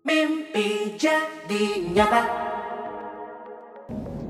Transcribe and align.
Mimpi 0.00 0.96
jadi 0.96 1.92
nyata. 1.92 2.24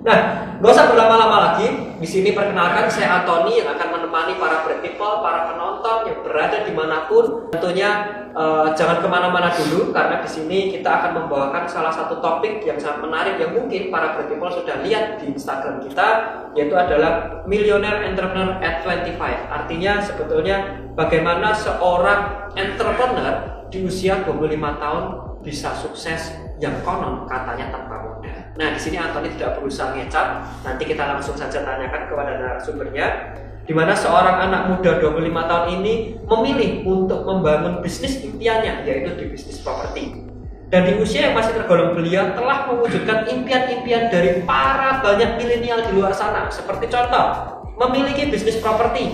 Nah, 0.03 0.19
nggak 0.59 0.67
usah 0.75 0.91
berlama-lama 0.91 1.37
lagi. 1.47 1.95
Di 1.95 2.09
sini 2.11 2.35
perkenalkan 2.35 2.91
saya 2.91 3.23
Antoni 3.23 3.63
yang 3.63 3.79
akan 3.79 3.89
menemani 3.95 4.35
para 4.43 4.67
people, 4.67 5.23
para 5.23 5.47
penonton 5.47 6.11
yang 6.11 6.19
berada 6.27 6.67
di 6.67 6.75
mana 6.75 7.07
pun. 7.07 7.55
Tentunya 7.55 8.03
eh, 8.35 8.67
jangan 8.75 8.99
ke 8.99 9.07
mana-mana 9.07 9.55
dulu 9.55 9.95
karena 9.95 10.19
di 10.19 10.27
sini 10.27 10.75
kita 10.75 10.91
akan 10.91 11.11
membawakan 11.23 11.71
salah 11.71 11.95
satu 11.95 12.19
topik 12.19 12.67
yang 12.67 12.75
sangat 12.75 13.07
menarik 13.07 13.39
yang 13.39 13.55
mungkin 13.55 13.95
para 13.95 14.19
people 14.27 14.51
sudah 14.51 14.83
lihat 14.83 15.23
di 15.23 15.39
Instagram 15.39 15.87
kita, 15.87 16.09
yaitu 16.59 16.75
adalah 16.75 17.47
Millionaire 17.47 18.11
Entrepreneur 18.11 18.59
at 18.59 18.83
25. 18.83 19.23
Artinya 19.55 20.03
sebetulnya 20.03 20.83
bagaimana 20.99 21.55
seorang 21.55 22.51
entrepreneur 22.59 23.63
di 23.71 23.87
usia 23.87 24.27
25 24.27 24.83
tahun 24.83 25.30
bisa 25.41 25.73
sukses 25.77 26.37
yang 26.61 26.77
konon 26.85 27.25
katanya 27.25 27.73
tanpa 27.73 27.97
modal. 28.05 28.39
Nah, 28.61 28.69
di 28.77 28.81
sini 28.81 29.01
Antoni 29.01 29.33
tidak 29.37 29.61
berusaha 29.61 29.97
ngecap. 29.97 30.45
Nanti 30.65 30.83
kita 30.85 31.05
langsung 31.17 31.37
saja 31.37 31.65
tanyakan 31.65 32.03
kepada 32.13 32.33
narasumbernya 32.37 33.07
di 33.65 33.73
mana 33.77 33.95
seorang 33.95 34.51
anak 34.51 34.63
muda 34.67 34.99
25 34.99 35.31
tahun 35.31 35.67
ini 35.81 35.95
memilih 36.27 36.71
untuk 36.91 37.23
membangun 37.23 37.79
bisnis 37.85 38.19
impiannya 38.19 38.83
yaitu 38.83 39.15
di 39.15 39.25
bisnis 39.31 39.63
properti. 39.63 40.27
Dan 40.71 40.87
di 40.87 41.03
usia 41.03 41.31
yang 41.31 41.35
masih 41.35 41.55
tergolong 41.55 41.99
belia 41.99 42.31
telah 42.35 42.71
mewujudkan 42.71 43.27
impian-impian 43.27 44.07
dari 44.07 44.43
para 44.47 45.03
banyak 45.03 45.39
milenial 45.39 45.83
di 45.83 45.99
luar 45.99 46.15
sana. 46.15 46.47
Seperti 46.47 46.87
contoh, 46.87 47.27
memiliki 47.75 48.31
bisnis 48.31 48.59
properti, 48.63 49.11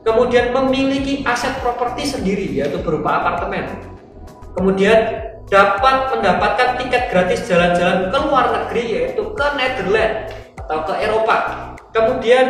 kemudian 0.00 0.52
memiliki 0.52 1.20
aset 1.24 1.60
properti 1.60 2.08
sendiri 2.08 2.56
yaitu 2.56 2.80
berupa 2.80 3.20
apartemen. 3.20 3.84
Kemudian 4.56 5.32
dapat 5.48 6.16
mendapatkan 6.16 6.80
tiket 6.80 7.12
gratis 7.12 7.44
jalan-jalan 7.44 8.08
ke 8.08 8.18
luar 8.24 8.46
negeri 8.52 8.84
yaitu 8.96 9.22
ke 9.36 9.46
Netherlands 9.56 10.32
atau 10.64 10.78
ke 10.88 10.94
Eropa. 11.04 11.36
Kemudian 11.92 12.46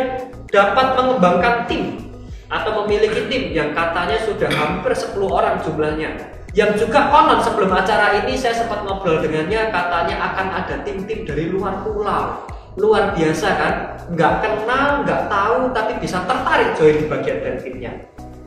dapat 0.49 0.95
mengembangkan 0.95 1.67
tim 1.67 1.99
atau 2.47 2.85
memiliki 2.85 3.27
tim 3.27 3.51
yang 3.51 3.75
katanya 3.75 4.17
sudah 4.23 4.49
hampir 4.53 4.95
10 4.95 5.17
orang 5.27 5.59
jumlahnya. 5.61 6.09
Yang 6.55 6.87
juga 6.87 7.11
konon 7.11 7.43
sebelum 7.43 7.67
acara 7.75 8.23
ini 8.23 8.39
saya 8.39 8.55
sempat 8.55 8.87
ngobrol 8.87 9.19
dengannya 9.19 9.75
katanya 9.75 10.15
akan 10.31 10.47
ada 10.55 10.75
tim-tim 10.87 11.27
dari 11.27 11.51
luar 11.51 11.83
pulau. 11.83 12.47
Luar 12.79 13.11
biasa 13.11 13.47
kan? 13.59 13.73
Nggak 14.15 14.33
kenal, 14.39 15.03
nggak 15.03 15.21
tahu, 15.27 15.59
tapi 15.75 15.99
bisa 15.99 16.23
tertarik 16.23 16.71
join 16.79 16.95
di 16.95 17.05
bagian 17.11 17.37
dan 17.43 17.55
timnya. 17.59 17.91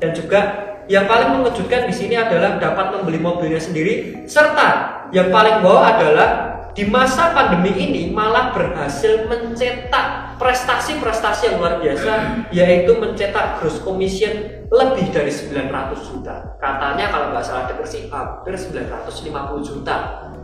Dan 0.00 0.10
juga 0.16 0.40
yang 0.88 1.04
paling 1.04 1.36
mengejutkan 1.36 1.84
di 1.84 1.94
sini 1.94 2.16
adalah 2.16 2.56
dapat 2.56 2.96
membeli 2.96 3.20
mobilnya 3.20 3.60
sendiri, 3.60 4.24
serta 4.24 5.04
yang 5.12 5.28
paling 5.28 5.60
wow 5.60 5.84
adalah 5.84 6.58
di 6.72 6.86
masa 6.88 7.34
pandemi 7.34 7.74
ini 7.74 8.14
malah 8.14 8.54
berhasil 8.54 9.26
mencetak 9.26 10.38
prestasi-prestasi 10.38 11.50
yang 11.50 11.56
luar 11.58 11.82
biasa, 11.82 12.12
yaitu 12.54 12.94
mencetak 12.96 13.58
gross 13.58 13.82
commission 13.82 14.62
lebih 14.70 15.10
dari 15.10 15.28
900 15.28 16.08
juta. 16.08 16.54
Katanya 16.62 17.10
kalau 17.10 17.34
nggak 17.34 17.44
salah 17.44 17.66
dengar 17.66 17.82
sih 17.82 18.06
hampir 18.08 18.54
950 18.54 19.58
juta. 19.66 19.96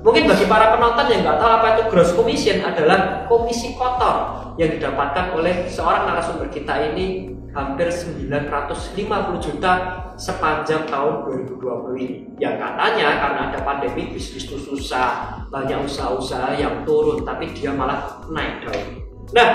Mungkin 0.05 0.28
bagi 0.28 0.45
para 0.50 0.75
penonton 0.75 1.06
yang 1.09 1.22
nggak 1.22 1.39
tahu 1.39 1.50
apa 1.55 1.67
itu 1.78 1.83
gross 1.89 2.12
commission 2.12 2.61
adalah 2.67 3.25
komisi 3.31 3.72
kotor 3.78 4.50
yang 4.59 4.75
didapatkan 4.75 5.33
oleh 5.39 5.70
seorang 5.70 6.11
narasumber 6.11 6.50
kita 6.50 6.92
ini 6.92 7.33
hampir 7.55 7.89
950 7.95 9.47
juta 9.47 9.72
sepanjang 10.16 10.86
tahun 10.86 11.26
2020 11.26 12.02
ini. 12.02 12.16
Yang 12.38 12.54
katanya 12.60 13.08
karena 13.22 13.40
ada 13.50 13.58
pandemi 13.62 14.10
bisnis 14.14 14.46
itu 14.46 14.58
susah, 14.58 15.42
banyak 15.48 15.86
usaha-usaha 15.86 16.58
yang 16.58 16.82
turun, 16.82 17.22
tapi 17.22 17.50
dia 17.54 17.70
malah 17.70 18.22
naik 18.30 18.66
daun. 18.66 19.02
Nah, 19.34 19.48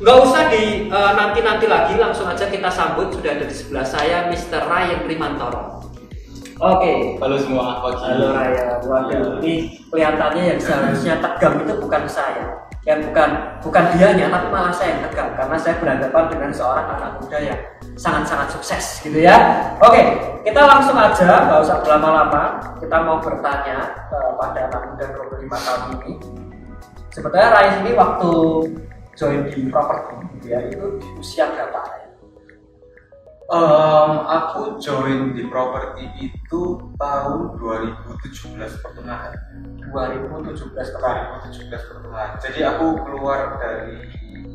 nggak 0.00 0.18
usah 0.24 0.42
di 0.48 0.88
eh, 0.88 1.12
nanti-nanti 1.16 1.66
lagi, 1.68 1.94
langsung 1.96 2.28
aja 2.28 2.48
kita 2.48 2.70
sambut 2.70 3.12
sudah 3.12 3.36
ada 3.36 3.44
di 3.44 3.54
sebelah 3.54 3.84
saya 3.84 4.28
Mr. 4.28 4.64
Ryan 4.64 5.00
Primantoro. 5.04 5.84
Oke, 6.58 7.14
Halo 7.22 7.38
semua. 7.38 7.78
Halo 7.78 8.34
Raya, 8.34 8.82
waduh 8.82 9.38
ini 9.38 9.78
kelihatannya 9.94 10.42
yang 10.54 10.58
seharusnya 10.58 11.22
tegang 11.22 11.62
itu 11.62 11.74
bukan 11.78 12.02
saya 12.10 12.67
ya 12.86 12.94
bukan 13.02 13.58
bukan 13.60 13.84
dianya 13.94 14.26
tapi 14.30 14.46
malah 14.50 14.74
saya 14.74 14.96
yang 14.96 15.02
tegang. 15.10 15.30
Karena 15.34 15.56
saya 15.58 15.74
berhadapan 15.78 16.24
dengan 16.30 16.50
seorang 16.54 16.86
anak 16.98 17.10
muda 17.22 17.38
yang 17.42 17.60
sangat-sangat 17.98 18.48
sukses 18.54 18.84
gitu 19.02 19.18
ya. 19.22 19.36
Oke 19.82 20.02
kita 20.48 20.64
langsung 20.64 20.96
aja 20.96 21.44
nggak 21.44 21.60
usah 21.60 21.76
berlama-lama. 21.84 22.42
Kita 22.80 22.96
mau 23.04 23.20
bertanya 23.20 24.08
eh, 24.08 24.30
pada 24.40 24.60
anak 24.72 24.82
muda 24.94 25.04
25 25.36 25.66
tahun 25.66 25.82
ini. 26.00 26.12
Sebetulnya 27.12 27.48
Raya 27.52 27.72
ini 27.82 27.90
waktu 27.98 28.30
join 29.18 29.42
di 29.50 29.60
properti 29.68 30.14
gitu 30.38 30.46
ya 30.54 30.60
itu 30.70 30.86
di 31.02 31.08
usia 31.18 31.50
berapa? 31.50 31.82
Raya? 31.82 32.07
Em, 33.48 34.10
aku 34.28 34.76
join 34.76 35.32
di 35.32 35.48
properti 35.48 36.04
itu 36.20 36.62
tahun 37.00 37.56
2017 37.56 38.60
pertengahan. 38.84 39.32
2017 39.88 40.68
kemarin 40.92 41.40
2017 41.40 41.88
pertengahan. 41.88 42.36
Jadi 42.44 42.60
aku 42.60 43.00
keluar 43.08 43.56
dari 43.56 44.04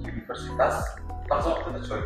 universitas 0.05 0.93
langsung 1.25 1.57
aku 1.57 1.73
join. 1.81 2.05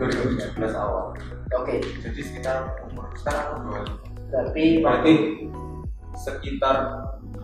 2017 0.00 0.72
awal. 0.72 1.12
oke 1.52 1.74
Jadi 1.84 2.20
sekitar 2.24 2.80
umur 2.88 3.12
sekarang 3.20 3.44
aku 3.52 3.56
25. 3.60 4.00
berarti 4.32 4.64
Berarti 4.80 5.12
sekitar 6.16 6.76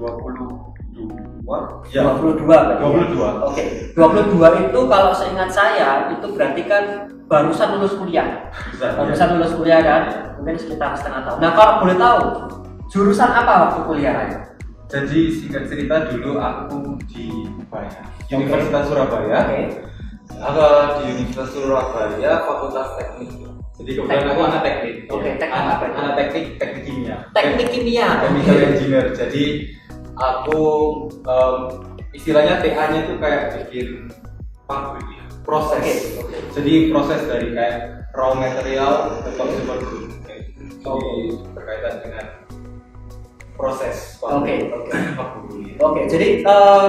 22 0.01 0.76
ya 1.93 2.03
22 2.19 2.45
berarti 2.45 2.83
ya? 2.83 2.89
22 3.15 3.47
Oke, 3.47 3.65
22 3.95 4.67
itu 4.67 4.81
kalau 4.89 5.13
seingat 5.15 5.51
saya 5.51 6.11
itu 6.11 6.27
berarti 6.35 6.63
kan 6.67 6.85
barusan 7.27 7.79
lulus 7.79 7.95
kuliah. 7.99 8.51
bisa 8.71 8.87
ya. 8.87 8.99
Barusan 8.99 9.29
lulus 9.39 9.53
kuliah 9.55 9.81
kan, 9.83 10.03
mungkin 10.39 10.57
sekitar 10.59 10.95
setengah 10.95 11.27
tahun. 11.27 11.39
Nah, 11.43 11.51
kalau 11.55 11.73
boleh 11.83 11.97
tahu, 11.99 12.23
jurusan 12.87 13.31
apa 13.31 13.53
waktu 13.67 13.81
kuliah 13.85 14.13
Raya? 14.15 14.39
Jadi 14.87 15.35
singkat 15.35 15.67
cerita 15.67 16.07
dulu 16.07 16.39
aku 16.39 16.95
di 17.11 17.27
Ubaya, 17.59 17.91
Universitas 18.31 18.87
Surabaya. 18.87 19.39
Oke. 19.43 19.63
Aku 20.39 20.59
di 21.03 21.05
Universitas 21.13 21.51
Surabaya 21.51 22.33
Fakultas 22.47 22.95
Teknik. 22.95 23.31
Jadi 23.77 23.91
kebetulan 23.93 24.15
Teknik. 24.17 24.33
aku 24.33 24.43
anak 24.47 24.61
teknik. 24.63 24.95
Oke, 25.13 25.27
Ya. 25.27 25.35
teknik 25.37 25.53
anak, 25.53 25.75
apa 25.77 25.87
anak 25.93 26.13
teknik 26.17 26.45
teknik 26.57 26.83
kimia. 26.87 27.17
Teknik 27.35 27.69
kimia. 27.69 28.09
Chemical 28.25 28.57
engineer. 28.63 29.07
Jadi 29.13 29.43
aku 30.17 30.61
em, 31.25 31.57
istilahnya 32.17 32.65
TA-nya 32.65 32.99
itu 33.05 33.15
kayak 33.21 33.43
bikin 33.55 34.09
proses. 35.45 36.17
Oke. 36.19 36.37
Jadi 36.57 36.73
proses 36.91 37.21
dari 37.29 37.53
kayak 37.53 38.09
raw 38.17 38.33
material 38.33 39.23
ke 39.23 39.31
consumer 39.37 39.77
good. 39.85 40.09
Gitu. 40.27 40.63
Jadi 40.83 41.13
berkaitan 41.53 41.95
dengan 42.03 42.27
proses 43.57 44.21
Oke, 44.21 44.69
oke. 44.69 44.93
Oke, 45.81 46.01
jadi 46.09 46.45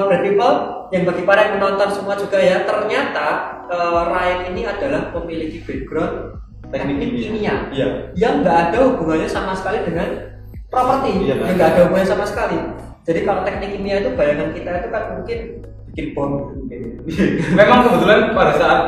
Brand 0.07 0.23
People 0.23 0.55
yang 0.91 1.03
bagi 1.03 1.23
para 1.27 1.39
yang 1.47 1.53
menonton 1.59 1.89
semua 1.91 2.15
juga 2.15 2.39
ya, 2.39 2.63
ternyata 2.63 3.27
eh, 3.67 4.01
Ryan 4.07 4.41
ini 4.51 4.61
adalah 4.63 5.11
memiliki 5.15 5.63
background 5.63 6.39
teknik 6.67 6.99
kimia. 6.99 7.71
Iya. 7.71 7.87
yang 8.19 8.43
nggak 8.43 8.57
ada 8.71 8.91
hubungannya 8.91 9.27
sama 9.27 9.55
sekali 9.55 9.87
dengan 9.87 10.35
properti 10.67 11.23
Iya, 11.23 11.35
yang 11.39 11.55
nggak 11.55 11.69
ada 11.75 11.81
hubungannya 11.87 12.09
sama 12.11 12.25
sekali 12.27 12.59
jadi 13.07 13.19
kalau 13.23 13.41
teknik 13.47 13.79
kimia 13.79 14.03
itu 14.03 14.11
bayangan 14.19 14.51
kita 14.51 14.69
itu 14.83 14.89
kan 14.91 15.03
mungkin 15.15 15.39
bikin 15.95 16.05
bom 16.11 16.31
Memang 17.55 17.79
kebetulan 17.87 18.35
pada 18.35 18.53
saat 18.59 18.81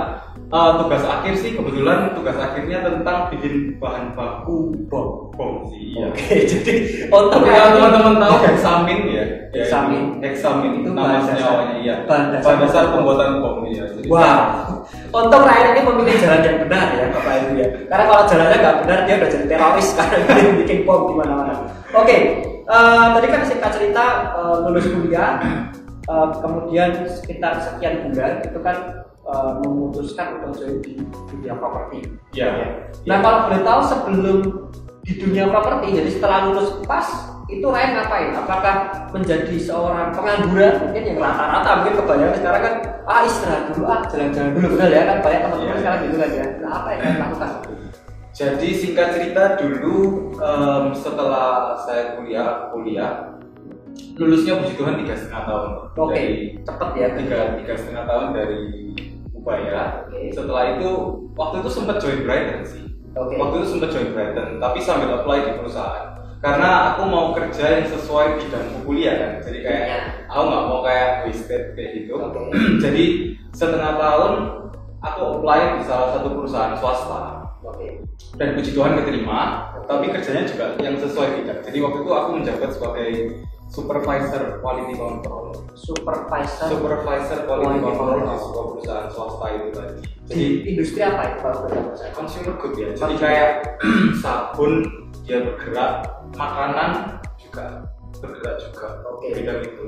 uh, 0.51 0.71
tugas 0.83 1.03
akhir 1.07 1.33
sih 1.39 1.55
kebetulan 1.55 2.11
tugas 2.11 2.35
akhirnya 2.35 2.83
tentang 2.83 3.31
bikin 3.31 3.79
bahan 3.79 4.13
baku 4.13 4.75
bom 4.91 5.31
bom 5.33 5.71
sih. 5.71 5.95
Iya. 5.95 6.11
oke 6.11 6.35
jadi 6.51 6.73
untuk 7.07 7.39
kalau 7.47 7.69
teman-teman 7.79 8.15
tahu 8.19 8.35
heksamin 8.43 8.99
ya, 9.07 9.23
ya 9.55 9.63
Heksamin. 9.63 10.03
itu 10.19 10.27
heksamin 10.27 10.71
nama 10.91 11.23
senyawanya 11.23 11.75
iya. 11.79 11.95
Bahan 12.03 12.35
dasar. 12.35 12.43
Bahan 12.43 12.59
dasar 12.67 12.83
pembuatan 12.91 13.39
bom 13.39 13.63
ya. 13.71 13.87
Jadi, 13.87 14.07
Wah, 14.11 14.37
untuk 15.09 15.41
Ryan 15.47 15.71
ini 15.73 15.81
memilih 15.87 16.15
jalan 16.19 16.41
yang 16.43 16.57
benar 16.67 16.85
ya 16.91 17.05
Bapak 17.15 17.33
Ibu 17.39 17.51
ya. 17.55 17.67
Karena 17.87 18.03
kalau 18.03 18.23
jalannya 18.27 18.57
nggak 18.59 18.77
benar 18.83 18.99
dia 19.07 19.15
udah 19.15 19.29
jadi 19.31 19.45
teroris 19.47 19.87
karena 19.97 20.17
dia 20.27 20.51
bikin 20.59 20.79
bom 20.83 21.07
di 21.07 21.13
mana-mana. 21.15 21.53
Oke, 21.95 22.15
eh, 22.69 23.05
tadi 23.17 23.27
kan 23.27 23.41
singkat 23.43 23.71
cerita 23.73 24.05
eh, 24.37 24.55
lulus 24.63 24.85
kuliah, 24.87 25.31
eh, 26.05 26.27
kemudian 26.39 26.89
sekitar 27.09 27.57
sekian 27.59 28.07
bulan 28.07 28.45
itu 28.45 28.59
kan 28.61 28.77
eh, 29.25 29.51
memutuskan 29.61 30.27
untuk 30.41 30.61
join 30.61 30.77
di 30.81 31.01
dunia 31.29 31.53
properti. 31.57 32.05
Iya. 32.33 32.49
Nah 33.05 33.17
kalau 33.19 33.49
boleh 33.49 33.61
tahu 33.61 33.79
sebelum 33.83 34.37
di 35.01 35.13
dunia 35.17 35.49
properti, 35.49 35.95
jadi 35.95 36.09
setelah 36.11 36.39
lulus 36.45 36.69
pas 36.85 37.07
itu 37.49 37.65
Ryan 37.65 37.97
ngapain? 37.97 38.29
Apakah 38.37 38.75
menjadi 39.09 39.57
seorang 39.57 40.13
pengangguran 40.13 40.85
mungkin 40.85 41.01
yang 41.01 41.17
rata-rata 41.17 41.81
mungkin 41.81 41.95
kebanyakan 41.97 42.35
sekarang 42.37 42.61
kan 42.61 42.73
ah 43.09 43.21
istirahat 43.25 43.63
dulu 43.73 43.83
ah 43.89 44.05
jalan-jalan 44.05 44.51
dulu 44.53 44.67
benar 44.77 44.89
ya 44.93 45.01
kan 45.09 45.17
banyak 45.25 45.41
teman-teman 45.41 45.65
Iya. 45.65 45.79
sekarang 45.81 45.99
gitu 46.05 46.15
kan 46.21 46.29
ya. 46.29 46.45
Nah 46.61 46.71
apa 46.77 46.87
yang 46.93 46.99
Ryan 47.01 47.17
lakukan? 47.25 47.51
Jadi 48.39 48.71
singkat 48.71 49.19
cerita 49.19 49.59
dulu 49.59 50.31
em, 50.39 50.95
setelah 50.95 51.75
saya 51.83 52.15
kuliah 52.15 52.71
kuliah 52.71 53.35
lulusnya 54.15 54.63
puji 54.63 54.79
Tuhan 54.79 54.95
tiga 55.03 55.11
setengah 55.11 55.43
tahun 55.43 55.69
Oke, 55.99 56.15
dari 56.15 56.35
cepet 56.63 56.89
ya. 56.95 57.07
tiga 57.19 57.39
tiga 57.59 57.73
setengah 57.75 58.03
tahun 58.07 58.25
dari 58.31 58.63
Ubaya. 59.35 60.07
Oke. 60.07 60.31
Setelah 60.31 60.79
itu 60.79 60.89
waktu 61.35 61.55
itu 61.59 61.69
sempat 61.71 61.99
join 61.99 62.23
Brighton 62.23 62.63
sih. 62.63 62.83
Oke. 63.19 63.35
Waktu 63.35 63.55
itu 63.59 63.67
sempat 63.75 63.89
join 63.91 64.09
Brighton, 64.15 64.49
tapi 64.63 64.79
sambil 64.79 65.19
apply 65.19 65.37
di 65.43 65.51
perusahaan. 65.59 66.15
Karena 66.39 66.95
aku 66.95 67.11
mau 67.11 67.35
kerja 67.35 67.83
yang 67.83 67.87
sesuai 67.91 68.39
bidang 68.39 68.87
kuliah 68.87 69.15
kan, 69.19 69.31
jadi 69.43 69.59
kayak 69.59 69.83
Iya. 69.83 69.99
aku 70.31 70.41
nggak 70.47 70.63
mau 70.71 70.79
kayak 70.87 71.09
wasted 71.27 71.63
kayak 71.75 71.89
gitu. 71.91 72.15
Oke. 72.15 72.39
jadi 72.87 73.03
setengah 73.51 73.99
tahun 73.99 74.33
aku 75.03 75.19
apply 75.35 75.59
di 75.75 75.83
salah 75.83 76.15
satu 76.15 76.27
perusahaan 76.39 76.75
swasta 76.79 77.38
Dan 78.39 78.55
puji 78.55 78.71
Tuhan 78.71 78.95
keterima, 79.03 79.39
tapi 79.83 80.13
kerjanya 80.13 80.47
juga 80.47 80.79
yang 80.79 80.95
sesuai 80.95 81.43
bidang. 81.43 81.59
Jadi 81.65 81.77
waktu 81.83 81.97
itu 82.05 82.11
aku 82.13 82.29
menjabat 82.39 82.69
sebagai 82.71 83.09
supervisor 83.69 84.43
quality 84.63 84.95
control. 84.97 85.53
Supervisor 85.77 86.67
Supervisor 86.71 87.39
Quality 87.45 87.65
quality 87.65 87.79
control 87.83 88.09
di 88.19 88.37
sebuah 88.39 88.65
perusahaan 88.73 89.07
swasta 89.11 89.45
itu 89.55 89.67
tadi. 89.71 89.95
di 89.99 90.07
Jadi 90.29 90.45
industri 90.73 91.01
apa 91.01 91.21
itu 91.25 91.37
kalau 91.41 91.93
saya? 91.97 92.11
consumer 92.13 92.53
good 92.61 92.73
ya. 92.77 92.89
Jadi 92.93 93.15
kayak 93.17 93.49
sabun 94.21 94.71
dia 95.25 95.41
bergerak, 95.45 96.05
makanan 96.37 97.21
juga 97.37 97.85
bergerak 98.21 98.55
juga. 98.61 98.87
Oke. 99.09 99.27
Bidang 99.33 99.59
itu. 99.65 99.85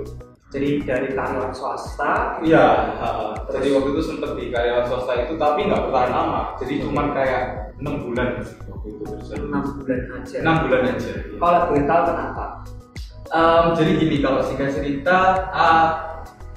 Jadi 0.52 0.84
dari 0.84 1.16
karyawan 1.16 1.56
swasta 1.56 2.44
Iya, 2.44 2.68
ha, 3.00 3.08
jadi 3.48 3.72
waktu 3.72 3.96
itu 3.96 4.02
sempet 4.04 4.36
di 4.36 4.52
karyawan 4.52 4.84
swasta 4.84 5.16
itu 5.24 5.40
tapi 5.40 5.64
nggak 5.72 5.88
bertahan 5.88 6.12
lama. 6.12 6.42
Jadi 6.60 6.84
cuman 6.84 7.16
kayak 7.16 7.72
enam 7.80 8.04
bulan 8.04 8.44
waktu 8.68 8.88
itu 8.92 9.04
enam 9.40 9.64
bulan 9.80 10.00
aja. 10.20 10.36
Enam 10.44 10.56
bulan 10.68 10.82
aja. 10.92 11.12
iya. 11.16 11.40
Kalau 11.40 11.60
boleh 11.72 11.84
tahu 11.88 12.02
kenapa? 12.04 12.46
Em, 13.32 13.66
jadi 13.80 13.92
gini 13.96 14.18
kalau 14.20 14.44
singkat 14.44 14.76
cerita, 14.76 15.18
ah, 15.56 15.88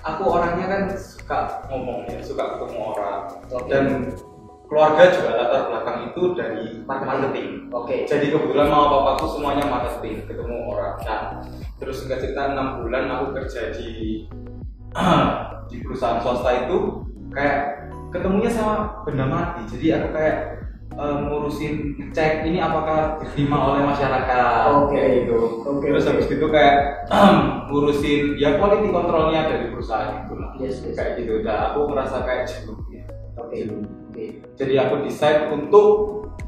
aku 0.03 0.23
orangnya 0.27 0.67
kan 0.67 0.83
suka 0.99 1.39
ngomong 1.71 2.11
ya, 2.11 2.19
suka 2.19 2.59
ketemu 2.59 2.79
orang 2.99 3.19
Oke. 3.47 3.71
dan 3.71 3.85
keluarga 4.67 5.07
juga 5.15 5.31
latar 5.39 5.63
belakang 5.71 5.99
itu 6.11 6.23
dari 6.35 6.83
marketing. 6.83 7.71
Oke. 7.71 8.11
Jadi 8.11 8.35
kebetulan 8.35 8.69
mama 8.75 8.91
papaku 8.91 9.39
semuanya 9.39 9.71
marketing, 9.71 10.27
ketemu 10.27 10.57
orang. 10.75 10.95
Nah, 11.07 11.21
terus 11.79 12.03
singkat 12.03 12.23
cerita 12.23 12.55
enam 12.55 12.83
bulan 12.83 13.11
aku 13.11 13.35
kerja 13.35 13.75
di 13.75 14.25
di 15.71 15.77
perusahaan 15.83 16.23
swasta 16.23 16.69
itu 16.69 17.03
kayak 17.35 17.91
ketemunya 18.15 18.51
sama 18.51 19.03
benda 19.03 19.27
mati. 19.27 19.67
Jadi 19.67 19.87
aku 19.99 20.09
kayak 20.15 20.37
eh, 20.95 21.17
ngurusin 21.27 21.75
cek 22.15 22.47
ini 22.47 22.63
apakah 22.63 23.19
diterima 23.19 23.75
oleh 23.75 23.83
masyarakat 23.83 24.71
Oke. 24.71 24.95
kayak 24.95 25.11
gitu. 25.27 25.39
Oke, 25.67 25.87
Terus 25.91 26.07
oke. 26.07 26.11
habis 26.15 26.27
itu 26.31 26.47
kayak 26.47 26.77
ngurusin 27.69 28.39
ya 28.39 28.55
quality 28.63 28.89
controlnya 28.95 29.51
dari 29.51 29.67
perusahaan 29.75 30.23
itu 30.23 30.35
lah. 30.39 30.51
Yes, 30.63 30.79
yes. 30.87 30.95
Kayak 30.95 31.13
gitu. 31.27 31.43
Nah, 31.43 31.75
aku 31.75 31.91
merasa 31.91 32.23
kayak 32.23 32.47
jenuh 32.47 32.79
ya. 32.95 33.03
Oke. 33.35 33.59
Oke. 34.15 34.25
Jadi 34.55 34.75
aku 34.79 34.95
decide 35.03 35.51
untuk 35.51 35.89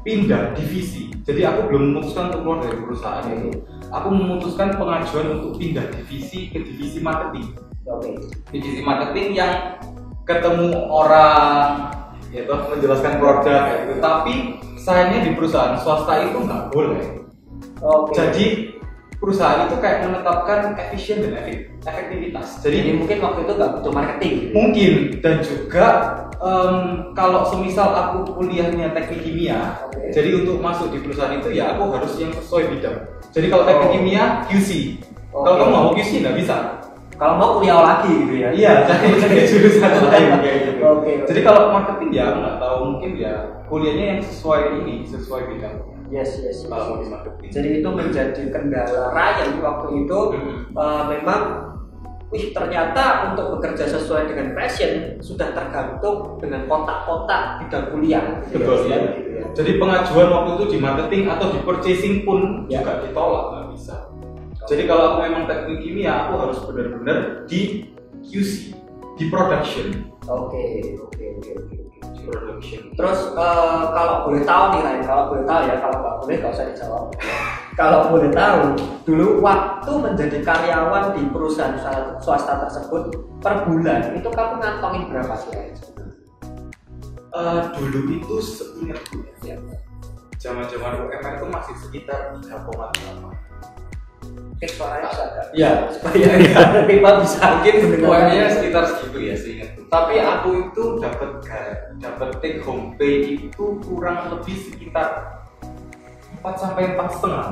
pindah 0.07 0.55
divisi. 0.55 1.11
Jadi 1.27 1.43
aku 1.43 1.67
belum 1.67 1.91
memutuskan 1.91 2.31
untuk 2.31 2.41
keluar 2.47 2.59
dari 2.63 2.77
perusahaan 2.79 3.27
itu. 3.27 3.59
Aku 3.87 4.11
memutuskan 4.11 4.75
pengajuan 4.75 5.39
untuk 5.39 5.55
pindah 5.55 5.87
divisi 5.95 6.51
ke 6.51 6.59
divisi 6.59 6.99
marketing. 6.99 7.55
Oke. 7.87 8.19
Divisi 8.51 8.83
marketing 8.83 9.31
yang 9.31 9.79
ketemu 10.27 10.75
orang, 10.91 11.95
ya 12.35 12.43
toh, 12.43 12.67
menjelaskan 12.67 13.15
produk 13.15 13.63
kayak 13.63 13.79
gitu. 13.87 13.93
Tapi 14.03 14.33
sayangnya 14.75 15.19
di 15.23 15.31
perusahaan 15.39 15.79
swasta 15.79 16.19
itu 16.19 16.37
nggak 16.43 16.63
boleh. 16.75 17.23
Oke. 17.79 18.11
Jadi 18.11 18.45
perusahaan 19.17 19.71
itu 19.71 19.79
kayak 19.79 20.03
menetapkan 20.03 20.75
efisien 20.77 21.23
dan 21.23 21.39
efek- 21.41 21.73
efektivitas. 21.81 22.59
jadi 22.59 22.83
Jadi 22.83 22.91
mungkin 22.99 23.17
waktu 23.23 23.39
itu 23.47 23.53
nggak 23.55 23.71
butuh 23.79 23.93
marketing. 23.95 24.35
mungkin 24.51 24.93
dan 25.23 25.35
juga 25.41 25.85
em, 26.47 26.75
kalau 27.11 27.43
semisal 27.43 27.91
aku 27.91 28.23
kuliahnya 28.31 28.91
teknik 28.91 29.19
kimia 29.21 29.83
Oke. 29.83 30.07
jadi 30.09 30.29
untuk 30.39 30.57
masuk 30.57 30.87
di 30.89 30.99
perusahaan 30.99 31.35
itu 31.35 31.51
ya 31.51 31.75
aku 31.75 31.91
harus 31.91 32.13
yang 32.15 32.31
sesuai 32.31 32.71
bidang 32.71 32.97
jadi 33.29 33.47
kalau 33.47 33.63
teknik 33.63 33.83
Oh. 33.83 33.93
kimia 33.93 34.23
QC 34.45 34.69
kalau 35.27 35.43
Oke. 35.45 35.59
kamu 35.59 35.69
nggak 35.69 35.83
mau 35.83 35.93
QC 35.93 36.11
nggak 36.21 36.37
bisa 36.37 36.57
Kalau 37.17 37.33
mau 37.33 37.57
kuliah 37.57 37.81
lagi 37.81 38.13
gitu 38.13 38.33
ya. 38.37 38.49
iya 38.53 38.85
jadi 38.85 39.09
jadi 39.17 39.37
jurusan 39.49 39.89
lain 40.05 40.29
kayak 40.37 40.57
gitu 40.63 40.81
Oke. 40.85 41.11
jadi 41.25 41.39
kalau 41.41 41.73
marketing 41.73 42.09
ya 42.13 42.23
aku 42.29 42.37
nggak 42.39 42.57
tahu 42.57 42.75
mungkin 42.85 43.11
ya 43.17 43.33
kuliahnya 43.65 44.05
yang 44.07 44.21
sesuai 44.21 44.61
ini 44.79 44.95
sesuai 45.03 45.41
bidang 45.51 45.77
Yes, 46.07 46.39
yes. 46.39 46.63
yes. 46.63 46.71
kalau 46.71 47.03
marketing 47.03 47.49
Jadi 47.51 47.67
itu 47.81 47.89
menjadi 47.91 48.41
kendala 48.47 49.11
Ryan 49.11 49.59
waktu 49.59 49.87
itu 50.05 50.19
Hmm. 50.31 50.61
eh, 50.71 51.03
memang 51.11 51.41
Wih 52.27 52.51
ternyata 52.51 53.31
untuk 53.31 53.55
bekerja 53.55 53.87
sesuai 53.87 54.27
dengan 54.27 54.51
passion 54.51 55.15
sudah 55.23 55.55
tergantung 55.55 56.35
dengan 56.43 56.67
kotak-kotak 56.67 57.63
bidang 57.63 57.87
kuliah. 57.87 58.43
betul 58.51 58.83
ya. 58.91 58.99
jadi 59.55 59.79
pengajuan 59.79 60.27
waktu 60.27 60.49
itu 60.59 60.65
di 60.75 60.77
marketing 60.77 61.23
atau 61.31 61.55
di 61.55 61.59
purchasing 61.63 62.27
pun 62.27 62.67
Ya. 62.67 62.83
juga 62.83 62.99
ditolak 63.01 63.45
nggak 63.55 63.67
bisa 63.71 63.95
Jadi 64.67 64.83
kalau 64.83 65.15
aku 65.15 65.17
memang 65.23 65.47
teknik 65.47 65.79
kimia, 65.79 66.27
aku 66.27 66.33
harus 66.43 66.59
benar-benar 66.67 67.47
di 67.47 67.87
QC, 68.19 68.75
di 69.15 69.31
production, 69.31 70.11
Oke, 70.27 70.59
oke, 70.99 71.07
oke, 71.07 71.23
oke. 71.39 71.51
oke. 71.55 71.75
di 71.79 71.86
production. 72.01 72.81
Terus 72.93 73.19
eh, 73.33 73.83
kalau 73.95 74.15
boleh 74.27 74.43
tahu 74.43 74.63
nih 74.75 74.81
Ryan, 74.83 75.01
kalau 75.03 75.23
boleh 75.31 75.43
tahu 75.47 75.61
ya, 75.63 75.75
kalau 75.79 75.97
nggak 75.99 76.15
boleh 76.19 76.35
nggak 76.37 76.53
usah 76.53 76.65
dijawab. 76.67 77.03
kalau 77.79 77.99
boleh 78.09 78.29
tahu, 78.33 78.61
dulu 79.05 79.27
waktu 79.39 79.91
menjadi 79.95 80.37
karyawan 80.41 81.15
di 81.15 81.23
perusahaan 81.29 81.77
swasta- 81.77 82.17
swasta 82.19 82.53
tersebut 82.67 83.03
per 83.39 83.63
bulan 83.63 84.11
itu 84.11 84.27
kamu 84.27 84.53
ngantongin 84.59 85.03
berapa 85.07 85.33
sih 85.37 85.49
Ryan? 85.53 85.75
Eh, 87.37 87.61
dulu 87.77 87.99
itu 88.11 88.35
seingatku 88.41 89.21
ya, 89.45 89.55
zaman-zaman 90.41 91.05
UMR 91.05 91.33
itu 91.37 91.45
masih 91.47 91.75
sekitar 91.77 92.33
3,8. 92.41 93.29
Oke, 94.57 94.65
suaranya 94.73 95.05
bisa 95.13 95.23
agak 95.29 95.45
Iya, 95.53 95.71
supaya 95.93 96.27
Pipa 96.89 97.11
bisa 97.21 97.39
mungkin 97.53 97.73
mendengar. 97.77 98.09
UMR 98.09 98.49
sekitar 98.49 98.83
segitu 98.89 99.17
ya 99.21 99.35
seingatku. 99.37 99.76
Tapi 99.87 100.19
aku 100.19 100.67
itu 100.67 100.83
dapat 100.99 101.39
dapat 102.03 102.29
take 102.43 102.59
home 102.67 102.99
pay 102.99 103.39
itu 103.39 103.79
kurang 103.87 104.35
lebih 104.35 104.55
sekitar 104.59 105.39
4 106.43 106.43
sampai 106.59 106.91
empat 106.91 107.07
setengah. 107.15 107.47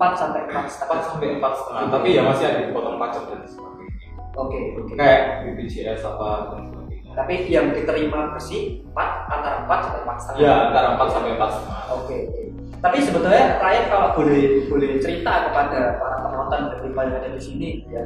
sampai 0.16 0.40
4 0.48 0.88
4 0.88 1.04
sampai 1.04 1.28
empat 1.36 1.52
setengah. 1.60 1.84
Tapi 1.92 2.08
ya 2.16 2.22
masih 2.24 2.44
ada 2.48 2.60
dipotong 2.64 2.96
pajak 2.96 3.24
dan 3.28 3.40
sebagainya. 3.44 4.08
Oke, 4.40 4.60
oke. 4.80 4.92
Kayak 4.96 5.20
BPJS 5.44 6.00
apa 6.08 6.28
dan 6.56 6.60
sebagainya. 6.72 7.12
Tapi 7.12 7.34
yang 7.52 7.66
diterima 7.76 8.32
bersih 8.32 8.80
4 8.96 9.28
antara 9.28 9.56
4 9.68 9.84
sampai 9.84 10.00
4 10.08 10.16
setengah. 10.16 10.40
Ya 10.40 10.52
antara 10.72 10.86
4 10.96 11.12
sampai 11.12 11.30
empat 11.36 11.50
setengah. 11.52 11.82
Oke, 11.92 12.16
oke. 12.24 12.42
Tapi 12.80 12.96
sebetulnya 13.04 13.60
Ryan 13.60 13.84
kalau 13.92 14.08
boleh 14.16 14.64
boleh 14.72 14.96
cerita 14.96 15.32
kepada 15.52 16.00
para 16.00 16.16
penonton 16.24 16.60
dan 16.72 16.80
yang 16.88 17.20
ada 17.20 17.28
di 17.28 17.42
sini, 17.42 17.84
ya. 17.92 18.00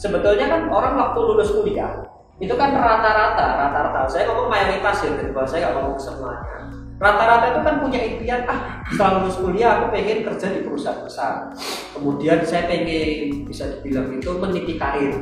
Sebetulnya 0.00 0.48
kan 0.48 0.72
orang 0.72 0.96
waktu 0.96 1.20
lulus 1.20 1.52
kuliah 1.52 2.15
itu 2.36 2.52
kan 2.52 2.76
rata-rata, 2.76 3.46
rata-rata. 3.56 4.00
Saya 4.12 4.28
ngomong 4.28 4.52
mayoritas 4.52 4.96
ya, 5.00 5.10
dari 5.16 5.32
saya 5.48 5.60
nggak 5.68 5.74
ngomong 5.80 5.96
semuanya. 5.96 6.56
Rata-rata 6.96 7.46
itu 7.52 7.60
kan 7.60 7.74
punya 7.80 8.00
impian, 8.00 8.40
ah 8.48 8.80
setelah 8.88 9.20
lulus 9.20 9.36
kuliah 9.40 9.70
aku 9.80 9.92
pengen 9.92 10.24
kerja 10.24 10.46
di 10.52 10.60
perusahaan 10.64 11.00
besar. 11.04 11.52
Kemudian 11.92 12.40
saya 12.44 12.68
pengen 12.68 13.44
bisa 13.44 13.68
dibilang 13.68 14.08
itu 14.16 14.30
meniti 14.36 14.80
karir, 14.80 15.12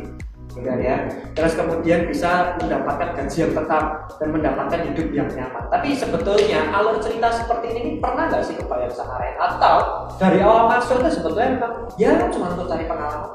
gitu 0.54 0.70
ya. 0.70 0.96
Terus 1.34 1.52
kemudian 1.58 2.06
bisa 2.06 2.54
mendapatkan 2.62 3.18
gaji 3.18 3.36
yang 3.42 3.52
tetap 3.58 3.84
dan 4.22 4.28
mendapatkan 4.30 4.80
hidup 4.86 5.08
yang 5.10 5.28
nyaman. 5.34 5.64
Tapi 5.66 5.98
sebetulnya 5.98 6.70
alur 6.70 7.02
cerita 7.02 7.30
seperti 7.34 7.74
ini 7.74 7.98
pernah 7.98 8.30
nggak 8.30 8.42
sih 8.46 8.54
kebayang 8.54 8.94
Ryan? 8.94 9.36
Atau 9.42 9.76
dari 10.18 10.38
awal 10.42 10.70
masuk 10.70 11.02
itu 11.02 11.18
sebetulnya 11.18 11.58
memang 11.58 11.74
ya 11.98 12.30
cuma 12.30 12.54
untuk 12.54 12.70
cari 12.70 12.86
pengalaman. 12.86 13.34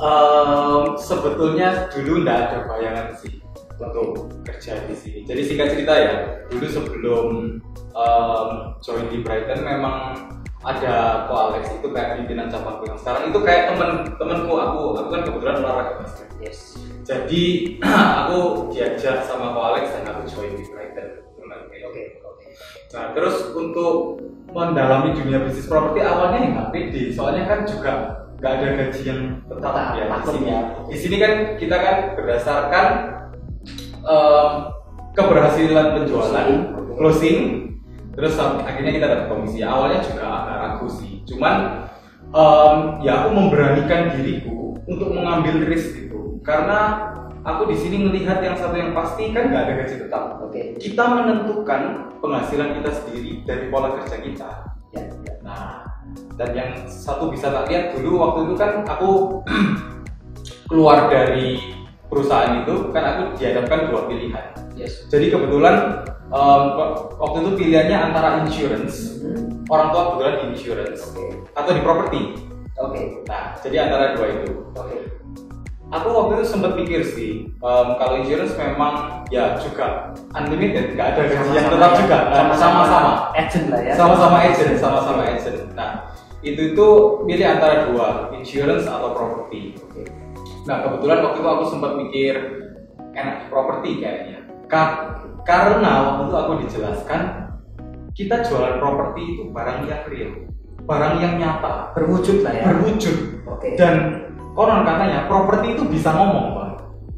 Em, 0.00 0.96
sebetulnya 0.96 1.92
dulu 1.92 2.24
nggak 2.24 2.38
ada 2.48 2.58
bayangan 2.64 3.12
sih 3.20 3.36
untuk 3.76 4.32
kerja 4.48 4.80
di 4.88 4.96
sini. 4.96 5.20
Jadi 5.28 5.40
singkat 5.44 5.76
cerita 5.76 5.92
ya, 5.92 6.14
dulu 6.48 6.66
sebelum 6.66 7.26
em, 7.92 8.48
join 8.80 9.06
di 9.12 9.20
Brighton 9.20 9.60
memang 9.60 10.16
ada 10.60 11.24
Ko 11.28 11.52
Alex 11.52 11.72
itu 11.72 11.88
kayak 11.92 12.20
pimpinan 12.20 12.52
cabang 12.52 12.84
yang 12.84 12.96
sekarang 13.00 13.32
itu 13.32 13.40
kayak 13.44 13.72
temen 13.72 14.12
temenku 14.20 14.52
aku 14.56 14.80
aku 14.96 15.08
kan 15.08 15.22
kebetulan 15.24 15.56
olahraga 15.60 15.94
basket. 16.00 16.28
Yes. 16.40 16.80
Jadi 17.04 17.76
aku 18.24 18.72
diajak 18.72 19.24
sama 19.28 19.52
Ko 19.52 19.60
Alex 19.72 19.92
dan 19.92 20.04
aku 20.08 20.24
join 20.28 20.56
di 20.56 20.64
Brighton. 20.64 21.28
Oke. 21.80 22.04
Nah, 22.92 23.14
terus 23.14 23.50
untuk 23.56 24.20
mendalami 24.50 25.14
dunia 25.14 25.42
bisnis 25.46 25.70
properti 25.70 26.02
awalnya 26.02 26.38
ya 26.42 26.48
nggak 26.54 26.70
pede, 26.74 27.02
soalnya 27.14 27.44
kan 27.46 27.60
juga 27.66 27.92
nggak 28.40 28.52
ada 28.56 28.66
gaji 28.72 29.02
yang 29.04 29.20
tetap 29.44 29.72
Tetap, 29.76 29.86
ya 29.92 30.04
di 30.08 30.24
sini. 30.24 30.46
ya. 30.48 30.60
Di 30.88 30.96
sini 30.96 31.16
kan 31.20 31.32
kita 31.60 31.76
kan 31.76 31.96
berdasarkan 32.16 32.86
em, 34.00 34.52
keberhasilan 35.12 35.86
penjualan, 36.00 36.48
closing, 36.96 37.38
terus 38.16 38.34
akhirnya 38.40 38.92
kita 38.96 39.06
dapat 39.06 39.26
komisi. 39.28 39.60
Awalnya 39.60 40.00
juga 40.00 40.24
agak 40.24 40.56
ragu 40.56 40.86
sih, 40.88 41.20
cuman 41.28 41.54
em, 42.32 42.76
ya 43.04 43.12
aku 43.24 43.28
memberanikan 43.36 44.16
diriku 44.16 44.80
untuk 44.88 45.12
mengambil 45.12 45.68
risk 45.68 46.08
itu 46.08 46.40
karena 46.40 47.12
aku 47.44 47.68
di 47.68 47.76
sini 47.76 48.08
melihat 48.08 48.40
yang 48.40 48.56
satu 48.56 48.74
yang 48.74 48.96
pasti 48.96 49.30
kan 49.30 49.52
nggak 49.52 49.62
ada 49.68 49.72
gaji 49.84 49.94
tetap 50.08 50.24
Oke. 50.42 50.60
kita 50.80 51.04
menentukan 51.08 51.82
penghasilan 52.18 52.80
kita 52.80 52.90
sendiri 52.90 53.44
dari 53.44 53.68
pola 53.68 53.96
kerja 54.00 54.16
kita 54.18 54.50
Ya, 54.90 55.06
ya. 55.06 55.34
Nah, 55.46 55.86
dan 56.34 56.50
yang 56.56 56.70
satu 56.88 57.28
bisa 57.28 57.52
tak 57.52 57.68
lihat 57.68 57.92
dulu 57.94 58.16
waktu 58.16 58.38
itu 58.48 58.54
kan 58.56 58.70
aku 58.88 59.44
keluar 60.70 61.10
dari 61.10 61.76
perusahaan 62.06 62.62
itu 62.64 62.90
kan 62.90 63.04
aku 63.16 63.22
dihadapkan 63.38 63.90
dua 63.90 64.06
pilihan. 64.06 64.46
Yes. 64.74 65.06
Jadi 65.12 65.30
kebetulan 65.30 66.02
em, 66.32 66.62
waktu 67.20 67.36
itu 67.44 67.50
pilihannya 67.58 67.96
antara 68.10 68.28
insurance, 68.42 69.20
Hmm. 69.20 69.60
orang 69.68 69.92
tua 69.92 70.02
kebetulan 70.10 70.34
di 70.40 70.44
insurance 70.56 71.00
Oke. 71.12 71.26
atau 71.52 71.70
di 71.76 71.82
properti. 71.84 72.20
Oke. 72.80 73.02
Nah, 73.28 73.52
jadi 73.60 73.76
antara 73.86 74.16
dua 74.16 74.26
itu. 74.32 74.50
Oke. 74.72 74.96
Aku 75.90 76.06
waktu 76.08 76.32
itu 76.38 76.46
sempat 76.46 76.78
pikir 76.78 77.02
sih, 77.02 77.50
em, 77.50 77.88
kalau 77.98 78.22
insurance 78.22 78.54
memang 78.54 79.26
ya 79.26 79.58
juga 79.58 80.14
unlimited, 80.32 80.94
nggak 80.94 81.08
ada 81.12 81.22
gaji 81.26 81.50
yang 81.50 81.66
tetap 81.66 81.92
juga, 81.98 82.16
Nah, 82.30 82.54
sama-sama. 82.54 83.12
agent 83.34 83.66
lah 83.68 83.80
ya. 83.82 83.92
sama-sama 83.94 84.36
agent 84.40 84.74
sama-sama 84.78 85.22
agent 85.24 85.58
nah 85.74 86.06
itu 86.40 86.72
itu 86.72 86.86
pilih 87.26 87.46
antara 87.46 87.90
dua 87.90 88.30
insurance 88.32 88.86
atau 88.86 89.10
properti 89.12 89.74
Oke. 89.82 90.06
nah 90.62 90.80
kebetulan 90.80 91.20
waktu 91.20 91.38
itu 91.38 91.48
aku 91.48 91.64
sempat 91.66 91.92
mikir 91.96 92.34
enak 93.12 93.50
properti 93.50 93.98
kayaknya 93.98 94.38
Ka- 94.66 95.18
karena 95.42 95.92
waktu 96.06 96.22
itu 96.26 96.36
aku 96.36 96.52
dijelaskan 96.62 97.20
kita 98.12 98.46
jualan 98.46 98.78
properti 98.78 99.20
itu 99.26 99.42
barang 99.50 99.84
yang 99.84 100.02
real 100.06 100.32
barang 100.80 101.14
yang 101.18 101.34
nyata 101.36 101.92
Berwujud 101.92 102.40
lah 102.40 102.52
ya. 102.52 102.64
berwujud 102.66 103.16
Oke. 103.46 103.74
dan 103.74 103.94
konon 104.54 104.82
katanya 104.82 105.26
properti 105.26 105.78
itu 105.78 105.82
bisa 105.86 106.10
ngomong 106.14 106.46
bang 106.56 106.70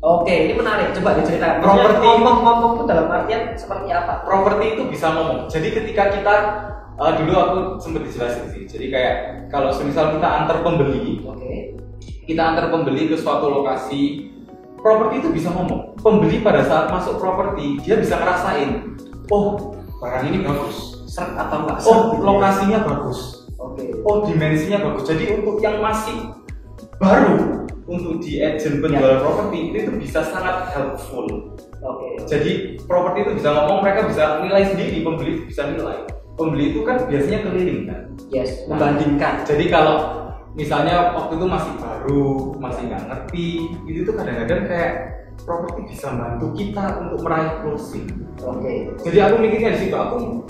Oke, 0.03 0.35
ini 0.35 0.59
menarik. 0.59 0.99
Coba 0.99 1.15
diceritakan. 1.15 1.63
Properti- 1.63 2.03
ngomong-ngomong 2.03 2.71
itu 2.75 2.85
dalam 2.91 3.07
artian 3.07 3.55
seperti 3.55 3.87
apa? 3.95 4.27
properti 4.27 4.75
itu 4.75 4.83
bisa 4.91 5.15
ngomong. 5.15 5.47
Jadi 5.47 5.71
ketika 5.71 6.11
kita 6.11 6.35
uh, 6.99 7.13
dulu 7.23 7.33
aku 7.39 7.59
sempat 7.79 8.11
dijelasin 8.11 8.51
sih. 8.51 8.67
Jadi 8.67 8.91
kayak 8.91 9.15
kalau 9.55 9.71
semisal 9.71 10.11
kita 10.19 10.27
antar 10.27 10.59
pembeli, 10.67 11.23
Oke. 11.23 11.79
kita 12.27 12.43
antar 12.43 12.75
pembeli 12.75 13.07
ke 13.07 13.15
suatu 13.15 13.47
lokasi, 13.47 14.27
properti 14.83 15.23
itu 15.23 15.29
bisa 15.31 15.55
ngomong. 15.55 15.95
Pembeli 16.03 16.43
pada 16.43 16.67
saat 16.67 16.91
masuk 16.91 17.23
properti 17.23 17.79
dia 17.87 17.95
bisa 17.95 18.19
ngerasain, 18.19 18.99
oh 19.31 19.71
barang 20.03 20.35
ini 20.35 20.43
bagus, 20.43 20.99
Seret 21.07 21.39
atau 21.39 21.63
enggak? 21.63 21.79
oh 21.87 21.95
gitu 22.11 22.19
ya? 22.19 22.27
lokasinya 22.27 22.79
bagus, 22.83 23.47
Oke. 23.55 23.87
oh 24.03 24.27
dimensinya 24.27 24.83
bagus. 24.83 25.07
Jadi 25.07 25.31
untuk 25.39 25.63
yang 25.63 25.79
masih 25.79 26.42
baru 27.03 27.67
untuk 27.91 28.23
di 28.23 28.39
agent 28.39 28.79
penjual 28.79 29.19
properti 29.19 29.75
itu 29.75 29.91
bisa 29.99 30.23
sangat 30.23 30.71
helpful. 30.71 31.27
Oke. 31.83 32.15
Jadi 32.31 32.79
properti 32.87 33.27
itu 33.27 33.43
bisa 33.43 33.51
ngomong, 33.51 33.83
mereka 33.83 34.07
bisa 34.07 34.39
nilai 34.39 34.63
sendiri, 34.71 35.03
pembeli 35.03 35.43
bisa 35.51 35.67
nilai. 35.67 36.07
Pembeli 36.39 36.71
itu 36.71 36.87
kan 36.87 37.03
biasanya 37.11 37.43
keliling 37.43 37.91
kan. 37.91 38.03
Yes. 38.31 38.65
Membandingkan. 38.71 39.43
Jadi 39.43 39.67
kalau 39.67 40.31
misalnya 40.55 41.11
waktu 41.13 41.43
itu 41.43 41.47
masih 41.51 41.75
baru, 41.83 42.55
masih 42.63 42.83
nggak 42.87 43.05
ngerti, 43.11 43.49
itu 43.91 43.99
tuh 44.07 44.15
kadang-kadang 44.15 44.63
kayak 44.71 44.93
properti 45.43 45.81
bisa 45.91 46.15
bantu 46.15 46.47
kita 46.55 46.85
untuk 47.03 47.19
meraih 47.27 47.53
closing. 47.67 48.07
Oke. 48.47 48.95
Jadi 49.03 49.19
aku 49.19 49.35
mikirnya 49.43 49.75
di 49.75 49.81
situ, 49.91 49.97
aku 49.99 50.47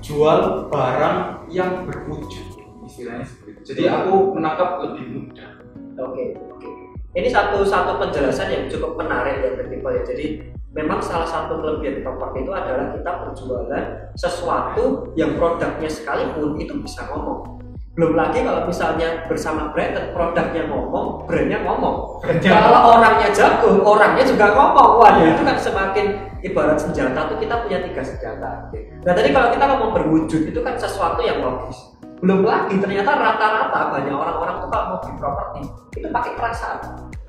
jual 0.00 0.70
barang 0.70 1.50
yang 1.50 1.82
berwujud, 1.82 2.46
istilahnya 2.86 3.26
seperti 3.26 3.48
itu. 3.58 3.60
Jadi 3.74 3.82
aku 3.90 4.38
menangkap 4.38 4.86
lebih 4.86 5.04
mudah. 5.10 5.55
Oke, 5.96 6.36
oke. 6.52 6.68
Ini 7.16 7.28
satu 7.32 7.64
satu 7.64 7.96
penjelasan 7.96 8.52
yang 8.52 8.64
cukup 8.68 9.00
menarik 9.00 9.40
ya 9.40 9.56
Bang 9.56 9.72
ya. 9.96 10.02
Jadi 10.04 10.44
memang 10.76 11.00
salah 11.00 11.24
satu 11.24 11.64
kelebihan 11.64 12.04
properti 12.04 12.44
itu 12.44 12.52
adalah 12.52 12.92
kita 12.92 13.12
berjualan 13.24 13.84
sesuatu 14.12 15.16
yang 15.16 15.40
produknya 15.40 15.88
sekalipun 15.88 16.60
itu 16.60 16.76
bisa 16.84 17.08
ngomong. 17.08 17.56
Belum 17.96 18.12
lagi 18.12 18.44
kalau 18.44 18.68
misalnya 18.68 19.24
bersama 19.24 19.72
branded 19.72 20.12
produknya 20.12 20.68
ngomong, 20.68 21.24
brandnya 21.24 21.64
ngomong. 21.64 22.20
Kalau 22.44 22.92
orangnya 22.92 23.32
jago, 23.32 23.80
orangnya 23.80 24.20
juga 24.20 24.52
ngomong. 24.52 25.00
Wah, 25.00 25.16
Iya. 25.16 25.32
itu 25.32 25.42
kan 25.48 25.56
semakin 25.56 26.06
ibarat 26.44 26.76
senjata 26.76 27.32
tuh 27.32 27.40
kita 27.40 27.64
punya 27.64 27.80
tiga 27.80 28.04
senjata. 28.04 28.68
Nah 29.00 29.12
tadi 29.16 29.32
kalau 29.32 29.48
kita 29.48 29.64
ngomong 29.64 29.90
berwujud 29.96 30.44
itu 30.44 30.60
kan 30.60 30.76
sesuatu 30.76 31.24
yang 31.24 31.40
logis. 31.40 31.95
Belum 32.20 32.40
lagi 32.48 32.74
ternyata 32.80 33.10
rata-rata 33.12 33.80
banyak 33.92 34.14
orang-orang 34.14 34.56
tuh 34.64 34.68
kalau 34.72 34.84
mau 34.88 34.98
beli 35.04 35.14
properti 35.20 35.60
itu 36.00 36.08
pakai 36.08 36.32
perasaan. 36.32 36.78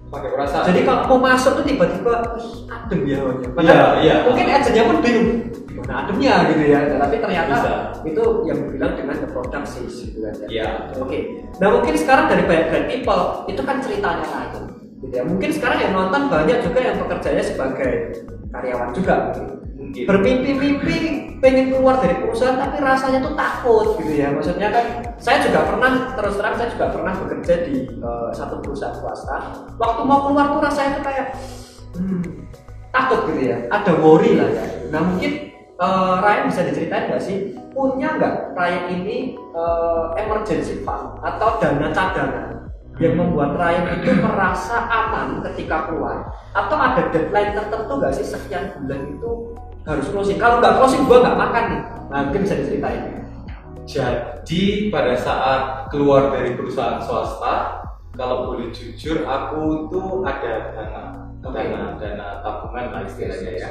Pakai 0.08 0.30
perasaan. 0.32 0.64
Jadi 0.72 0.80
kalau 0.88 1.02
mau 1.12 1.20
masuk 1.28 1.60
tuh 1.60 1.66
tiba-tiba 1.68 2.14
"Ih, 2.40 2.72
adem 2.72 3.02
ya. 3.04 3.20
Iya, 3.60 3.80
iya. 4.00 4.16
Mungkin 4.24 4.46
agennya 4.48 4.84
pun 4.88 4.98
bingung 5.04 5.30
gimana 5.68 5.94
ademnya 6.08 6.34
gitu 6.48 6.64
ya. 6.72 6.80
Tapi 6.96 7.16
ternyata 7.20 7.54
Bisa. 7.60 7.74
itu 8.08 8.24
yang 8.48 8.58
dibilang 8.64 8.94
dengan 8.96 9.16
the 9.20 9.28
product 9.28 9.68
sales 9.68 9.96
gitu 10.08 10.18
kan 10.24 10.34
ya. 10.40 10.48
Iya. 10.48 10.68
Oke. 11.04 11.20
Nah 11.60 11.68
mungkin 11.76 11.94
sekarang 12.00 12.26
dari 12.32 12.44
banyak 12.48 12.66
brand 12.72 12.88
people 12.88 13.24
itu 13.52 13.62
kan 13.68 13.76
ceritanya 13.84 14.26
lain. 14.32 14.64
Gitu 15.04 15.14
ya. 15.14 15.24
Mungkin 15.28 15.50
sekarang 15.52 15.78
yang 15.84 15.94
nonton 15.94 16.22
banyak 16.32 16.58
juga 16.64 16.80
yang 16.80 16.96
bekerjanya 17.04 17.44
sebagai 17.44 17.92
karyawan 18.56 18.90
juga. 18.96 19.36
Gitu. 19.36 19.44
Mungkin. 19.88 20.04
Bermimpi-mimpi 20.04 20.98
pengen 21.40 21.66
keluar 21.72 22.04
dari 22.04 22.16
perusahaan 22.20 22.60
tapi 22.60 22.78
rasanya 22.84 23.20
tuh 23.24 23.34
takut 23.40 23.88
gitu 24.04 24.14
ya. 24.20 24.28
Maksudnya 24.36 24.68
kan 24.70 24.86
saya 25.18 25.38
juga 25.48 25.60
pernah 25.64 25.92
terus 26.14 26.36
terang 26.36 26.56
saya 26.60 26.70
juga 26.76 26.88
pernah 26.92 27.14
bekerja 27.16 27.54
di 27.64 27.76
eh, 27.88 28.30
satu 28.36 28.60
perusahaan 28.60 28.96
swasta. 29.00 29.38
Waktu 29.80 30.02
mau 30.04 30.28
keluar 30.28 30.52
tuh 30.52 30.62
rasanya 30.62 30.92
tuh 31.00 31.04
kayak 31.08 31.26
hmm, 31.96 32.22
takut 32.92 33.20
gitu 33.32 33.42
ya. 33.48 33.58
Ada 33.72 33.92
worry 34.04 34.36
lah 34.36 34.50
ya. 34.52 34.66
Nah 34.92 35.02
mungkin 35.08 35.32
eh, 35.80 36.16
Ryan 36.20 36.44
bisa 36.52 36.62
diceritain 36.68 37.08
nggak 37.08 37.24
sih 37.24 37.56
punya 37.72 38.20
nggak 38.20 38.58
Ryan 38.58 38.86
ini 38.92 39.18
eh, 39.38 40.06
emergency 40.20 40.84
fund 40.84 41.24
atau 41.24 41.62
dana 41.64 41.88
cadangan 41.96 42.58
yang 42.98 43.14
membuat 43.14 43.54
Ryan 43.54 44.02
itu 44.02 44.10
merasa 44.18 44.90
aman 44.90 45.46
ketika 45.46 45.86
keluar 45.86 46.34
atau 46.58 46.78
ada 46.82 47.14
deadline 47.14 47.54
tertentu 47.54 47.94
nggak 48.02 48.14
sih 48.18 48.26
sekian 48.26 48.74
bulan 48.74 49.02
itu 49.06 49.32
harus 49.88 50.08
closing 50.12 50.38
kalau 50.38 50.60
nggak 50.60 50.76
closing 50.78 51.08
gua 51.08 51.24
nggak 51.24 51.40
makan 51.40 51.64
nih 51.72 51.82
nah 52.12 52.20
mungkin 52.28 52.42
bisa 52.44 52.56
diceritain 52.60 53.18
Jadi 54.48 54.92
pada 54.92 55.16
saat 55.16 55.88
keluar 55.88 56.32
dari 56.36 56.60
perusahaan 56.60 57.00
swasta, 57.00 57.84
kalau 58.16 58.52
boleh 58.52 58.68
jujur, 58.76 59.24
aku 59.24 59.88
itu 59.88 60.02
ada 60.28 60.76
dana, 60.76 61.04
Oke. 61.40 61.56
dana, 61.56 61.96
dana 61.96 62.28
tabungan 62.44 62.86
lah 62.92 63.02
istilahnya 63.08 63.52
ya. 63.56 63.70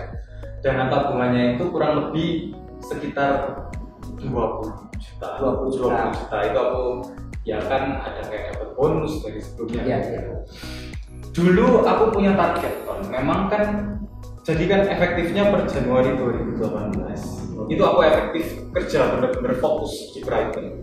Dana 0.64 0.88
tabungannya 0.88 1.60
itu 1.60 1.68
kurang 1.68 1.92
lebih 2.00 2.56
sekitar 2.80 3.66
20 4.20 4.96
juta. 4.96 5.28
20 5.36 5.74
juta. 5.74 6.08
20 6.08 6.16
juta 6.16 6.36
itu 6.44 6.58
aku 6.60 6.84
ya 7.44 7.58
kan 7.68 8.00
ada 8.00 8.22
kayak 8.28 8.56
dapat 8.56 8.68
bonus 8.72 9.20
dari 9.20 9.40
sebelumnya. 9.42 9.82
Iya, 9.84 9.98
iya. 10.00 10.20
Dulu 11.36 11.84
aku 11.84 12.04
punya 12.16 12.32
target 12.32 12.74
kan, 12.88 13.00
memang 13.12 13.52
kan 13.52 13.64
jadi 14.46 14.64
kan 14.70 14.80
efektifnya 14.86 15.50
per 15.50 15.66
Januari 15.66 16.14
2018 16.14 17.66
itu 17.66 17.82
aku 17.82 17.98
efektif 18.06 18.44
kerja 18.70 19.10
bener-bener 19.10 19.58
fokus 19.58 20.14
di 20.14 20.22
Brighton. 20.22 20.78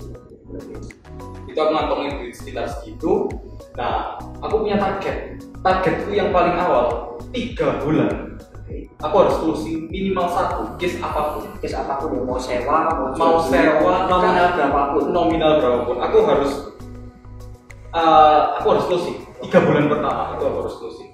Itu 1.47 1.57
aku 1.63 1.71
ngantongin 1.71 2.19
duit 2.19 2.35
sekitar 2.35 2.67
segitu. 2.67 3.31
Nah 3.79 4.19
aku 4.43 4.67
punya 4.67 4.75
target. 4.75 5.39
Targetku 5.63 6.11
yang 6.11 6.35
paling 6.35 6.59
awal 6.59 7.15
tiga 7.31 7.79
bulan. 7.79 8.35
Oke. 8.63 8.91
aku 8.99 9.15
harus 9.23 9.35
closing 9.39 9.87
minimal 9.87 10.27
satu 10.27 10.75
case 10.75 10.99
apa 10.99 11.39
pun. 11.39 11.47
Case 11.63 11.79
apa 11.79 12.03
pun 12.03 12.19
ya 12.19 12.21
mau 12.27 12.35
sewa 12.35 12.91
mau, 12.91 13.15
mau 13.15 13.35
sewa 13.39 14.11
nominal 14.11 14.59
berapapun 14.59 15.03
nominal 15.15 15.51
berapapun. 15.63 15.97
Aku 16.03 16.17
harus 16.27 16.51
uh, 17.93 18.59
aku 18.59 18.75
harus 18.75 18.85
closing 18.89 19.17
tiga 19.45 19.59
bulan 19.63 19.87
pertama 19.87 20.35
itu 20.35 20.43
aku 20.43 20.57
harus 20.65 20.75
closing 20.81 21.09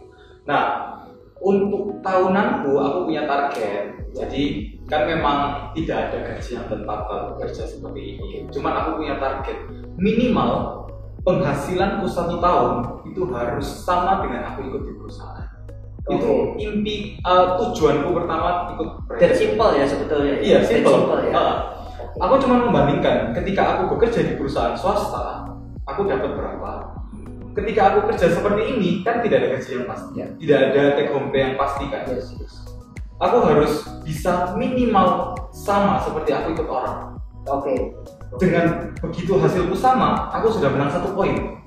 nah 0.47 0.97
untuk 1.39 2.03
tahunanku 2.03 2.71
aku 2.75 2.97
punya 3.07 3.23
target 3.23 3.95
jadi 4.11 4.43
kan 4.89 5.05
memang 5.05 5.37
tidak 5.77 6.09
ada 6.09 6.17
gaji 6.25 6.49
yang 6.57 6.65
tetap 6.67 6.99
kalau 7.07 7.23
bekerja 7.35 7.63
seperti 7.63 8.17
ini 8.17 8.29
cuman 8.49 8.73
aku 8.75 8.89
punya 8.99 9.15
target 9.21 9.57
minimal 9.95 10.83
penghasilanku 11.23 12.07
satu 12.09 12.41
tahun 12.41 12.73
itu 13.07 13.21
harus 13.31 13.67
sama 13.85 14.23
dengan 14.25 14.51
aku 14.53 14.65
ikut 14.67 14.81
di 14.87 14.93
perusahaan 14.97 15.45
itu 16.09 16.25
Oke. 16.25 16.57
impi 16.57 16.95
uh, 17.21 17.53
tujuanku 17.53 18.09
pertama 18.17 18.73
ikut 18.73 18.89
That 19.21 19.35
simple 19.37 19.77
ya 19.77 19.85
sebetulnya 19.85 20.41
Iya, 20.41 20.57
That 20.65 20.69
simple. 20.73 21.21
ya 21.29 21.37
Ah. 21.37 21.55
Aku 22.19 22.35
cuma 22.41 22.65
membandingkan 22.67 23.31
ketika 23.31 23.77
aku 23.77 23.95
bekerja 23.95 24.25
di 24.27 24.33
perusahaan 24.35 24.75
swasta, 24.75 25.45
aku 25.87 26.03
dapat 26.09 26.35
berapa. 26.35 26.98
Ketika 27.49 27.81
aku 27.91 27.99
kerja 28.13 28.27
seperti 28.29 28.61
ini, 28.77 28.89
kan 29.01 29.19
tidak 29.25 29.41
ada 29.41 29.47
gaji 29.57 29.69
yang 29.73 29.85
pasti, 29.89 30.11
Ya. 30.15 30.27
tidak 30.37 30.59
ada 30.69 30.81
take 30.95 31.11
home 31.11 31.27
pay 31.33 31.41
yang 31.43 31.55
pasti 31.57 31.85
kan. 31.89 32.03
Yes, 32.07 32.29
yes. 32.37 32.53
Aku 33.19 33.43
harus 33.43 33.83
bisa 34.05 34.55
minimal 34.55 35.35
sama 35.51 35.99
seperti 36.05 36.31
aku 36.31 36.55
ikut 36.55 36.67
orang. 36.69 37.19
Oke. 37.49 37.75
dengan 38.37 38.93
begitu 39.01 39.41
hasilku 39.41 39.73
sama 39.73 40.29
aku 40.29 40.53
sudah 40.53 40.69
menang 40.69 40.93
satu 40.93 41.17
poin 41.17 41.57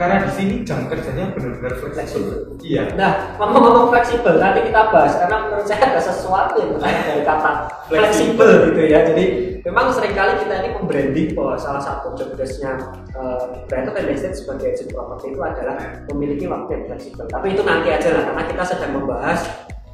karena 0.00 0.24
di 0.24 0.30
sini 0.32 0.54
jam 0.64 0.88
kerjanya 0.88 1.30
benar-benar 1.36 1.76
fleksibel 1.76 2.56
iya 2.64 2.92
Nah, 2.96 3.36
ngomong-ngomong 3.36 3.92
fleksibel, 3.92 4.40
nanti 4.40 4.68
kita 4.68 4.92
bahas 4.92 5.16
karena 5.16 5.36
menurut 5.48 5.66
saya 5.68 5.92
ada 5.92 6.00
sesuatu 6.00 6.54
yang 6.60 6.70
menarik 6.76 7.00
dari 7.08 7.22
kata 7.24 7.50
fleksibel 7.88 8.50
gitu 8.72 8.80
ya. 8.88 9.00
Jadi 9.08 9.24
memang 9.64 9.92
sering 9.94 10.14
kali 10.16 10.32
kita 10.42 10.54
ini 10.62 10.68
membranding 10.76 11.28
bahwa 11.32 11.54
salah 11.56 11.82
satu 11.82 12.12
job 12.18 12.34
desk-nya 12.36 12.78
uh, 13.16 13.64
Brighton 13.68 13.94
Real 13.96 14.12
Estate 14.12 14.36
sebagai 14.36 14.76
agent 14.76 14.90
property 14.92 15.32
itu 15.32 15.40
adalah 15.40 15.76
memiliki 16.12 16.44
waktu 16.48 16.70
yang 16.76 16.84
fleksibel. 16.92 17.24
Tapi 17.28 17.46
itu 17.56 17.62
nanti 17.64 17.88
aja 17.90 18.08
lah, 18.12 18.22
karena 18.28 18.42
kita 18.48 18.62
sedang 18.66 18.92
membahas 18.96 19.40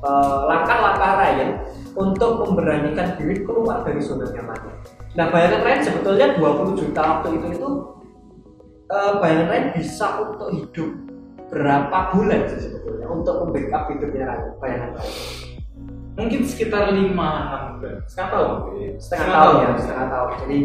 uh, 0.03 0.39
langkah-langkah 0.47 1.13
Ryan 1.23 1.51
untuk 1.99 2.31
memberanikan 2.47 3.19
diri 3.19 3.43
keluar 3.43 3.83
dari 3.83 3.99
zona 4.03 4.31
nyamannya. 4.31 4.75
Nah, 5.19 5.27
bayangan 5.35 5.61
Ryan 5.67 5.83
sebetulnya 5.83 6.27
20 6.39 6.79
juta 6.79 7.01
waktu 7.03 7.29
itu 7.41 7.47
itu 7.59 7.69
uh, 8.89 9.13
bayangan 9.21 9.47
Ryan 9.49 9.67
bisa 9.77 10.07
untuk 10.21 10.49
hidup 10.53 10.91
berapa 11.49 11.99
bulan 12.13 12.41
sih 12.53 12.61
sebetulnya 12.61 13.07
untuk 13.09 13.35
membackup 13.47 13.89
hidupnya 13.93 14.25
Ryan 14.29 14.53
bayangan 14.61 14.91
Ryan 14.97 15.57
mungkin 16.19 16.41
sekitar 16.43 16.91
5 16.91 17.15
6 17.15 17.79
bulan. 17.79 17.95
Setengah 18.11 18.29
tahun. 18.35 18.51
Ya. 18.75 18.91
setengah 18.99 19.29
tahun 19.31 19.55
ya 19.55 19.69
setengah 19.79 20.07
tahun. 20.11 20.29
Jadi 20.43 20.59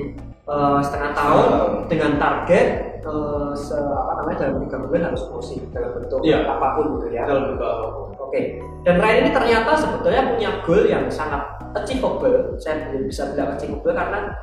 uh, 0.49 0.79
setengah 0.81 1.11
tahun 1.13 1.45
dengan 1.85 2.11
target 2.17 2.67
uh, 3.05 3.51
se 3.53 3.77
apa 3.77 4.11
namanya 4.17 4.37
dalam 4.41 4.55
tiga 4.65 4.77
bulan 4.81 5.01
harus 5.13 5.23
closing 5.29 5.61
dalam 5.69 5.93
bentuk 5.93 6.19
Iya. 6.25 6.49
apa 6.49 6.67
pun 6.73 6.85
gitu 6.97 7.07
ya. 7.13 7.23
Dalam 7.29 7.53
bentuk 7.53 7.69
apa 7.69 7.87
pun 7.93 8.07
Oke, 8.33 8.57
dan 8.81 8.97
Ryan 8.97 9.17
ini 9.21 9.29
ternyata 9.29 9.77
sebetulnya 9.77 10.33
punya 10.33 10.49
goal 10.65 10.89
yang 10.89 11.05
sangat 11.05 11.53
achievable. 11.77 12.57
Saya 12.57 12.89
belum 12.89 13.05
bisa 13.05 13.29
bilang 13.29 13.53
achievable 13.53 13.93
karena 13.93 14.33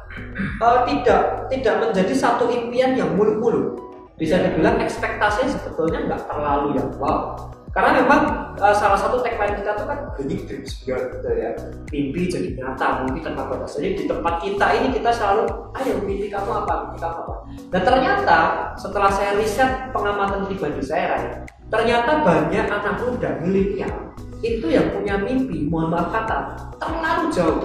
eh, 0.62 0.78
tidak 0.86 1.50
tidak 1.50 1.74
menjadi 1.82 2.14
satu 2.14 2.46
impian 2.54 2.94
yang 2.94 3.18
muluk-muluk. 3.18 3.82
Bisa 4.14 4.38
dibilang 4.46 4.78
ekspektasinya 4.78 5.58
sebetulnya 5.58 6.06
nggak 6.06 6.22
terlalu 6.22 6.78
yang 6.78 6.86
wow. 7.02 7.50
Karena 7.74 7.98
memang 7.98 8.54
eh, 8.62 8.74
salah 8.78 8.94
satu 8.94 9.26
tagline 9.26 9.58
kita 9.58 9.74
tuh 9.74 9.90
kan 9.90 9.98
dreaming 10.14 10.46
dreams 10.46 10.70
beyond 10.86 11.10
gitu 11.10 11.30
ya. 11.34 11.50
Mimpi 11.90 12.30
jadi 12.30 12.48
nyata, 12.62 12.86
mimpi 13.02 13.26
tanpa 13.26 13.50
batas. 13.50 13.74
Jadi 13.74 13.98
di 13.98 14.04
tempat 14.06 14.38
kita 14.38 14.66
ini 14.78 14.94
kita 14.94 15.10
selalu, 15.10 15.50
ayo 15.82 15.98
mimpi 16.06 16.30
kamu 16.30 16.62
apa, 16.62 16.86
mimpi 16.86 17.02
kamu 17.02 17.26
apa. 17.26 17.34
Dan 17.74 17.82
ternyata 17.82 18.38
setelah 18.78 19.10
saya 19.10 19.34
riset 19.34 19.90
pengamatan 19.90 20.46
pribadi 20.46 20.78
saya, 20.78 21.18
Ryan, 21.18 21.58
ternyata 21.70 22.26
banyak 22.26 22.66
anak 22.66 22.94
muda 23.00 23.30
milenial 23.40 24.12
itu 24.40 24.66
yang 24.72 24.88
punya 24.90 25.20
mimpi, 25.20 25.68
mohon 25.68 25.92
maaf 25.92 26.08
kata, 26.10 26.56
terlalu 26.80 27.28
jauh, 27.28 27.60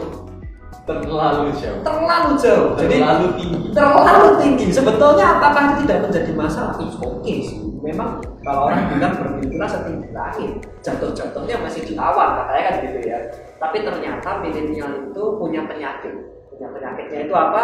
terlalu 0.84 1.50
jauh 1.56 1.80
terlalu 1.82 2.32
jauh. 2.38 2.70
Jadi 2.78 2.96
terlalu 3.02 3.28
tinggi 3.40 3.66
terlalu 3.76 4.30
tinggi. 4.40 4.66
Sebetulnya 4.72 5.26
apakah 5.38 5.76
itu 5.76 5.88
tidak 5.88 6.00
menjadi 6.08 6.32
masalah? 6.32 6.74
It's 6.80 6.96
okay 6.96 7.38
sih. 7.44 7.60
Memang 7.84 8.18
kalau 8.42 8.72
orang 8.72 8.90
bilang 8.90 9.14
bermimpilah 9.20 9.70
setinggi 9.70 10.10
langit, 10.10 10.52
jatuh-jatuhnya 10.82 11.62
masih 11.62 11.86
di 11.86 11.94
awal, 11.94 12.42
katanya 12.42 12.62
kan 12.66 12.76
gitu 12.82 13.00
ya. 13.06 13.20
Tapi 13.62 13.78
ternyata 13.86 14.30
milenial 14.42 14.90
itu 15.12 15.24
punya 15.38 15.62
penyakit. 15.70 16.14
Punya 16.50 16.68
penyakitnya 16.72 17.20
itu 17.30 17.34
apa? 17.36 17.62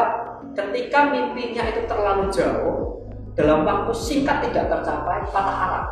Ketika 0.53 1.09
mimpinya 1.09 1.63
itu 1.73 1.81
terlalu 1.89 2.29
jauh, 2.29 3.01
dalam 3.33 3.63
waktu 3.63 3.91
singkat 3.95 4.45
tidak 4.45 4.67
tercapai, 4.67 5.25
patah 5.31 5.57
arang. 5.57 5.87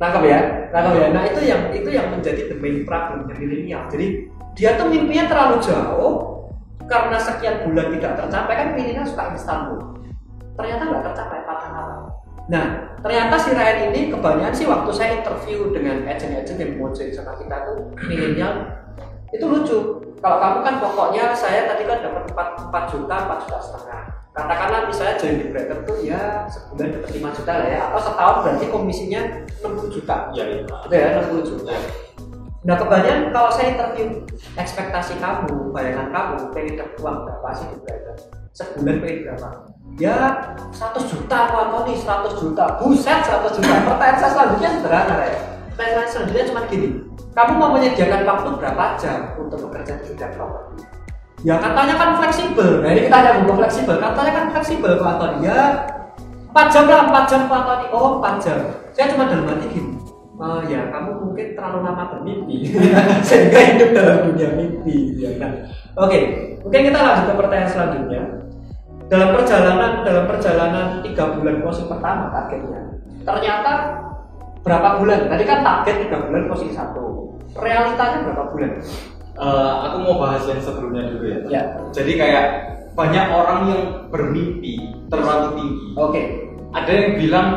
Nangkep 0.00 0.22
ya? 0.24 0.40
Nangkep 0.72 0.92
ya? 0.96 1.08
Nah 1.12 1.22
itu 1.28 1.40
yang 1.44 1.62
itu 1.76 1.88
yang 1.92 2.08
menjadi 2.08 2.48
the 2.48 2.56
main 2.56 2.88
problemnya 2.88 3.36
milenial. 3.36 3.84
Jadi 3.92 4.32
dia 4.56 4.80
tuh 4.80 4.88
mimpinya 4.88 5.28
terlalu 5.28 5.60
jauh, 5.60 6.12
karena 6.88 7.20
sekian 7.20 7.68
bulan 7.68 7.92
tidak 7.94 8.12
tercapai 8.16 8.54
kan 8.56 8.68
milenial 8.72 9.04
suka 9.04 9.36
instan 9.36 9.76
tuh. 9.76 9.80
Ternyata 10.56 10.82
nggak 10.88 11.04
tercapai 11.12 11.38
patah 11.44 11.70
arang. 11.70 12.04
Nah, 12.50 12.66
ternyata 12.98 13.38
si 13.38 13.54
Ryan 13.54 13.94
ini 13.94 14.10
kebanyakan 14.10 14.54
sih 14.56 14.66
waktu 14.66 14.90
saya 14.90 15.22
interview 15.22 15.70
dengan 15.70 16.02
agent-agent 16.02 16.58
yang 16.58 16.82
mau 16.82 16.90
jadi 16.90 17.14
sama 17.14 17.38
kita 17.38 17.62
tuh 17.62 17.94
milenial 18.10 18.52
itu 19.30 19.44
lucu. 19.46 19.78
Kalau 20.18 20.36
kamu 20.42 20.58
kan 20.66 20.74
pokoknya 20.82 21.24
saya 21.32 21.70
tadi 21.70 21.86
kan 21.86 22.02
dapat 22.02 22.26
4, 22.34 22.72
4 22.72 22.92
juta, 22.92 23.14
4 23.30 23.44
juta 23.46 23.58
setengah. 23.62 24.02
Katakanlah 24.40 24.88
misalnya 24.88 25.14
join 25.20 25.36
di 25.36 25.46
Brighton 25.52 25.80
tuh 25.84 25.96
ya 26.00 26.48
sebulan 26.48 26.96
dapat 26.96 27.10
5 27.12 27.36
juta 27.36 27.52
lah 27.60 27.68
ya, 27.68 27.80
atau 27.92 28.00
setahun 28.00 28.36
berarti 28.40 28.66
komisinya 28.72 29.20
60 29.60 29.92
juta. 29.92 30.16
ya 30.32 30.44
iya 30.48 30.64
Gitu 30.64 30.94
ya, 30.96 31.08
60 31.28 31.44
juta. 31.44 31.72
Nah 32.60 32.76
kebanyakan 32.76 33.32
kalau 33.32 33.50
saya 33.52 33.76
interview 33.76 34.24
ekspektasi 34.56 35.20
kamu, 35.20 35.72
bayangan 35.72 36.08
kamu, 36.08 36.36
pengen 36.56 36.74
dapat 36.80 36.96
uang 37.04 37.16
berapa 37.28 37.48
sih 37.52 37.66
di 37.68 37.76
Brighton? 37.84 38.16
Sebulan 38.56 38.96
pengen 39.04 39.18
berapa? 39.28 39.48
Ya 40.00 40.16
100 40.72 41.04
juta 41.04 41.36
Pak 41.52 41.64
Tony, 41.76 41.94
100 42.00 42.40
juta. 42.40 42.64
Buset 42.80 43.20
100 43.20 43.56
juta. 43.60 43.74
Pertanyaan 43.84 44.16
saya 44.16 44.30
selanjutnya 44.32 44.70
sederhana 44.80 45.16
ya. 45.28 45.38
Pertanyaan 45.76 46.08
selanjutnya 46.08 46.44
cuma 46.48 46.62
gini. 46.64 46.88
Kamu 47.30 47.52
mau 47.60 47.70
menyediakan 47.76 48.24
waktu 48.24 48.48
berapa 48.56 48.84
jam 48.96 49.36
untuk 49.36 49.68
bekerja 49.68 50.00
di 50.00 50.16
bidang 50.16 50.32
properti? 50.34 50.99
Ya 51.40 51.56
katanya 51.56 51.94
kan 51.96 52.10
fleksibel. 52.20 52.84
Nah 52.84 52.90
ini 52.92 53.08
kita 53.08 53.16
ada 53.16 53.30
buku 53.40 53.52
fleksibel. 53.56 53.96
Katanya 53.96 54.32
kan 54.36 54.44
fleksibel 54.52 54.92
Pak 55.00 55.14
Tony. 55.16 55.48
Ya 55.48 55.88
4 56.52 56.72
jam 56.74 56.84
lah, 56.90 57.08
4 57.08 57.30
jam 57.30 57.40
Pak 57.48 57.62
Tony. 57.64 57.86
Oh 57.96 58.20
4 58.20 58.44
jam. 58.44 58.58
Saya 58.92 59.08
cuma 59.16 59.24
dalam 59.30 59.48
hati 59.48 59.66
gini. 59.72 59.92
Oh 60.40 60.64
ya, 60.64 60.88
kamu 60.88 61.20
mungkin 61.20 61.52
terlalu 61.52 61.84
lama 61.84 62.16
bermimpi 62.16 62.72
sehingga 63.28 63.60
hidup 63.60 63.92
dalam 63.92 64.16
dunia 64.24 64.48
mimpi. 64.56 65.20
Ya 65.20 65.36
kan? 65.36 65.68
Oke, 66.00 66.18
mungkin 66.64 66.80
kita 66.88 66.96
lanjut 66.96 67.24
ke 67.28 67.34
pertanyaan 67.36 67.68
selanjutnya. 67.68 68.22
Dalam 69.12 69.36
perjalanan 69.36 70.00
dalam 70.00 70.24
perjalanan 70.24 71.04
tiga 71.04 71.36
bulan 71.36 71.60
closing 71.60 71.92
pertama 71.92 72.32
targetnya, 72.32 72.80
ternyata 73.26 73.72
berapa 74.64 74.88
bulan? 74.96 75.28
Tadi 75.28 75.44
kan 75.44 75.60
target 75.60 76.08
tiga 76.08 76.24
bulan 76.24 76.42
closing 76.48 76.72
satu. 76.72 77.36
Realitanya 77.60 78.24
berapa 78.24 78.44
bulan? 78.48 78.80
Eh, 79.40 79.72
aku 79.88 79.96
mau 80.04 80.20
bahas 80.20 80.44
yang 80.44 80.60
sebelumnya 80.60 81.16
dulu 81.16 81.24
ya. 81.24 81.38
Ya, 81.48 81.62
jadi 81.96 82.12
kayak 82.20 82.46
banyak 82.92 83.26
orang 83.32 83.60
yang 83.72 83.82
bermimpi 84.12 84.92
terlalu 85.08 85.48
tinggi. 85.56 85.86
Oke. 85.96 86.22
ada 86.70 86.86
yang 86.86 87.18
bilang 87.18 87.48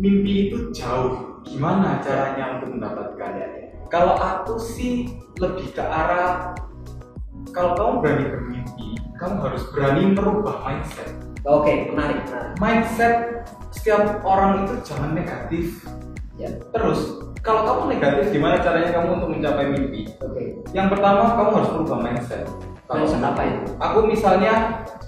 mimpi 0.00 0.50
itu 0.50 0.74
jauh. 0.74 1.38
Gimana 1.46 2.02
caranya 2.02 2.58
untuk 2.58 2.74
mendapatkannya 2.74 3.68
kalau 3.88 4.20
aku 4.20 4.60
sih 4.60 5.08
lebih 5.40 5.72
ke 5.72 5.80
arah 5.80 6.52
kalau 7.56 7.72
kamu 7.72 7.94
berani 8.04 8.24
bermimpi 8.28 8.88
kamu 9.16 9.36
harus 9.42 9.64
berani 9.72 10.12
merubah 10.12 10.62
mindset. 10.62 11.10
Oke, 11.48 11.90
menarik, 11.90 12.20
menarik. 12.28 12.52
mindset 12.60 13.14
setiap 13.72 14.20
orang 14.22 14.68
itu 14.68 14.74
jangan 14.84 15.16
negatif. 15.16 15.82
Ya, 16.38 16.54
terus 16.70 17.17
kalau 17.48 17.62
kamu 17.64 17.82
negatif 17.96 18.24
gimana 18.28 18.60
caranya 18.60 18.92
kamu 18.92 19.08
untuk 19.16 19.30
mencapai 19.32 19.64
mimpi 19.72 20.04
oke. 20.20 20.44
yang 20.76 20.92
pertama 20.92 21.32
kamu 21.32 21.50
harus 21.56 21.70
merubah 21.72 21.98
mindset 22.04 22.44
kalau 22.84 23.04
Mindset 23.08 23.24
apa 23.24 23.42
itu? 23.48 23.62
aku 23.80 23.98
misalnya 24.04 24.52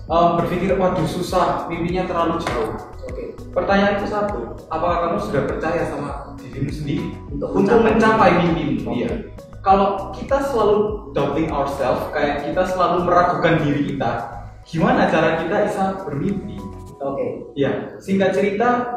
em, 0.09 0.29
berpikir 0.41 0.73
waduh 0.81 1.05
susah 1.05 1.69
mimpinya 1.69 2.09
terlalu 2.09 2.41
jauh 2.41 2.81
Oke. 3.05 3.37
pertanyaanku 3.53 4.09
satu 4.09 4.57
apakah 4.73 4.97
kamu 5.13 5.17
sudah 5.21 5.43
percaya 5.45 5.85
sama 5.93 6.33
dirimu 6.41 6.73
sendiri 6.73 7.09
Untuk 7.29 7.53
untuk 7.53 7.79
mencapai 7.85 8.41
mimpimu 8.41 8.89
Oke. 8.89 8.97
Iya. 9.05 9.11
kalau 9.61 10.09
kita 10.17 10.41
selalu 10.49 11.13
doubting 11.13 11.53
ourselves 11.53 12.09
kayak 12.17 12.41
kita 12.49 12.65
selalu 12.65 13.05
meragukan 13.05 13.61
diri 13.61 13.85
kita 13.93 14.41
gimana 14.65 15.13
cara 15.13 15.45
kita 15.45 15.69
bisa 15.69 15.85
bermimpi 16.09 16.57
Oke. 17.05 17.53
ya 17.53 18.01
singkat 18.01 18.33
cerita 18.33 18.97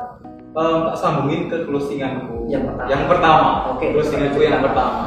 em, 0.53 0.77
tak 0.85 0.95
sambungin 0.95 1.41
ke 1.45 1.63
closinganku 1.63 2.45
Yang 2.45 2.63
pertama. 2.69 2.87
yang 2.87 3.03
pertama 3.05 3.47
Oke. 3.71 3.85
closinganku 3.91 4.39
yang 4.39 4.61
pertama 4.61 5.03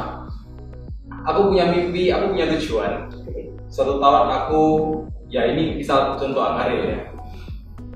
aku 1.23 1.39
punya 1.47 1.65
mimpi 1.67 2.07
aku 2.07 2.31
punya 2.31 2.45
tujuan 2.51 2.91
Oke. 3.09 3.51
satu 3.67 3.97
tahun 3.97 4.27
aku 4.29 4.61
ya 5.27 5.43
ini 5.45 5.75
misal 5.75 6.15
contoh 6.15 6.39
Angkaril 6.41 6.83
ya 6.87 6.99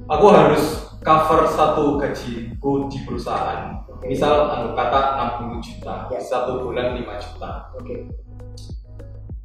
aku 0.06 0.26
harus 0.28 0.64
cover 1.00 1.44
satu 1.46 1.96
gajiku 1.96 2.88
di 2.88 3.04
perusahaan 3.04 3.80
Oke. 3.86 4.08
misal 4.08 4.48
anggap 4.48 4.74
kata 4.78 5.00
60 5.40 5.60
juta 5.62 5.96
Ya. 6.08 6.20
satu 6.20 6.62
bulan 6.62 6.92
5 6.94 7.04
juta 7.18 7.52
Oke. 7.74 8.08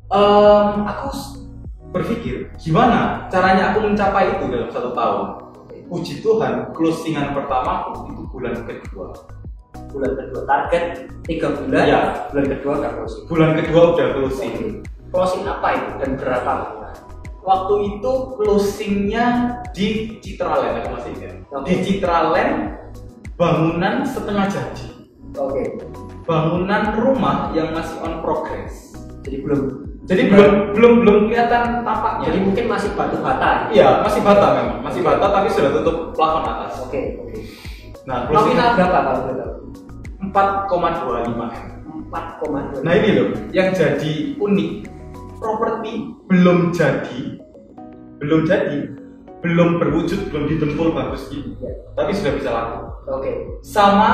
Em, 0.07 0.67
aku 0.83 1.09
s- 1.11 1.43
berpikir 1.87 2.55
gimana 2.57 3.27
caranya 3.27 3.73
aku 3.73 3.83
mencapai 3.83 4.37
itu 4.37 4.47
dalam 4.47 4.69
satu 4.69 4.91
tahun 4.93 5.46
puji 5.87 6.21
Tuhan 6.21 6.75
closingan 6.75 7.35
pertama 7.35 7.95
itu 8.11 8.23
bulan 8.31 8.55
kedua 8.67 9.15
Bulan 9.87 10.13
kedua 10.17 10.43
target 10.49 10.85
tiga 11.29 11.53
bulan. 11.53 11.85
Ya. 11.85 12.01
Bulan 12.33 12.47
kedua 12.49 12.73
nggak 12.81 12.93
closing. 12.97 13.25
bulan 13.29 13.51
kedua 13.61 13.81
udah 13.93 14.07
closing. 14.19 14.55
Closing 15.13 15.45
apa 15.45 15.69
itu 15.73 15.91
dan 16.01 16.11
berapa? 16.17 16.53
waktu 17.47 17.75
itu 17.95 18.13
closingnya 18.35 19.27
di 19.71 20.19
Citraland 20.19 20.83
aku 20.83 20.89
masih 20.99 21.11
ingat 21.15 21.35
Oke. 21.55 21.67
di 21.71 21.75
Citraland 21.87 22.55
bangunan 23.39 24.03
setengah 24.03 24.51
jadi 24.51 24.87
Oke. 25.39 25.63
bangunan 26.27 26.99
rumah 26.99 27.55
yang 27.55 27.71
masih 27.71 28.03
on 28.03 28.19
progress 28.19 28.99
Jadi 29.23 29.43
belum 29.43 29.86
jadi 30.07 30.23
belum 30.31 30.53
belum 30.73 30.93
belum 31.03 31.19
kelihatan 31.29 31.83
tampaknya 31.83 32.25
Jadi 32.25 32.39
mungkin 32.41 32.65
masih 32.67 32.91
batu 32.95 33.17
bata. 33.19 33.67
iya 33.69 34.01
masih 34.01 34.23
bata 34.23 34.47
memang 34.55 34.79
masih 34.81 35.03
bata 35.03 35.27
tapi 35.29 35.49
sudah 35.51 35.71
tutup 35.75 36.15
plafon 36.15 36.47
atas 36.47 36.79
Oke, 36.81 37.19
oke. 37.19 37.35
nah 38.07 38.31
Nominal 38.31 38.79
berapa 38.79 38.99
kalau 39.03 39.21
boleh 39.21 39.37
tahu? 39.37 39.53
4,25 40.27 41.27
m 41.27 41.43
4,2. 42.07 42.87
Nah 42.87 42.93
ini 42.95 43.09
loh, 43.13 43.29
yang 43.51 43.75
jadi 43.75 44.13
unik, 44.39 44.71
properti 45.37 45.93
belum 46.25 46.71
jadi, 46.71 47.21
belum 48.23 48.47
jadi, 48.47 48.79
belum 49.43 49.83
berwujud, 49.83 50.31
belum 50.31 50.45
didempul 50.47 50.95
bagus 50.95 51.27
gitu, 51.29 51.51
Ya. 51.59 51.75
tapi 51.95 52.15
sudah 52.15 52.33
bisa 52.39 52.49
laku. 52.49 52.79
Oke. 53.11 53.33
Sama 53.61 54.11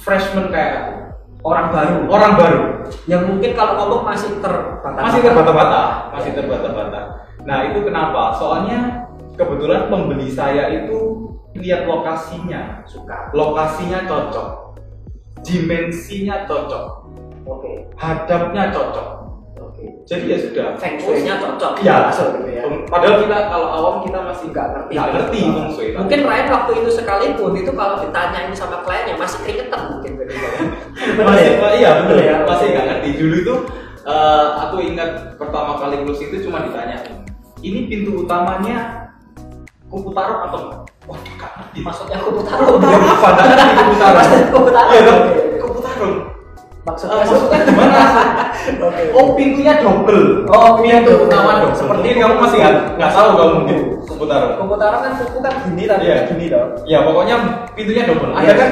freshman 0.00 0.48
kayak 0.48 0.72
aku, 0.74 0.92
Orang 1.38 1.70
baru. 1.70 1.96
orang 2.10 2.32
baru, 2.34 2.60
Yang 3.06 3.22
mungkin 3.30 3.50
kalau 3.54 3.72
ngomong 3.78 4.02
masih 4.10 4.42
terbata. 4.42 5.00
masih 5.06 5.20
terbata-bata, 5.22 5.82
masih 6.10 6.30
terbata-bata. 6.34 7.00
Nah 7.46 7.58
itu 7.70 7.78
kenapa? 7.86 8.34
Soalnya 8.34 9.06
kebetulan 9.38 9.86
pembeli 9.86 10.28
saya 10.34 10.66
itu 10.72 11.30
lihat 11.54 11.86
lokasinya, 11.86 12.82
Suka. 12.84 13.30
lokasinya 13.32 14.02
cocok, 14.04 14.48
dimensinya 15.46 16.44
cocok, 16.44 16.86
Oke. 17.46 17.86
hadapnya 17.94 18.74
cocok. 18.74 19.06
Jadi 20.08 20.24
ya 20.24 20.38
sudah. 20.40 20.66
Feng 20.80 20.96
shui-nya 20.96 21.36
cocok. 21.36 21.84
Iya, 21.84 22.08
Masuk 22.08 22.28
gitu 22.40 22.48
ya. 22.48 22.62
Padahal 22.88 23.16
kita 23.20 23.36
kalau 23.52 23.68
awam 23.68 23.94
kita 24.00 24.18
masih 24.24 24.46
Nggak 24.48 24.66
ngerti. 24.72 24.92
nggak 24.96 25.08
ngerti 25.12 25.40
feng 25.44 25.68
shui. 25.68 25.88
Mungkin 25.92 26.20
Ryan 26.24 26.48
waktu 26.48 26.72
itu 26.80 26.90
sekalipun 26.90 27.52
itu 27.52 27.70
kalau 27.76 27.94
ditanyain 28.00 28.52
sama 28.56 28.80
kliennya 28.82 29.20
masih 29.20 29.38
keringetan 29.44 29.80
mungkin 29.92 30.10
gitu 30.16 30.32
ya. 30.32 30.50
masih 31.28 31.46
iya 31.76 31.90
betul 32.00 32.16
Betul 32.16 32.24
ya? 32.24 32.36
masih 32.48 32.66
nggak 32.72 32.86
ngerti. 32.88 33.08
Dulu 33.20 33.36
tuh 33.44 33.58
eh, 34.08 34.46
aku 34.64 34.76
ingat 34.80 35.10
pertama 35.36 35.72
kali 35.76 35.96
close 36.00 36.24
itu 36.24 36.36
cuma 36.48 36.64
ditanya, 36.64 36.96
ini 37.60 37.80
pintu 37.84 38.24
utamanya 38.24 39.12
kupu 39.92 40.08
taruh 40.16 40.48
atau 40.48 40.58
enggak? 40.64 40.80
Wah, 41.04 41.20
nggak 41.20 41.50
ngerti. 41.52 41.78
Maksudnya 41.84 42.16
kupu 42.24 42.40
taruh. 42.48 42.80
Ya, 42.80 42.96
kan 43.52 43.68
kupu 43.76 43.94
taruh. 44.00 44.16
Maksudnya 44.16 44.46
kupu 44.48 44.70
taruh. 44.72 45.20
Kupu 45.60 45.78
taruh. 45.84 46.14
Maksudnya 46.88 47.14
Eh, 47.14 47.20
maksudnya 47.28 47.58
gimana? 47.68 48.00
Oke. 48.88 49.02
Oh, 49.12 49.26
pintunya 49.36 49.74
double. 49.80 50.48
Oh, 50.48 50.80
pintu 50.80 51.12
utama 51.28 51.60
dong. 51.60 51.74
Seperti 51.76 52.06
ini 52.08 52.18
kamu 52.24 52.36
masih 52.40 52.58
nggak 52.64 52.74
nggak 52.96 53.12
tahu 53.12 53.28
kamu 53.36 53.52
mungkin. 53.60 53.78
Kupu 54.08 54.24
taruh 54.80 55.00
kan 55.04 55.12
kupu 55.20 55.38
kan 55.44 55.52
gini 55.68 55.82
tapi 55.84 56.04
Iya. 56.08 56.16
gini 56.32 56.46
dong. 56.48 56.68
Ya 56.88 56.98
pokoknya 57.04 57.34
pintunya 57.76 58.02
double. 58.08 58.32
Ada 58.32 58.52
kan 58.56 58.70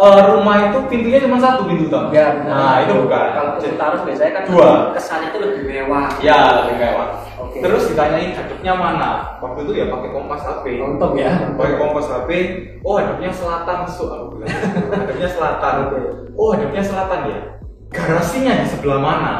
eh, 0.00 0.20
rumah 0.32 0.56
itu 0.72 0.78
pintunya 0.88 1.18
cuma 1.20 1.36
satu 1.40 1.64
pintu 1.64 1.88
utama. 1.88 2.08
Ya, 2.12 2.36
benar. 2.36 2.52
Nah 2.52 2.74
itu 2.84 2.92
bukan. 3.04 3.26
Kalau 3.36 3.50
taruh 3.56 4.00
biasanya 4.04 4.32
kan 4.36 4.42
Dua. 4.48 4.70
kesannya 4.96 5.28
itu 5.32 5.38
lebih 5.40 5.62
mewah. 5.64 6.06
Ya 6.20 6.64
lebih 6.64 6.76
mewah. 6.76 7.08
Oke. 7.40 7.58
Terus 7.64 7.82
ditanyain 7.92 8.36
hadapnya 8.36 8.72
mana? 8.76 9.08
Waktu 9.40 9.58
itu 9.64 9.72
ya 9.80 9.86
pakai 9.88 10.10
kompas 10.12 10.42
HP. 10.44 10.64
Untung 10.84 11.14
ya. 11.16 11.56
Pakai 11.56 11.76
kompas 11.80 12.06
HP. 12.08 12.30
Oh 12.84 13.00
hadapnya 13.00 13.30
selatan 13.32 13.78
so 13.88 14.04
aku 14.12 14.26
bilang. 14.36 14.52
hadapnya 14.92 15.28
selatan. 15.28 15.74
Oh 16.36 16.48
hadapnya 16.52 16.82
selatan 16.84 17.20
ya. 17.32 17.38
Garasinya 17.90 18.52
di 18.62 18.66
sebelah 18.68 19.00
mana? 19.00 19.34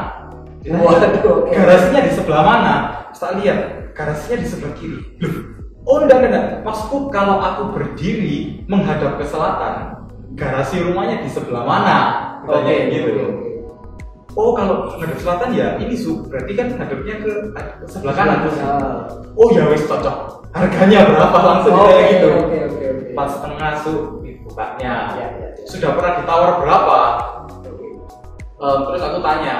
Waduh. 0.65 1.49
Garasinya 1.53 2.01
di 2.03 2.13
sebelah 2.13 2.43
mana? 2.43 2.75
Saya 3.13 3.39
lihat 3.39 3.59
garasinya 3.95 4.37
di 4.43 4.47
sebelah 4.49 4.73
kiri. 4.75 4.99
Loh, 5.21 5.61
Oh 5.89 6.05
enggak, 6.05 6.21
enggak, 6.21 6.31
enggak. 6.31 6.47
Maksudku 6.63 7.09
kalau 7.09 7.41
aku 7.41 7.73
berdiri 7.73 8.63
menghadap 8.69 9.17
ke 9.17 9.25
selatan, 9.25 10.07
garasi 10.37 10.85
rumahnya 10.85 11.25
di 11.25 11.31
sebelah 11.33 11.65
mana? 11.65 11.97
Oke, 12.45 12.93
gitu. 12.93 13.50
Oh 14.39 14.55
kalau 14.55 14.87
menghadap 14.95 15.19
selatan 15.19 15.51
ya 15.59 15.75
ini 15.83 15.99
su, 15.99 16.23
berarti 16.31 16.53
kan 16.55 16.67
hadapnya 16.79 17.15
ke 17.19 17.33
ke 17.51 17.85
sebelah 17.91 18.15
kanan. 18.15 18.39
Ah. 18.63 19.03
Oh 19.35 19.51
ya 19.51 19.67
wis 19.67 19.83
cocok. 19.91 20.47
Harganya 20.55 21.07
berapa 21.07 21.39
langsung 21.39 21.75
Oke, 21.75 21.91
kayak 21.91 22.07
gitu. 22.15 22.31
Empat 23.11 23.29
setengah 23.39 23.71
su 23.83 23.93
bukanya. 24.47 24.93
Ya, 25.15 25.27
ya, 25.27 25.27
ya. 25.35 25.49
Sudah 25.67 25.91
pernah 25.95 26.13
ditawar 26.23 26.51
berapa? 26.63 26.99
Oke. 27.59 27.87
Em, 28.59 28.79
terus 28.87 29.03
aku 29.03 29.19
tanya. 29.23 29.55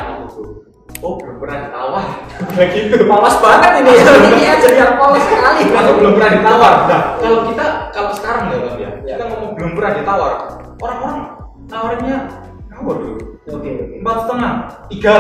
Oh 1.01 1.17
belum 1.17 1.37
pernah 1.41 1.57
ditawar. 1.67 2.05
Kayak 2.59 2.69
gitu. 2.77 2.97
Polos 3.09 3.37
banget 3.41 3.73
ini. 3.81 3.93
ini 4.05 4.43
aja 4.45 4.69
yang 4.69 4.95
polos 5.01 5.25
sekali. 5.25 5.63
Aku 5.73 5.91
belum 5.99 6.13
pernah 6.19 6.31
ditawar. 6.37 6.75
Nah, 6.91 7.03
kalau 7.23 7.41
kita 7.47 7.67
kalau 7.95 8.11
sekarang 8.15 8.45
ya 8.51 8.59
ya, 8.59 8.71
Ya. 8.79 8.91
kita 9.17 9.25
ngomong 9.31 9.51
belum 9.57 9.73
pernah 9.79 9.93
ditawar. 9.99 10.33
Orang-orang 10.79 11.21
nawarnya 11.71 12.17
ngawur 12.71 12.97
dulu. 12.99 13.30
Oke. 13.51 13.73
Empat 13.99 14.17
setengah, 14.23 14.53
tiga, 14.89 15.15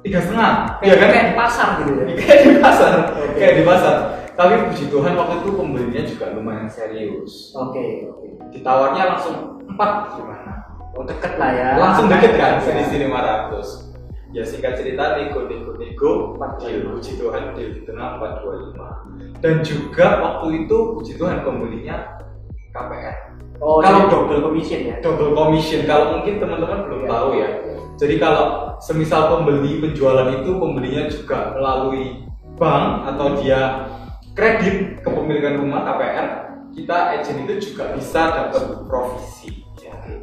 tiga 0.00 0.18
setengah. 0.20 0.50
Kayak 0.78 0.96
kayak 1.02 1.24
di 1.24 1.34
pasar 1.34 1.68
gitu 1.78 1.92
ya. 1.94 2.04
kayak 2.18 2.38
di 2.40 2.52
pasar 2.58 2.90
Oke. 3.08 3.34
kayak 3.34 3.54
di 3.54 3.64
pasar 3.64 3.94
tapi 4.38 4.54
puji 4.70 4.86
Tuhan 4.86 5.18
waktu 5.18 5.34
itu 5.36 5.50
pembelinya 5.50 6.02
juga 6.06 6.30
lumayan 6.30 6.70
serius 6.70 7.50
Oke, 7.58 8.06
oke. 8.06 8.26
ditawarnya 8.54 9.02
langsung 9.10 9.66
empat 9.66 10.14
gimana 10.14 10.54
Oh, 10.94 11.02
deket 11.02 11.34
lah 11.34 11.50
ya. 11.50 11.68
langsung 11.74 12.06
deket 12.06 12.34
kan 12.34 12.58
Ya. 12.58 12.62
sini 12.62 12.82
sini 12.86 13.04
500 13.06 13.90
ya 14.30 14.42
singkat 14.42 14.78
cerita 14.78 15.18
nego 15.18 15.46
nego 15.46 15.74
nego 15.74 16.10
empat 16.34 16.62
deal 16.62 16.86
puji 16.88 17.18
Tuhan 17.18 17.50
deal 17.50 17.70
di 17.72 17.82
tengah 17.82 18.18
425 18.18 19.42
dan 19.42 19.54
juga 19.60 20.06
waktu 20.20 20.46
itu 20.62 20.76
puji 20.94 21.12
Tuhan 21.14 21.42
pembelinya 21.42 22.22
KPR 22.70 23.27
Oh, 23.58 23.82
Kalau- 23.82 24.06
double 24.06 24.40
commission 24.40 24.80
ya. 24.86 24.96
double 25.02 25.34
commission 25.34 25.82
kalau 25.84 26.18
mungkin 26.18 26.38
teman-teman 26.38 26.78
belum 26.86 27.02
Ya. 27.04 27.08
tahu 27.10 27.28
ya 27.34 27.50
jadi 27.98 28.14
kalau 28.16 28.44
semisal 28.78 29.22
pembeli 29.34 29.82
penjualan 29.82 30.30
itu 30.30 30.50
pembelinya 30.56 31.10
juga 31.10 31.58
melalui 31.58 32.22
bank 32.54 33.10
atau 33.10 33.26
dia 33.38 33.90
kredit 34.34 35.02
kepemilikan 35.02 35.58
rumah 35.58 35.82
KPR 35.84 36.26
kita 36.70 36.96
agent 37.18 37.38
itu 37.42 37.54
juga 37.70 37.90
bisa 37.90 38.22
dapat 38.30 38.86
provisi. 38.86 39.66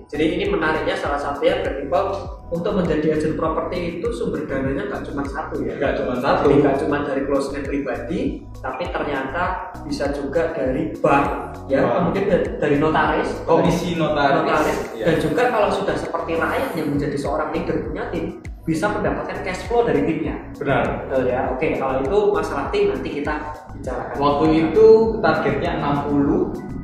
Jadi 0.05 0.37
ini 0.37 0.45
menariknya 0.53 0.93
salah 0.93 1.17
satunya 1.17 1.65
Pak, 1.89 2.05
untuk 2.53 2.77
menjadi 2.77 3.17
agen 3.17 3.33
properti 3.33 3.97
itu 3.97 4.07
sumber 4.13 4.45
dananya 4.45 4.85
nggak 4.85 5.01
cuma 5.09 5.25
satu 5.25 5.65
ya. 5.65 5.73
nggak 5.81 5.93
cuma 5.97 6.13
satu 6.21 6.45
nggak 6.53 6.77
cuma 6.77 6.97
dari 7.01 7.21
closeman 7.25 7.65
pribadi, 7.65 8.19
tapi 8.61 8.83
ternyata 8.93 9.73
bisa 9.81 10.13
juga 10.13 10.53
dari 10.53 10.93
bank, 11.01 11.25
ya, 11.65 12.05
mungkin 12.05 12.29
da- 12.29 12.45
dari 12.61 12.77
notaris, 12.77 13.29
komisi 13.49 13.97
notaris, 13.97 14.45
notaris, 14.45 14.79
ya. 14.93 15.05
dan 15.09 15.15
juga 15.17 15.43
kalau 15.49 15.69
sudah 15.73 15.97
seperti 15.97 16.37
rakyat 16.37 16.71
yang 16.77 16.87
menjadi 16.93 17.17
seorang 17.17 17.49
leader 17.49 17.77
punya 17.81 18.03
tim, 18.13 18.25
bisa 18.61 18.85
mendapatkan 18.93 19.37
cash 19.41 19.65
flow 19.65 19.85
dari 19.85 20.05
timnya. 20.05 20.35
benar 20.57 21.05
Betul 21.05 21.23
ya. 21.29 21.49
Oke, 21.53 21.77
kalau 21.81 22.01
itu 22.01 22.17
masalah 22.33 22.65
tim 22.69 22.93
nanti 22.93 23.09
kita 23.21 23.33
bicarakan. 23.73 24.15
waktu 24.21 24.45
itu 24.69 24.87
targetnya 25.21 25.71
60 25.81 26.74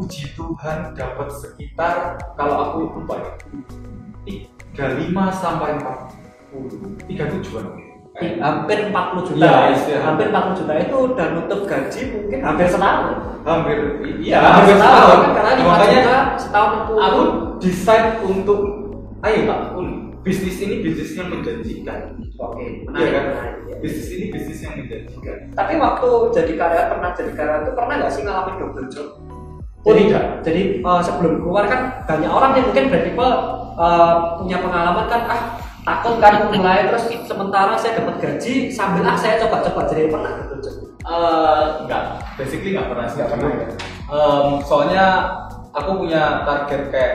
puji 0.00 0.32
Tuhan 0.32 0.96
dapat 0.96 1.28
sekitar 1.28 2.16
kalau 2.32 2.56
aku 2.64 2.76
lupa 2.96 3.20
ya 3.20 3.32
35 4.72 5.12
sampai 5.36 5.76
40 5.76 7.04
37an 7.04 7.68
Ih, 8.20 8.36
hampir 8.36 8.90
40 8.90 9.22
juta. 9.22 9.38
Iya, 9.38 9.70
ya. 9.70 9.76
iya. 9.86 9.98
Hampir 10.02 10.26
40 10.28 10.58
juta 10.58 10.72
itu 10.76 10.94
udah 10.98 11.26
nutup 11.30 11.60
gaji 11.62 12.00
mungkin 12.10 12.38
hampir 12.42 12.66
setahun. 12.66 13.16
hampir 13.46 13.76
iya 14.18 14.36
hampir 14.42 14.74
setahun. 14.76 15.08
setahun 15.14 15.18
Karena 15.30 15.52
5 15.54 15.62
makanya 15.62 16.00
juta 16.02 16.16
setahun 16.36 16.70
60. 16.90 17.06
aku 17.06 17.20
decide 17.62 18.08
untuk 18.26 18.60
ayo 19.22 19.38
uli 19.72 19.94
bisnis 20.20 20.56
ini 20.58 20.74
bisnis 20.82 21.12
yang 21.14 21.28
menjanjikan 21.28 22.00
Oke, 22.36 22.60
Iya 22.60 22.84
menarik, 22.88 23.12
kan? 23.14 23.24
menarik. 23.30 23.54
ya. 23.68 23.76
bisnis 23.78 24.08
ini 24.10 24.24
bisnis 24.28 24.58
yang 24.60 24.74
menjanjikan 24.76 25.36
Tapi 25.52 25.72
waktu 25.76 26.08
jadi 26.34 26.52
karyawan 26.56 26.88
pernah 26.90 27.10
jadi 27.14 27.32
karyawan 27.32 27.62
itu 27.62 27.72
pernah 27.74 27.94
nggak 27.94 28.12
sih 28.12 28.22
ngalamin 28.24 28.54
double 28.58 28.86
job? 28.88 29.08
Oh, 29.80 29.96
jadi, 29.96 30.12
tidak. 30.12 30.24
jadi 30.44 30.62
eh, 30.84 31.00
sebelum 31.00 31.40
keluar 31.40 31.64
kan 31.64 32.04
banyak 32.04 32.28
orang 32.28 32.52
yang 32.52 32.66
mungkin 32.68 32.86
bertipe 32.92 33.28
eh, 33.80 34.14
punya 34.36 34.56
pengalaman 34.60 35.06
kan 35.08 35.20
ah 35.24 35.40
takut 35.80 36.20
kan 36.20 36.52
mulai 36.52 36.84
terus 36.84 37.08
sementara 37.24 37.72
saya 37.80 37.96
dapat 38.04 38.20
gaji 38.20 38.68
sambil 38.68 39.08
ah 39.08 39.16
saya 39.16 39.40
coba-coba 39.40 39.88
jadi 39.88 40.12
pernah 40.12 40.32
job. 40.60 40.76
Eh, 41.00 41.64
enggak 41.80 42.02
basically 42.36 42.76
enggak 42.76 42.92
pernah 42.92 43.06
sih 43.08 43.16
Nggak 43.24 43.30
pernah, 43.32 43.50
ya? 43.56 43.68
Em, 44.10 44.46
soalnya 44.68 45.06
aku 45.72 45.90
punya 46.04 46.44
target 46.44 46.82
kayak 46.92 47.14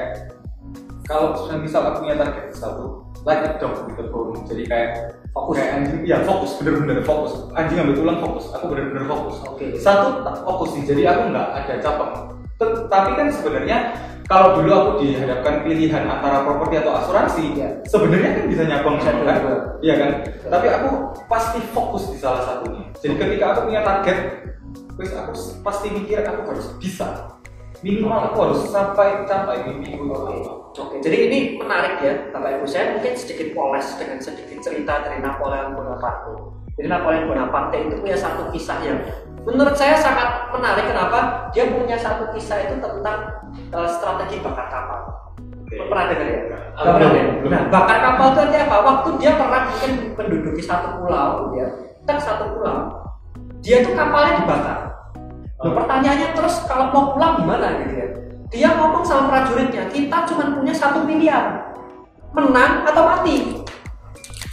kalau 1.06 1.38
misal 1.62 1.86
aku 1.86 2.02
punya 2.02 2.18
target 2.18 2.50
satu 2.50 3.06
like 3.30 3.46
a 3.46 3.62
dog 3.62 3.78
a 3.94 4.04
bone 4.10 4.42
jadi 4.50 4.64
kayak 4.66 4.92
Fokus. 5.36 5.60
kayak 5.60 5.70
anjing 5.76 6.02
ya 6.08 6.18
fokus 6.24 6.52
bener-bener 6.58 7.04
fokus 7.04 7.52
anjing 7.54 7.78
ambil 7.78 7.94
tulang 8.00 8.18
fokus 8.24 8.46
aku 8.56 8.66
bener-bener 8.72 9.06
fokus 9.06 9.36
Oke. 9.46 9.76
satu 9.78 10.24
tak 10.24 10.36
fokus 10.42 10.70
sih 10.80 10.84
jadi 10.88 11.02
aku 11.14 11.22
nggak 11.36 11.48
ada 11.54 11.74
cabang 11.84 12.35
Tet- 12.56 12.88
tapi 12.88 13.12
kan 13.20 13.28
sebenarnya 13.28 13.78
kalau 14.26 14.58
dulu 14.58 14.72
aku 14.74 14.92
dihadapkan 15.06 15.62
pilihan 15.62 16.04
antara 16.08 16.42
properti 16.48 16.82
atau 16.82 16.98
asuransi 16.98 17.62
Iya. 17.62 17.70
sebenarnya 17.86 18.30
kan 18.42 18.44
bisa 18.50 18.64
semua 18.66 19.24
kan 19.28 19.38
iya 19.86 19.96
kan 20.02 20.10
tapi 20.50 20.68
aku 20.72 20.90
pasti 21.30 21.60
fokus 21.76 22.10
di 22.10 22.18
salah 22.18 22.42
satunya 22.42 22.90
jadi 23.04 23.14
ketika 23.22 23.46
aku 23.54 23.60
punya 23.70 23.82
target 23.86 24.18
wis 24.98 25.12
aku 25.14 25.32
pasti 25.62 25.88
mikir 25.94 26.24
aku 26.26 26.42
harus 26.48 26.68
bisa 26.80 27.38
minimal 27.84 28.32
aku 28.32 28.38
harus 28.50 28.60
sampai 28.72 29.28
capai 29.30 29.68
mimpiku 29.70 30.10
itu 30.10 30.16
Oke. 30.76 30.76
Oke, 30.76 31.00
jadi 31.00 31.32
ini 31.32 31.40
menarik 31.56 32.04
ya, 32.04 32.36
Bapak 32.36 32.60
Ibu. 32.60 32.68
Saya 32.68 32.92
mungkin 33.00 33.16
sedikit 33.16 33.56
poles 33.56 33.96
dengan 33.96 34.20
sedikit 34.20 34.60
cerita 34.60 35.08
dari 35.08 35.24
Napoleon 35.24 35.72
Bonaparte. 35.72 36.36
Jadi 36.76 36.92
Napoleon 36.92 37.32
Bonaparte 37.32 37.80
itu 37.80 37.96
punya 38.04 38.20
satu 38.20 38.52
kisah 38.52 38.84
yang 38.84 39.00
menurut 39.46 39.76
saya 39.78 39.96
sangat 39.96 40.50
menarik. 40.52 40.90
Kenapa? 40.90 41.50
Dia 41.54 41.70
punya 41.70 41.96
satu 41.96 42.34
kisah 42.34 42.66
itu 42.66 42.82
tentang 42.82 43.18
eh, 43.56 43.90
strategi 43.90 44.42
bakar 44.42 44.68
kapal. 44.68 45.02
Oke. 45.66 45.82
Pernah 45.90 46.06
dengar 46.14 46.28
ya? 46.30 46.40
Nggak 46.78 46.94
pernah 46.94 47.10
ya? 47.14 47.26
Belum. 47.42 47.50
Nah, 47.54 47.62
bakar 47.74 47.98
kapal 48.02 48.26
itu 48.34 48.40
artinya 48.46 48.66
apa? 48.70 48.78
Waktu 48.86 49.10
dia 49.22 49.32
pernah 49.38 49.62
mungkin 49.70 49.92
menduduki 50.14 50.62
satu 50.62 50.88
pulau, 51.02 51.30
ya, 51.58 51.68
tak 52.06 52.22
satu 52.22 52.54
pulau, 52.54 52.78
dia 53.66 53.82
tuh 53.82 53.98
kapalnya 53.98 54.46
dibakar. 54.46 54.80
Loh, 55.66 55.74
pertanyaannya 55.74 56.38
terus 56.38 56.56
kalau 56.70 56.94
mau 56.94 57.18
pulang 57.18 57.42
gimana 57.42 57.82
gitu 57.82 57.94
ya? 57.98 58.08
Dia 58.54 58.70
ngomong 58.78 59.02
sama 59.02 59.26
prajuritnya, 59.34 59.90
kita 59.90 60.30
cuma 60.30 60.54
punya 60.54 60.70
satu 60.70 61.02
miliar, 61.02 61.74
menang 62.30 62.86
atau 62.86 63.04
mati. 63.10 63.65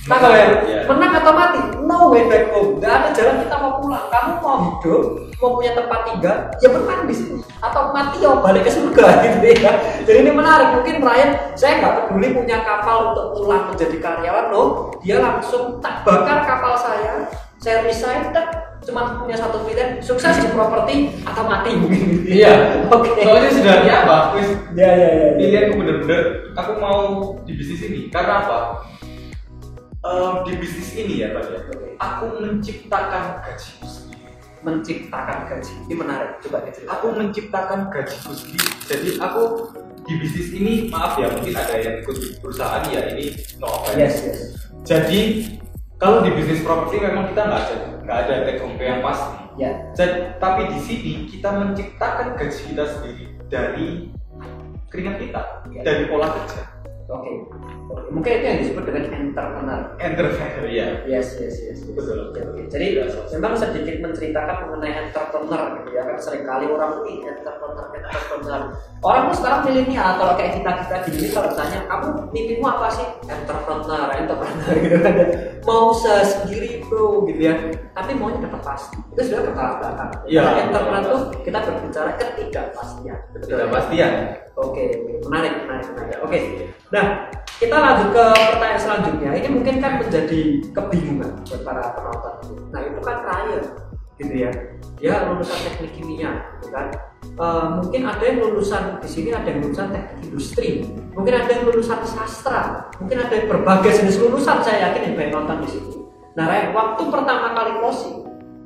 Tanggal 0.02 0.32
ya? 0.34 0.46
Iya. 0.66 0.80
Menang 0.90 1.12
atau 1.14 1.30
mati? 1.30 1.60
No 1.86 2.10
way 2.10 2.26
back 2.26 2.50
home. 2.50 2.82
Gak 2.82 2.90
ada 2.90 3.08
jalan 3.14 3.46
kita 3.46 3.54
mau 3.54 3.78
pulang. 3.78 4.06
Kamu 4.10 4.32
mau 4.42 4.56
hidup, 4.66 5.02
mau 5.38 5.50
punya 5.54 5.72
tempat 5.78 6.00
tinggal, 6.10 6.36
ya 6.58 6.68
menang 6.74 7.06
di 7.06 7.14
sini. 7.14 7.38
Atau 7.62 7.94
mati 7.94 8.18
ya 8.18 8.34
balik 8.34 8.66
ke 8.66 8.72
surga 8.74 9.06
gitu 9.22 9.62
ya. 9.62 9.72
Jadi 10.02 10.18
ini 10.26 10.32
menarik. 10.34 10.74
Mungkin 10.74 10.98
Brian, 10.98 11.30
saya 11.54 11.78
nggak 11.78 11.94
peduli 12.10 12.34
punya 12.34 12.66
kapal 12.66 13.14
untuk 13.14 13.26
pulang 13.38 13.70
menjadi 13.70 13.96
karyawan, 14.02 14.46
no. 14.50 14.90
Dia 15.06 15.22
langsung 15.22 15.78
tak 15.78 16.02
bakar 16.02 16.42
kapal 16.42 16.74
saya. 16.74 17.30
Saya 17.62 17.86
resign, 17.86 18.34
tak 18.34 18.74
cuma 18.82 19.22
punya 19.22 19.38
satu 19.38 19.62
pilihan, 19.62 20.02
sukses 20.02 20.42
di 20.42 20.50
properti 20.50 21.14
atau 21.22 21.46
mati 21.46 21.78
mungkin 21.78 22.02
gitu. 22.10 22.42
Iya. 22.42 22.90
Oke. 22.90 23.22
Soalnya 23.22 23.50
sudah 23.54 23.74
ya 23.86 23.94
apa? 24.02 24.34
Wis 24.34 24.50
Ya 24.74 24.90
ya 24.90 25.08
ya. 25.14 25.26
pilihanku 25.38 25.78
bener-bener 25.78 26.20
aku 26.58 26.72
mau 26.82 26.98
di 27.46 27.54
bisnis 27.54 27.86
ini 27.86 28.10
karena 28.10 28.42
apa? 28.42 28.58
Em, 30.02 30.34
di 30.42 30.52
bisnis 30.58 30.90
ini 30.98 31.22
ya 31.22 31.30
Pak 31.30 31.44
ya. 31.46 31.58
Aku 32.02 32.42
menciptakan 32.42 33.38
gajiku 33.46 33.86
sendiri. 33.86 34.34
Menciptakan 34.66 35.38
gaji. 35.46 35.72
Ini 35.86 35.94
menarik. 35.94 36.42
Coba 36.42 36.66
diceritakan. 36.66 36.94
Aku 36.98 37.06
menciptakan 37.14 37.80
gajiku 37.86 38.30
sendiri. 38.34 38.66
Jadi 38.90 39.08
aku 39.22 39.42
di 40.02 40.14
bisnis 40.18 40.48
ini 40.50 40.90
maaf 40.90 41.14
ya 41.14 41.30
mungkin 41.30 41.54
ada 41.54 41.78
yang 41.78 42.02
ikut 42.02 42.16
di 42.18 42.28
perusahaan 42.42 42.82
ya 42.90 43.14
ini 43.14 43.38
no 43.62 43.70
offense. 43.70 43.94
Yes 44.02 44.14
yes. 44.26 44.38
Jadi 44.82 45.20
kalau 46.02 46.26
di 46.26 46.34
bisnis 46.34 46.66
properti 46.66 46.98
memang 46.98 47.30
kita 47.30 47.46
nggak 47.46 47.62
ada 47.62 47.74
nggak 48.02 48.18
ada 48.26 48.34
take 48.42 48.58
home 48.58 48.74
pay 48.74 48.90
yang 48.90 49.06
pasti. 49.06 49.38
Ya. 49.54 49.70
Jadi, 49.94 50.34
tapi 50.42 50.62
di 50.74 50.80
sini 50.82 51.12
kita 51.30 51.54
menciptakan 51.54 52.34
gaji 52.34 52.60
kita 52.74 52.84
sendiri 52.90 53.24
dari 53.46 54.10
keringat 54.90 55.16
kita, 55.22 55.40
Ya. 55.70 55.80
dari 55.86 56.10
pola 56.10 56.26
kerja. 56.34 56.66
Oke. 57.06 57.30
Oke. 57.52 57.81
Mungkin 58.12 58.30
itu 58.38 58.44
yang 58.44 58.58
disebut 58.60 58.84
dengan 58.84 59.04
entrepreneur. 59.08 59.80
Entrepreneur 59.96 60.64
ya. 60.68 60.88
Yes, 61.08 61.40
yes, 61.40 61.56
yes. 61.64 61.78
Betul. 61.88 62.32
Oke, 62.32 62.40
oke. 62.44 62.62
Jadi 62.68 62.86
memang 63.36 63.52
sedikit 63.56 63.96
menceritakan 64.04 64.56
mengenai 64.68 65.08
entrepreneur 65.08 65.62
gitu 65.80 65.90
ya 65.96 66.02
kan 66.04 66.16
sering 66.20 66.44
kali 66.44 66.68
orang 66.68 67.04
ini 67.08 67.24
entrepreneur, 67.24 67.86
entrepreneur. 67.92 68.60
Orang 69.02 69.22
tuh 69.32 69.36
sekarang 69.42 69.60
milenial 69.66 70.10
kalau 70.20 70.34
kayak 70.38 70.52
kita 70.60 70.70
kita 70.84 70.96
gini 71.10 71.28
kalau 71.34 71.50
tanya 71.56 71.80
kamu 71.88 72.08
mimpimu 72.30 72.64
apa 72.68 72.86
sih? 72.92 73.06
Entrepreneur, 73.26 74.06
entrepreneur 74.12 74.74
gitu 74.84 74.96
kan. 75.00 75.14
Mau 75.64 75.90
usaha 75.94 76.22
sendiri 76.22 76.84
bro 76.86 77.24
gitu 77.28 77.40
ya. 77.40 77.54
Tapi 77.96 78.10
maunya 78.16 78.44
dapat 78.44 78.60
pasti. 78.60 78.98
Itu 79.16 79.20
sudah 79.32 79.40
kepala 79.50 79.72
belakang. 79.80 80.10
Iya. 80.28 80.40
Karena 80.44 80.60
entrepreneur 80.68 81.02
tuh 81.08 81.20
kita 81.42 81.58
berbicara 81.64 82.10
ketidakpastian. 82.20 83.18
Betul 83.32 83.46
Tidak 83.48 83.66
ya? 83.66 83.72
pastian. 83.72 84.12
Oke, 84.52 84.84
oke. 84.84 84.84
menarik, 85.32 85.52
menarik, 85.64 85.86
menarik. 85.96 86.16
Oke, 86.20 86.38
nah 86.92 87.04
kita 87.56 87.76
lanjut 87.82 88.08
ke 88.14 88.24
pertanyaan 88.54 88.80
selanjutnya. 88.80 89.30
Ini 89.34 89.48
mungkin 89.50 89.74
kan 89.82 89.92
menjadi 89.98 90.40
kebingungan 90.70 91.30
buat 91.42 91.60
para 91.66 91.82
penonton. 91.98 92.34
Nah 92.70 92.80
itu 92.86 93.00
kan 93.02 93.16
Ryan, 93.26 93.62
gitu 94.22 94.34
ya. 94.38 94.50
Dia 95.02 95.14
lulusan 95.26 95.58
teknik 95.66 95.92
kimia, 95.98 96.30
gitu 96.62 96.70
kan. 96.70 96.86
Eh, 97.32 97.66
mungkin 97.80 98.02
ada 98.06 98.22
yang 98.22 98.38
lulusan 98.44 99.02
di 99.02 99.08
sini 99.10 99.30
ada 99.34 99.48
yang 99.50 99.66
lulusan 99.66 99.90
teknik 99.90 100.18
industri, 100.30 100.86
mungkin 101.16 101.34
ada 101.34 101.50
yang 101.50 101.64
lulusan 101.66 101.98
sastra, 102.06 102.92
mungkin 103.02 103.18
ada 103.18 103.32
yang 103.34 103.46
berbagai 103.50 103.90
jenis 103.98 104.22
lulusan. 104.22 104.62
Saya 104.62 104.90
yakin 104.90 105.10
yang 105.10 105.14
banyak 105.18 105.32
nonton 105.34 105.58
di 105.66 105.68
sini. 105.74 105.96
Nah 106.38 106.44
Ryan, 106.46 106.70
waktu 106.76 107.02
pertama 107.10 107.46
kali 107.56 107.72
closing, 107.82 108.16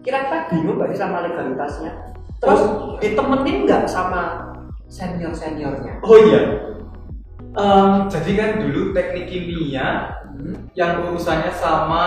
kira-kira 0.05 0.51
bingung 0.53 0.77
nggak 0.77 0.93
sih 0.93 1.01
sama 1.01 1.25
legalitasnya? 1.25 1.93
Terus 2.37 2.63
ditemenin 3.01 3.65
nggak 3.65 3.89
sama 3.89 4.53
senior 4.93 5.33
seniornya? 5.33 6.03
Oh 6.05 6.19
iya. 6.21 6.76
Em, 7.57 7.91
jadi 8.07 8.31
kan 8.37 8.51
dulu 8.61 8.93
teknik 8.93 9.25
kimia 9.27 10.13
Hmm. 10.37 10.69
yang 10.77 11.01
urusannya 11.03 11.49
sama 11.51 12.05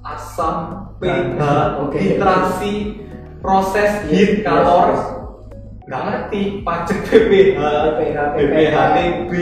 asam, 0.00 0.88
pH, 0.96 1.36
Ah, 1.36 1.76
oke. 1.78 2.00
nitrasi, 2.00 2.96
proses 3.38 4.08
Yes, 4.08 4.08
heat, 4.08 4.32
kalor, 4.40 4.96
yes. 4.96 5.04
nggak 5.84 6.02
ngerti 6.02 6.40
pajak 6.64 6.98
PPH, 7.04 7.60
PPH, 7.60 8.18
PPH, 8.32 8.76
TB, 8.96 9.32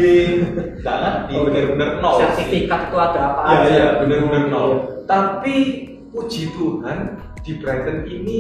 nggak 0.83 0.97
ngerti, 0.99 1.33
Oke. 1.33 1.45
bener-bener 1.47 1.91
nol. 2.03 2.19
Sertifikat 2.19 2.81
itu 2.91 2.97
ada 2.99 3.21
apa 3.31 3.41
Ya 3.47 3.59
aja? 3.63 3.71
ya 3.71 3.87
bener-bener 4.03 4.43
nol. 4.49 4.69
Iya. 4.69 4.79
Tapi 5.07 5.57
puji 6.11 6.43
Tuhan 6.51 6.99
di 7.41 7.53
Brighton 7.57 7.99
ini 8.05 8.39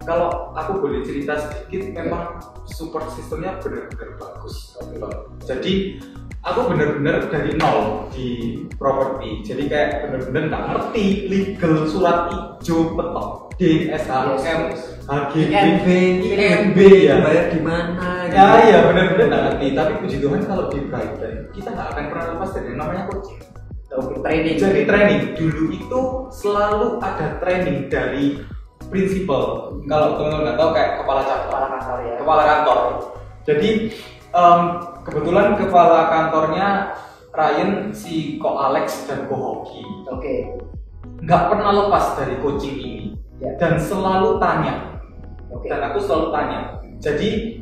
kalau 0.00 0.56
aku 0.56 0.80
boleh 0.80 1.04
cerita 1.04 1.36
sedikit 1.36 1.92
memang 1.92 2.40
support 2.64 3.12
sistemnya 3.12 3.60
benar-benar 3.60 4.16
bagus 4.16 4.72
jadi 5.44 6.00
aku 6.40 6.72
benar-benar 6.72 7.28
dari 7.28 7.52
nol 7.60 8.08
di 8.08 8.28
properti 8.80 9.44
jadi 9.44 9.62
kayak 9.68 9.88
benar-benar 10.08 10.42
nggak 10.48 10.64
ngerti 10.72 11.04
legal 11.28 11.84
surat 11.84 12.32
hijau 12.32 12.96
petok 12.96 13.52
D 13.60 13.92
HGB 15.04 15.52
INB, 15.52 15.86
INB 16.32 16.78
ya 17.04 17.20
bayar 17.20 17.46
di 17.52 17.60
mana? 17.60 18.24
gitu. 18.24 18.40
ya 18.40 18.62
ya 18.72 18.78
benar-benar 18.88 19.26
nggak 19.28 19.42
ngerti 19.52 19.66
tapi 19.76 19.92
puji 20.00 20.16
Tuhan 20.24 20.40
kalau 20.48 20.64
di 20.72 20.78
Brighton 20.88 21.36
kita 21.52 21.68
nggak 21.76 21.88
akan 21.92 22.04
pernah 22.08 22.24
lepas 22.32 22.50
dari 22.56 22.72
namanya 22.72 23.04
coaching 23.12 23.40
training. 24.24 24.56
jadi 24.56 24.80
training 24.86 25.20
dulu 25.36 25.64
itu 25.76 26.00
selalu 26.32 26.88
ada 27.04 27.36
training 27.42 27.90
dari 27.92 28.40
prinsipal 28.90 29.72
kalau 29.86 30.18
teman-teman 30.18 30.42
nggak 30.50 30.58
tahu 30.58 30.70
kayak 30.74 30.90
kepala 31.00 31.20
cabang 31.24 31.46
kepala 31.46 31.66
kantor 31.70 31.98
ya. 32.02 32.14
kepala 32.18 32.42
kantor 32.44 32.78
jadi 33.46 33.70
em, 34.34 34.60
kebetulan 35.06 35.46
kepala 35.56 35.98
kantornya 36.10 36.68
Ryan 37.30 37.94
si 37.94 38.42
Ko 38.42 38.58
Alex 38.58 39.06
dan 39.06 39.30
Ko 39.30 39.38
Hoki 39.38 39.86
Oke. 40.10 40.58
nggak 41.22 41.42
pernah 41.48 41.70
lepas 41.86 42.18
dari 42.18 42.34
coaching 42.42 42.76
ini 42.76 42.98
Ya. 43.40 43.56
dan 43.56 43.80
selalu 43.80 44.36
tanya 44.36 45.00
Oke. 45.48 45.64
dan 45.72 45.80
aku 45.88 45.96
selalu 46.04 46.28
tanya 46.28 46.76
jadi 47.00 47.56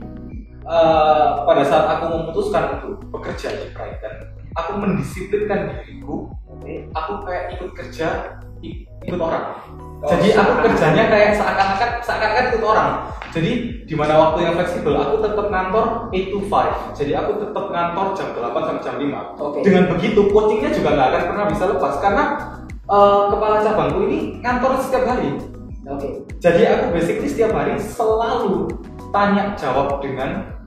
eh, 0.66 1.28
pada 1.46 1.62
saat 1.62 1.86
aku 1.86 2.18
memutuskan 2.18 2.82
untuk 2.82 2.98
bekerja 3.14 3.54
di 3.54 3.70
Brighton 3.70 4.26
aku 4.58 4.74
mendisiplinkan 4.74 5.70
diriku 5.78 6.34
Oke. 6.50 6.90
aku 6.90 7.22
kayak 7.22 7.54
ikut 7.54 7.70
kerja 7.78 8.42
ikut 9.04 9.20
orang. 9.20 9.44
Oh, 9.98 10.08
jadi 10.14 10.38
aku 10.38 10.52
kerjanya 10.62 11.04
kayak 11.10 11.30
seakan-akan 11.34 11.90
seakan-akan 12.06 12.44
ikut 12.54 12.62
orang. 12.62 12.90
Jadi 13.28 13.52
di 13.88 13.94
mana 13.96 14.20
waktu 14.20 14.44
yang 14.44 14.54
fleksibel 14.56 14.92
aku 15.00 15.24
tetap 15.24 15.48
ngantor 15.48 16.12
8 16.12 16.32
to 16.32 16.38
5 16.44 16.92
jadi 16.92 17.12
aku 17.24 17.40
tetap 17.40 17.64
ngantor 17.72 18.06
jam 18.12 18.28
8 18.36 18.52
sampai 18.52 18.84
jam 18.84 18.96
5 19.00 19.40
Oke. 19.40 19.58
dengan 19.64 19.84
begitu 19.96 20.20
coachingnya 20.28 20.70
juga 20.76 20.88
nggak 20.92 21.08
akan 21.08 21.22
pernah 21.32 21.46
bisa 21.48 21.64
lepas 21.72 21.94
karena 22.00 22.24
eh, 22.84 23.22
kepala 23.32 23.56
cabangku 23.64 24.00
ini 24.08 24.18
ngantor 24.44 24.72
setiap 24.84 25.04
hari. 25.08 25.28
Oke. 25.88 26.08
jadi 26.36 26.62
aku 26.76 26.84
basically 26.92 27.28
setiap 27.32 27.56
hari 27.56 27.80
selalu 27.80 28.68
tanya 29.08 29.56
jawab 29.56 30.04
dengan 30.04 30.57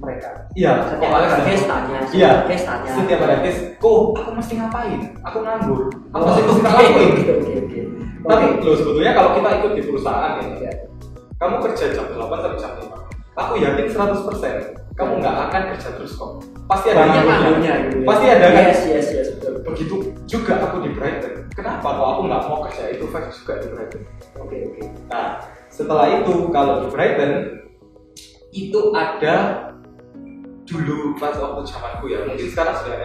Mereka. 0.00 0.30
Iya, 0.56 0.72
Setiap 0.88 1.12
ada 1.12 1.28
case 1.44 1.64
tanya. 1.68 1.98
Iya, 2.00 2.08
setiap 2.08 2.38
case 2.48 2.64
tanya. 2.64 2.90
setiap 2.96 3.20
ada 3.20 3.36
case, 3.44 3.60
kok 3.76 3.98
aku 4.16 4.30
mesti 4.32 4.54
ngapain? 4.56 5.00
Aku 5.28 5.38
nganggur. 5.44 5.82
Apa 6.16 6.24
Oh, 6.24 6.32
mesti 6.32 6.42
oke, 7.28 7.52
oke. 7.60 7.80
Tapi 8.20 8.44
loh 8.60 8.76
sebetulnya 8.76 9.12
kalau 9.12 9.30
kita 9.36 9.48
ikut 9.60 9.72
di 9.76 9.82
perusahaan 9.84 10.32
ya, 10.40 10.48
Ya. 10.60 10.72
kamu 11.36 11.56
kerja 11.64 11.84
jam 11.92 12.06
8 12.12 12.20
sampai 12.40 12.58
jam 12.60 12.72
5. 12.76 13.00
Aku 13.32 13.52
yakin 13.56 13.86
100% 13.88 14.76
kamu 14.92 15.12
nggak 15.24 15.36
akan 15.48 15.62
kerja 15.72 15.88
terus 15.96 16.12
kok. 16.16 16.44
Pasti 16.68 16.86
ada 16.92 17.08
Banyak 17.08 17.24
nganggurnya 17.24 17.72
gitu 17.88 17.96
ya. 17.96 18.06
Pasti 18.06 18.26
ada 18.28 18.46
kan? 18.52 18.62
Yes, 18.68 18.80
yes, 18.84 19.06
yes, 19.16 19.28
betul. 19.36 19.54
Begitu 19.64 19.94
juga 20.28 20.52
aku 20.60 20.76
di 20.84 20.90
Brighton. 20.92 21.48
Kenapa 21.52 21.80
kalau 21.82 22.06
aku 22.16 22.20
nggak 22.28 22.42
mau 22.44 22.58
kerja 22.68 22.84
itu 22.92 23.04
five 23.08 23.28
juga 23.32 23.52
di 23.60 23.66
Brighton? 23.72 24.02
Oke, 24.36 24.56
oke. 24.68 24.82
Nah, 25.08 25.40
setelah 25.72 26.06
itu 26.20 26.32
kalau 26.52 26.84
di 26.84 26.88
Brighton 26.92 27.32
itu 28.50 28.80
ada 28.92 29.36
dulu 30.70 31.18
pas 31.18 31.34
waktu 31.34 31.62
zamanku 31.66 32.06
ya, 32.06 32.22
mungkin 32.22 32.46
sekarang 32.46 32.78
sudah 32.78 32.98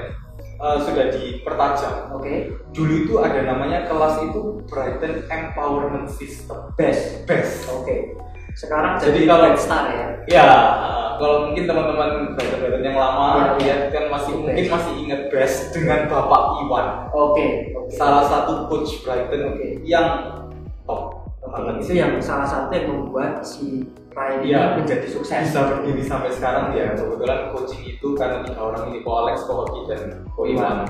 eh, 0.56 0.78
sudah 0.80 1.06
dipertajam. 1.12 2.13
Oke. 2.13 2.54
Dulu 2.71 2.93
itu 3.04 3.13
ada 3.19 3.43
namanya 3.43 3.84
kelas 3.86 4.23
itu 4.23 4.62
Brighton 4.69 5.25
Empowerment 5.28 6.08
System. 6.08 6.71
Best. 6.78 7.25
Best. 7.25 7.67
Oke. 7.73 8.15
Sekarang 8.56 8.95
Jadi 8.95 9.28
jadi 9.28 9.28
kalau- 9.28 9.58
Star 9.60 9.84
ya. 9.91 10.08
Ya, 10.32 10.47
eh, 10.80 11.08
kalau 11.19 11.51
mungkin 11.51 11.67
teman-teman 11.67 12.10
brother-brother 12.34 12.80
yang 12.80 12.95
lama 12.95 13.60
Iya. 13.60 13.67
ya 13.67 13.75
kan 13.91 14.04
masih 14.10 14.32
Best. 14.32 14.43
mungkin 14.47 14.65
masih 14.71 14.93
ingat 15.04 15.21
best 15.28 15.58
dengan 15.71 15.99
Bapak 16.08 16.43
Iwan 16.63 16.88
Oke, 17.12 17.71
oke. 17.75 17.91
salah 17.91 18.23
satu 18.23 18.65
coach 18.65 19.04
Brighton 19.04 19.54
Oke. 19.54 19.80
yang 19.84 20.39
top 20.88 21.28
banget 21.45 21.75
itu 21.84 21.93
yang 21.95 22.17
salah 22.19 22.43
satu 22.43 22.71
yang 22.73 22.88
membuat 22.89 23.43
si 23.43 23.86
Ryan 24.15 24.34
ini 24.39 24.47
Iya. 24.47 24.62
menjadi 24.80 25.08
sukses. 25.08 25.43
bisa 25.43 25.60
berdiri 25.67 25.99
sampai 25.99 26.32
sekarang 26.32 26.71
ya. 26.71 26.95
Kebetulan 26.95 27.51
coaching 27.51 27.84
itu 27.86 28.08
karena 28.15 28.39
tiga 28.41 28.62
orang 28.63 28.88
ini 28.88 29.04
Ko 29.04 29.12
Alex, 29.21 29.43
Ko 29.43 29.54
Hoki 29.60 29.82
dan 29.86 30.23
Ko 30.32 30.47
Iwan. 30.47 30.88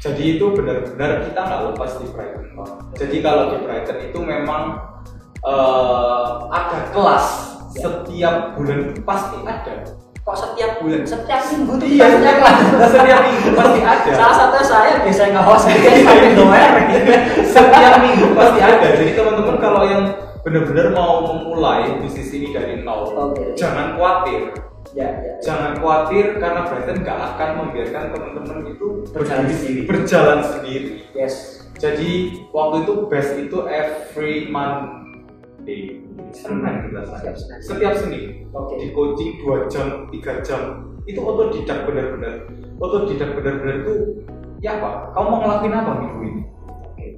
Jadi 0.00 0.22
itu 0.34 0.44
benar-benar 0.50 1.20
kita 1.22 1.40
nggak 1.40 1.60
lepas 1.70 1.92
di 1.98 2.06
Brighton 2.08 2.42
jadi 2.94 3.16
kalau 3.18 3.50
di 3.50 3.58
Brighton 3.60 3.98
itu 4.00 4.18
memang 4.22 4.78
eh, 5.42 6.26
ada 6.48 6.78
kelas 6.88 7.26
Ya. 7.74 7.90
setiap 7.90 8.54
bulan 8.54 8.94
pasti 9.02 9.36
ada. 9.42 9.74
Kok 10.22 10.36
setiap 10.38 10.78
bulan, 10.78 11.02
setiap 11.02 11.42
minggu 11.44 11.72
tuh 11.74 11.88
iya 11.90 12.06
punya 12.08 12.32
kelas. 12.38 12.56
setiap 12.88 13.20
minggu 13.20 13.48
pasti 13.52 13.80
ada. 13.92 14.10
Salah 14.14 14.36
satu 14.38 14.56
saya 14.62 15.02
biasanya 15.02 15.30
nge-host 15.36 15.64
weekend 15.68 15.96
sampai 16.00 16.30
doer. 16.38 16.72
Setiap 17.44 17.94
minggu 18.00 18.26
pasti 18.32 18.60
ada. 18.62 18.86
Jadi 18.94 19.12
teman-teman 19.12 19.56
kalau 19.58 19.82
yang 19.84 20.02
benar-benar 20.44 20.92
mau 20.92 21.24
memulai 21.24 22.04
bisnis 22.04 22.28
ini 22.36 22.52
dari 22.52 22.84
nol. 22.84 23.08
Oke. 23.32 23.56
jangan 23.56 23.96
khawatir. 23.96 24.52
Ya, 24.94 25.10
ya. 25.10 25.34
jangan 25.42 25.74
khawatir 25.80 26.38
karena 26.38 26.68
Brighton 26.70 27.02
nggak 27.02 27.18
akan 27.34 27.50
membiarkan 27.66 28.02
teman-teman 28.14 28.58
itu 28.70 28.86
Berjalan 29.10 29.48
sendiri. 29.50 29.80
berjalan 29.88 30.40
sendiri. 30.44 30.90
Yes. 31.16 31.66
jadi 31.80 32.10
waktu 32.54 32.86
itu 32.86 32.92
best 33.10 33.32
itu 33.40 33.58
every 33.66 34.46
Monday. 34.52 36.04
Senin 36.34 36.92
Setiap 36.92 37.34
Senin. 37.38 37.58
setiap 37.62 37.94
Senin. 37.96 38.24
Oke. 38.52 38.74
di 38.78 38.90
coaching 38.92 39.38
2 39.42 39.72
jam 39.72 39.86
3 40.12 40.46
jam. 40.46 40.60
Itu 41.08 41.20
otodidak 41.24 41.88
benar-benar. 41.88 42.46
Otodidak 42.78 43.34
benar-benar 43.38 43.86
itu 43.86 43.94
ya 44.60 44.78
apa? 44.78 45.10
Kamu 45.14 45.26
mau 45.30 45.38
ngelakuin 45.42 45.74
apa 45.74 45.92
minggu 45.98 46.20
ini? 46.22 46.42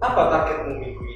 Apa 0.01 0.21
targetmu 0.33 0.73
minggu 0.79 1.03
ini 1.03 1.16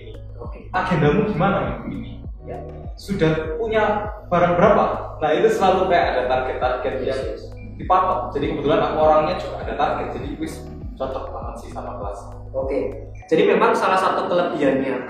Oke. 0.51 0.67
agendamu 0.75 1.31
gimana 1.31 1.57
minggu 1.63 1.87
ini 1.95 2.13
Ya. 2.43 2.59
sudah 2.99 3.55
punya 3.63 4.11
barang 4.27 4.59
berapa 4.59 4.85
nah 5.23 5.31
itu 5.31 5.47
selalu 5.55 5.87
kayak 5.87 6.07
ada 6.11 6.23
target-target 6.27 6.95
Yes, 6.99 7.07
yang 7.07 7.21
yes. 7.31 7.43
dipatok 7.79 8.35
jadi 8.35 8.45
kebetulan 8.59 8.81
aku 8.83 8.97
orangnya 8.99 9.35
juga 9.39 9.57
ada 9.63 9.75
target 9.79 10.07
jadi 10.19 10.29
wis 10.43 10.67
cocok 10.99 11.31
banget 11.31 11.55
sih 11.63 11.71
sama 11.71 11.95
kelas 12.03 12.19
Oke, 12.51 12.91
jadi 13.31 13.47
memang 13.55 13.71
salah 13.71 13.95
satu 13.95 14.27
kelebihannya 14.27 14.83
yang 14.83 15.07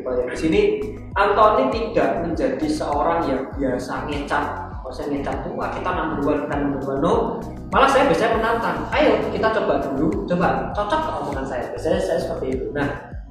di 0.00 0.36
sini 0.38 0.60
Anthony 1.12 1.68
tidak 1.68 2.24
menjadi 2.24 2.66
seorang 2.70 3.20
yang 3.28 3.42
biasa 3.52 4.08
ngecat. 4.08 4.44
Kalau 4.80 4.92
saya 4.96 5.12
ngecat 5.12 5.36
tuh, 5.44 5.52
wah 5.54 5.68
kita 5.68 5.90
number 5.92 6.18
one, 6.24 6.40
kita 6.48 6.56
number 6.56 6.80
one. 6.80 7.00
No, 7.04 7.14
malah 7.68 7.90
saya 7.90 8.08
biasanya 8.08 8.40
menantang. 8.40 8.78
Ayo 8.90 9.20
kita 9.28 9.52
coba 9.60 9.84
dulu, 9.84 10.24
coba 10.24 10.72
cocok 10.72 11.00
omongan 11.20 11.44
saya. 11.46 11.64
Biasanya 11.76 12.00
saya 12.00 12.18
seperti 12.18 12.46
itu. 12.56 12.66
Nah, 12.72 12.88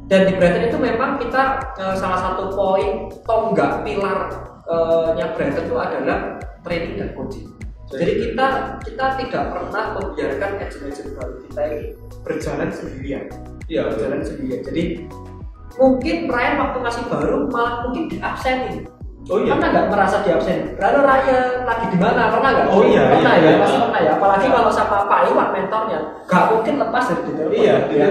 dan 0.10 0.26
di 0.26 0.34
Brighton 0.36 0.66
itu 0.74 0.78
memang 0.82 1.22
kita 1.22 1.62
eh, 1.78 1.96
salah 1.96 2.18
satu 2.18 2.50
poin 2.58 3.14
tonggak 3.30 3.86
pilar 3.86 4.34
eh, 4.66 5.08
nya 5.14 5.38
Brighton 5.38 5.70
itu 5.70 5.76
adalah 5.78 6.42
training 6.66 6.98
dan 6.98 7.10
coaching. 7.14 7.48
Jadi 7.90 8.22
kita 8.22 8.78
kita 8.86 9.06
tidak 9.18 9.44
pernah 9.50 9.98
membiarkan 9.98 10.62
agent-agent 10.62 11.10
baru 11.18 11.34
kita 11.46 11.62
ini 11.74 11.86
berjalan 12.22 12.70
sendirian. 12.70 13.26
Iya 13.70 13.82
berjalan 13.90 14.22
sendirian. 14.22 14.62
Jadi 14.66 14.84
mungkin 15.78 16.18
Ryan 16.26 16.56
waktu 16.58 16.78
masih 16.82 17.04
baru 17.10 17.46
malah 17.50 17.86
mungkin 17.86 18.10
diabsenin 18.10 18.90
oh 19.30 19.38
iya. 19.40 19.54
Pernah 19.56 19.68
nggak 19.72 19.88
merasa 19.94 20.18
diabsenin 20.26 20.76
lalu 20.82 21.00
Ryan 21.06 21.54
lagi 21.70 21.86
di 21.94 21.98
mana? 22.02 22.22
Pernah 22.34 22.50
nggak? 22.50 22.68
Oh 22.74 22.84
iya, 22.84 23.04
pernah 23.14 23.34
iya, 23.38 23.46
ya? 23.46 23.50
iya. 23.54 23.62
pasti 23.62 23.78
pernah 23.78 24.02
ya. 24.02 24.12
Apalagi 24.18 24.48
kalau 24.50 24.72
sama 24.74 24.98
Pak 25.06 25.22
Iwan 25.30 25.48
mentornya. 25.54 26.00
Nggak 26.26 26.46
mungkin 26.50 26.74
lepas 26.82 27.04
dari 27.06 27.22
di 27.22 27.32
telepon 27.38 27.54
iya 27.62 27.76
ya. 27.94 28.08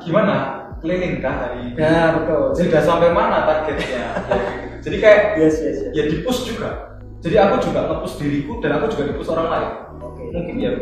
gimana 0.00 0.55
keliling 0.80 1.18
kah 1.24 1.34
hari 1.48 1.56
ini 1.66 1.80
ya 1.80 2.16
betul. 2.20 2.44
Sudah 2.54 2.82
sampai 2.84 3.10
mana 3.12 3.46
targetnya? 3.48 3.86
Ya, 3.86 4.08
jadi 4.84 4.96
kayak 5.00 5.20
yes 5.40 5.56
yes 5.62 5.78
yes. 5.88 5.92
ya 5.94 6.02
di 6.08 6.16
push 6.22 6.48
juga. 6.48 6.98
Jadi 7.24 7.36
aku 7.42 7.58
juga 7.58 7.90
nge-push 7.90 8.16
diriku 8.22 8.62
dan 8.62 8.78
aku 8.78 8.92
juga 8.92 9.10
di 9.10 9.14
push 9.18 9.30
orang 9.32 9.48
lain. 9.50 9.70
Oke. 9.98 10.22
Mungkin 10.30 10.56
ya 10.62 10.72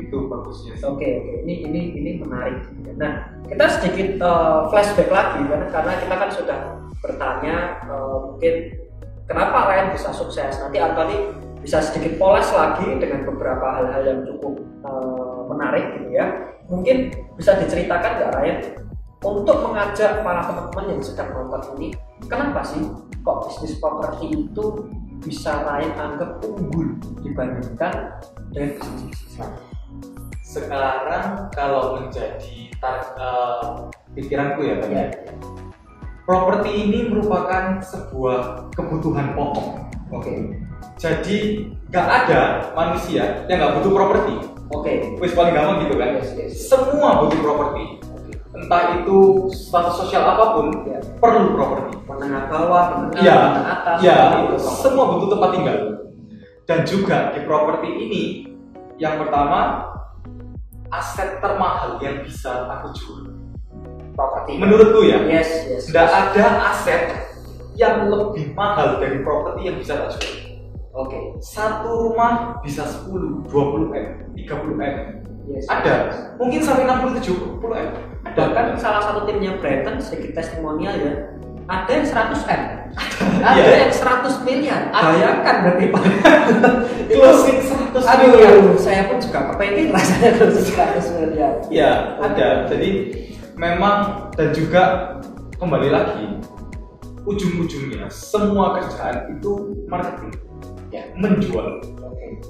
itu 0.00 0.16
bagusnya 0.28 0.72
Oke 0.86 1.08
oke. 1.18 1.32
Ini 1.44 1.54
ini 1.66 1.80
ini 1.98 2.10
menarik. 2.20 2.62
Nah 2.96 3.34
kita 3.48 3.64
sedikit 3.80 4.08
eh, 4.22 4.60
flashback 4.70 5.10
lagi 5.10 5.40
karena 5.48 5.66
karena 5.68 5.92
kita 5.98 6.14
kan 6.14 6.30
sudah 6.30 6.58
bertanya 7.00 7.56
eh, 7.88 8.16
mungkin 8.28 8.54
kenapa 9.26 9.58
Ryan 9.72 9.88
bisa 9.96 10.08
sukses. 10.14 10.54
Nanti 10.60 10.78
Anthony 10.78 11.16
bisa 11.60 11.82
sedikit 11.84 12.16
poles 12.16 12.48
lagi 12.56 12.88
dengan 12.96 13.28
beberapa 13.28 13.66
hal-hal 13.80 14.02
yang 14.04 14.20
cukup 14.28 14.62
eh, 14.86 15.40
menarik 15.48 15.84
gitu 15.98 16.08
ya. 16.14 16.26
Mungkin 16.70 17.10
bisa 17.34 17.58
diceritakan 17.58 18.10
nggak 18.20 18.32
Ryan 18.36 18.58
untuk 19.20 19.56
mengajak 19.68 20.24
para 20.24 20.40
teman-teman 20.48 20.96
yang 20.96 21.02
sedang 21.04 21.28
nonton 21.36 21.62
ini, 21.76 21.92
kenapa 22.24 22.64
sih 22.64 22.80
kok 23.20 23.48
bisnis 23.48 23.76
properti 23.76 24.32
itu 24.32 24.64
bisa 25.20 25.60
Ryan 25.60 25.92
anggap 26.00 26.40
unggul 26.40 26.96
dibandingkan 27.20 28.16
dengan 28.52 28.80
bisnis 29.08 29.36
lain? 29.36 29.60
sekarang 30.50 31.46
kalau 31.54 32.02
menjadi 32.02 32.74
tar- 32.82 33.14
eh, 33.14 33.86
pikiranku 34.18 34.66
ya 34.66 34.82
Bang, 34.82 34.90
Ya. 34.90 35.06
properti 36.26 36.70
ini 36.74 37.06
merupakan 37.06 37.78
sebuah 37.78 38.66
kebutuhan 38.74 39.38
pokok. 39.38 39.78
Oke, 40.10 40.58
jadi 40.98 41.38
nggak 41.86 42.08
ada 42.26 42.40
manusia 42.74 43.46
yang 43.46 43.62
nggak 43.62 43.74
butuh 43.78 43.92
properti. 43.94 44.34
Oke, 44.74 44.92
wis 45.22 45.38
paling 45.38 45.54
gampang 45.54 45.86
gitu 45.86 45.94
kan? 45.94 46.18
Yes, 46.18 46.34
yes, 46.34 46.50
yes. 46.50 46.52
semua 46.66 47.22
butuh 47.22 47.38
properti 47.38 48.02
entah 48.50 48.98
itu 48.98 49.46
status 49.48 49.94
sosial 49.96 50.26
apa 50.26 50.44
pun 50.58 50.66
Ya. 50.84 50.98
perlu 51.22 51.54
properti 51.54 51.94
menengah 52.02 52.50
bawah, 52.50 52.84
menengah, 53.06 53.22
menengah 53.22 53.74
atas, 53.78 53.96
iya, 54.02 54.16
itu. 54.42 54.56
semua 54.58 55.04
butuh 55.14 55.28
tempat 55.38 55.50
tinggal. 55.54 55.78
Dan 56.66 56.78
juga 56.86 57.16
di 57.34 57.40
properti 57.46 57.88
ini, 57.88 58.22
yang 58.98 59.18
pertama 59.18 59.90
aset 60.90 61.38
termahal 61.38 61.98
yang 61.98 62.22
bisa 62.22 62.66
aku 62.68 62.90
jual. 62.94 63.22
properti. 64.10 64.58
Menurutku 64.58 65.00
ya, 65.06 65.22
yes, 65.24 65.48
yes. 65.70 65.82
tidak 65.88 66.10
ada 66.10 66.44
aset 66.74 67.02
yang 67.72 68.10
lebih 68.10 68.52
mahal 68.52 69.00
dari 69.00 69.22
properti 69.24 69.70
yang 69.70 69.76
bisa 69.80 69.96
tak 69.96 70.12
jual. 70.18 70.34
Oke, 70.92 71.38
Satu 71.40 72.10
rumah 72.10 72.58
bisa 72.60 72.82
10, 72.84 73.46
20 73.48 73.94
m, 73.94 74.06
30 74.34 74.74
m. 74.76 74.96
yes. 75.48 75.64
Ada, 75.70 75.94
mungkin 76.36 76.60
sampai 76.60 76.84
60, 76.84 77.22
70 77.22 77.62
m. 77.62 78.09
Bahkan 78.32 78.66
salah 78.76 79.02
satu 79.02 79.24
timnya 79.24 79.56
Brighton 79.56 79.98
sedikit 79.98 80.36
testimonial 80.36 80.94
ya, 80.94 81.12
ada 81.66 81.90
yang 81.90 82.06
100 82.06 82.46
m, 82.46 82.62
ada 83.46 83.58
Iya. 83.58 83.76
yang 83.86 83.92
100 83.92 84.42
miliar. 84.42 84.80
Ada. 84.90 85.06
Bayangkan 85.08 85.54
berarti 85.62 85.84
Pak. 85.92 86.02
closing 87.08 87.58
100 87.62 88.02
Aduh, 88.02 88.26
miliar. 88.28 88.54
saya 88.76 89.02
pun 89.06 89.16
juga 89.18 89.38
kepengen 89.50 89.88
rasanya 89.90 90.30
closing 90.36 90.66
100 90.72 91.16
miliar. 91.16 91.52
Iya, 91.68 91.90
ada. 92.18 92.48
Jadi 92.66 92.90
memang 93.54 93.96
dan 94.34 94.50
juga 94.50 94.82
kembali 95.56 95.88
lagi 95.88 96.26
ujung-ujungnya 97.22 98.08
semua 98.08 98.74
kerjaan 98.74 99.36
itu 99.36 99.52
marketing, 99.86 100.32
Ya. 100.90 101.04
menjual. 101.14 101.78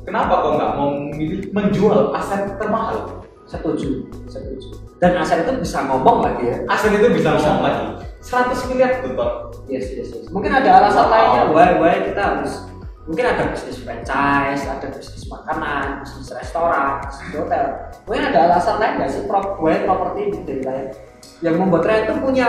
Kenapa 0.00 0.32
kok 0.38 0.52
nggak 0.56 0.72
mau 0.76 0.88
memilih 0.94 1.50
menjual 1.50 2.14
aset 2.14 2.54
termahal? 2.56 3.26
Setuju, 3.50 4.06
setuju. 4.30 4.68
Dan 5.02 5.18
aset 5.18 5.42
itu 5.42 5.52
bisa 5.58 5.82
ngomong 5.90 6.22
lagi 6.22 6.54
ya. 6.54 6.56
Aset 6.70 6.94
itu 6.94 7.08
bisa 7.10 7.34
ngomong 7.34 7.62
lagi. 7.66 7.84
100 8.22 8.68
miliar 8.70 9.00
Tok. 9.02 9.32
Yes, 9.66 9.90
yes, 9.96 10.12
yes. 10.14 10.24
Mungkin 10.30 10.52
ada 10.54 10.84
alasan 10.84 11.08
Wow. 11.08 11.12
lainnya, 11.12 11.42
why, 11.50 11.70
why 11.80 11.94
kita 12.04 12.20
harus 12.20 12.52
mungkin 13.08 13.26
ada 13.26 13.48
bisnis 13.50 13.80
franchise, 13.80 14.62
ada 14.68 14.86
bisnis 14.92 15.24
makanan, 15.26 16.04
bisnis 16.04 16.30
restoran, 16.30 17.00
bisnis 17.02 17.32
hotel. 17.34 17.64
Mungkin 18.06 18.22
ada 18.30 18.38
alasan 18.52 18.76
lain 18.78 18.92
nggak 19.00 19.10
sih 19.10 19.22
prop, 19.26 19.58
why 19.58 19.82
properti 19.82 20.30
di 20.46 20.62
lain 20.62 20.92
yang 21.40 21.56
membuat 21.56 21.88
Ryan 21.88 22.04
itu 22.04 22.14
punya 22.20 22.48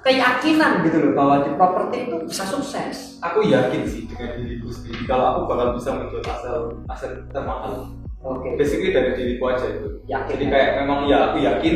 keyakinan 0.00 0.80
gitu 0.88 0.96
loh 0.96 1.12
bahwa 1.12 1.34
di 1.44 1.50
properti 1.56 1.96
itu 2.08 2.16
bisa 2.24 2.44
sukses. 2.48 3.20
Aku 3.20 3.44
yakin 3.44 3.84
sih 3.84 4.08
dengan 4.08 4.40
diriku 4.40 4.72
sendiri 4.72 5.04
kalau 5.04 5.24
aku 5.36 5.40
bakal 5.52 5.66
bisa 5.76 5.90
menjual 5.92 6.24
aset 6.24 6.52
aset 6.88 7.12
termahal. 7.32 7.99
Oke. 8.20 8.60
Basically 8.60 8.92
dari 8.92 9.16
diriku 9.16 9.48
aja 9.48 9.66
itu. 9.68 10.04
Yakin. 10.04 10.30
Jadi 10.36 10.44
kayak 10.52 10.70
memang 10.84 11.08
ya 11.08 11.32
aku 11.32 11.40
yakin 11.40 11.74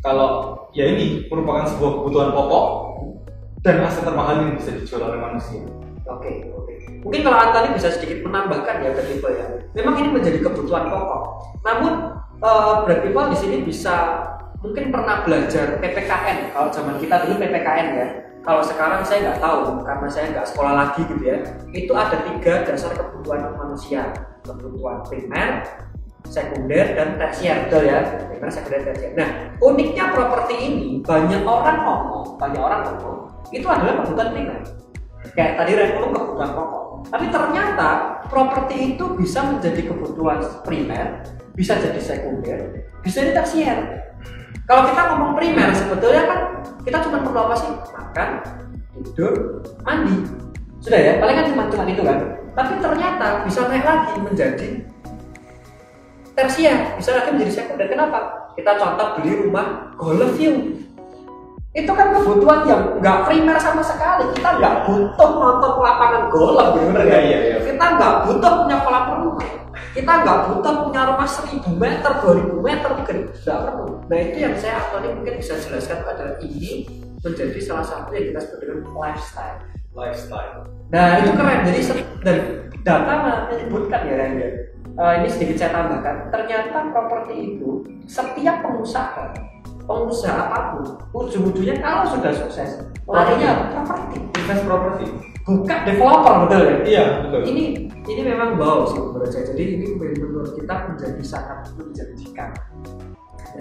kalau 0.00 0.56
ya 0.72 0.88
ini 0.88 1.28
merupakan 1.28 1.68
sebuah 1.68 2.00
kebutuhan 2.00 2.30
pokok 2.32 2.66
dan 3.62 3.84
aset 3.84 4.02
termahal 4.02 4.40
yang 4.40 4.56
bisa 4.56 4.72
dijual 4.74 5.12
oleh 5.12 5.20
manusia. 5.20 5.62
Oke, 6.08 6.50
oke. 6.50 6.74
Mungkin 7.06 7.20
kalau 7.22 7.38
Antoni 7.38 7.76
bisa 7.76 7.92
sedikit 7.92 8.24
menambahkan 8.26 8.82
ya 8.82 8.90
ke 8.96 9.02
People 9.06 9.32
ya. 9.36 9.46
Memang 9.76 9.94
ini 10.00 10.08
menjadi 10.10 10.38
kebutuhan 10.42 10.90
pokok. 10.90 11.22
Namun 11.62 11.92
eh 12.42 12.74
Brad 12.88 13.00
People 13.06 13.30
di 13.30 13.38
sini 13.38 13.56
bisa 13.62 14.26
mungkin 14.64 14.90
pernah 14.90 15.22
belajar 15.22 15.78
PPKN. 15.78 16.56
Kalau 16.56 16.68
zaman 16.72 16.98
kita 16.98 17.28
dulu 17.28 17.34
PPKN 17.38 17.88
ya. 17.94 18.08
Kalau 18.42 18.62
sekarang 18.62 19.06
saya 19.06 19.30
nggak 19.30 19.40
tahu 19.40 19.86
karena 19.86 20.08
saya 20.10 20.26
nggak 20.34 20.46
sekolah 20.50 20.72
lagi 20.74 21.00
gitu 21.06 21.22
ya 21.22 21.38
itu 21.70 21.92
ada 21.94 22.16
tiga 22.26 22.66
dasar 22.66 22.90
kebutuhan 22.94 23.54
manusia. 23.54 24.10
Kebutuhan 24.42 25.06
primer 25.06 25.62
sekunder 26.26 26.86
dan 26.98 27.18
tersier 27.18 27.70
betul 27.70 27.82
ya? 27.86 28.02
Primer 28.26 28.50
sekunder 28.50 28.80
tersier. 28.90 29.14
Nah 29.14 29.54
uniknya 29.62 30.10
properti 30.10 30.54
ini 30.58 30.88
banyak 31.06 31.46
orang 31.46 31.78
ngomong 31.86 32.24
banyak 32.36 32.62
orang 32.62 32.82
ngomong 32.90 33.18
itu 33.54 33.66
adalah 33.70 34.02
kebutuhan 34.02 34.28
primer. 34.34 34.60
Kayak 35.38 35.52
tadi 35.62 35.70
ngomong 35.78 36.10
kebutuhan 36.12 36.50
pokok. 36.58 36.84
Tapi 37.02 37.26
ternyata 37.30 37.90
properti 38.26 38.94
itu 38.94 39.04
bisa 39.18 39.42
menjadi 39.46 39.90
kebutuhan 39.90 40.38
primer 40.66 41.22
bisa 41.52 41.76
jadi 41.76 42.00
sekunder 42.00 42.60
bisa 43.04 43.20
jadi 43.20 43.32
tersier 43.36 43.78
kalau 44.62 44.82
kita 44.86 45.00
ngomong 45.10 45.32
primer 45.34 45.70
sebetulnya 45.74 46.22
kan 46.26 46.40
kita 46.86 46.98
cuma 47.02 47.18
perlu 47.22 47.40
apa 47.50 47.54
sih? 47.58 47.70
Makan 47.90 48.28
tidur 49.02 49.32
mandi. 49.82 50.16
Sudah 50.82 51.00
ya? 51.00 51.12
Paling 51.18 51.36
kan 51.38 51.46
cuma 51.50 51.62
cuma 51.70 51.84
itu 51.90 52.02
kan? 52.02 52.18
Tapi 52.52 52.72
ternyata 52.78 53.26
bisa 53.48 53.60
naik 53.66 53.86
lagi 53.86 54.14
menjadi 54.22 54.68
tersier 56.32 56.96
bisa 56.96 57.10
lagi 57.16 57.28
menjadi 57.34 57.52
sekunder. 57.52 57.86
Kenapa? 57.90 58.18
Kita 58.54 58.76
contoh 58.78 59.06
beli 59.18 59.32
rumah 59.42 59.92
golf 59.98 60.36
view. 60.38 60.78
Itu 61.72 61.88
kan 61.96 62.12
kebutuhan 62.12 62.68
yang 62.68 62.82
nggak 63.00 63.18
primer 63.26 63.56
sama 63.56 63.80
sekali. 63.80 64.28
Kita 64.36 64.60
nggak 64.60 64.74
butuh 64.86 65.30
nonton 65.40 65.72
lapangan 65.80 66.22
golf 66.28 66.76
bener? 66.76 67.02
Iya, 67.08 67.20
iya. 67.20 67.56
kita 67.64 67.84
nggak 67.96 68.14
butuh 68.28 68.52
punya 68.62 68.76
kolam 68.84 69.04
renang 69.08 69.61
kita 69.92 70.12
nggak 70.24 70.38
butuh 70.48 70.74
punya 70.88 71.02
rumah 71.12 71.28
1000 71.28 71.68
meter 71.76 72.12
2000 72.24 72.64
meter 72.64 72.90
mungkin 72.96 73.18
nggak 73.28 73.60
perlu 73.60 73.86
nah 74.08 74.18
itu 74.18 74.36
yang 74.40 74.54
saya 74.56 74.74
Antoni 74.88 75.08
mungkin 75.12 75.34
bisa 75.36 75.54
jelaskan 75.60 76.00
adalah 76.04 76.36
ini 76.40 76.88
menjadi 77.22 77.60
salah 77.60 77.86
satu 77.86 78.10
yang 78.16 78.34
kita 78.34 78.40
sebut 78.40 78.58
dengan 78.64 78.90
lifestyle 78.96 79.58
lifestyle 79.92 80.72
Nah 80.92 81.24
itu 81.24 81.32
keren. 81.32 81.60
Jadi 81.64 81.80
dan 82.20 82.38
data 82.84 83.12
menyebutkan 83.48 84.02
ya. 84.04 84.48
Eh, 84.92 85.12
ini 85.24 85.28
sedikit 85.32 85.56
saya 85.56 85.72
tambahkan. 85.72 86.28
Ternyata 86.28 86.92
properti 86.92 87.56
itu 87.56 87.80
setiap 88.04 88.60
pengusaha, 88.60 89.32
pengusaha 89.84 90.34
apa 90.48 90.58
pun, 90.76 90.84
ujung-ujungnya 91.14 91.78
kalau 91.82 92.06
sudah 92.06 92.32
sukses, 92.34 92.86
larinya 93.04 93.70
properti, 93.74 94.16
invest 94.38 94.62
property 94.64 95.06
bukan 95.42 95.78
developer 95.82 96.34
betul 96.46 96.62
ya. 96.62 96.76
iya 96.86 97.04
betul 97.26 97.40
Ini 97.50 97.64
ini 98.06 98.22
memang 98.22 98.54
wow 98.62 98.86
sih 98.86 98.94
menurut 98.98 99.26
saya. 99.26 99.42
Jadi 99.50 99.62
ini 99.74 99.86
menurut 99.98 100.54
kita 100.54 100.74
menjadi 100.86 101.22
sangat 101.26 101.66
menjanjikan. 101.74 102.50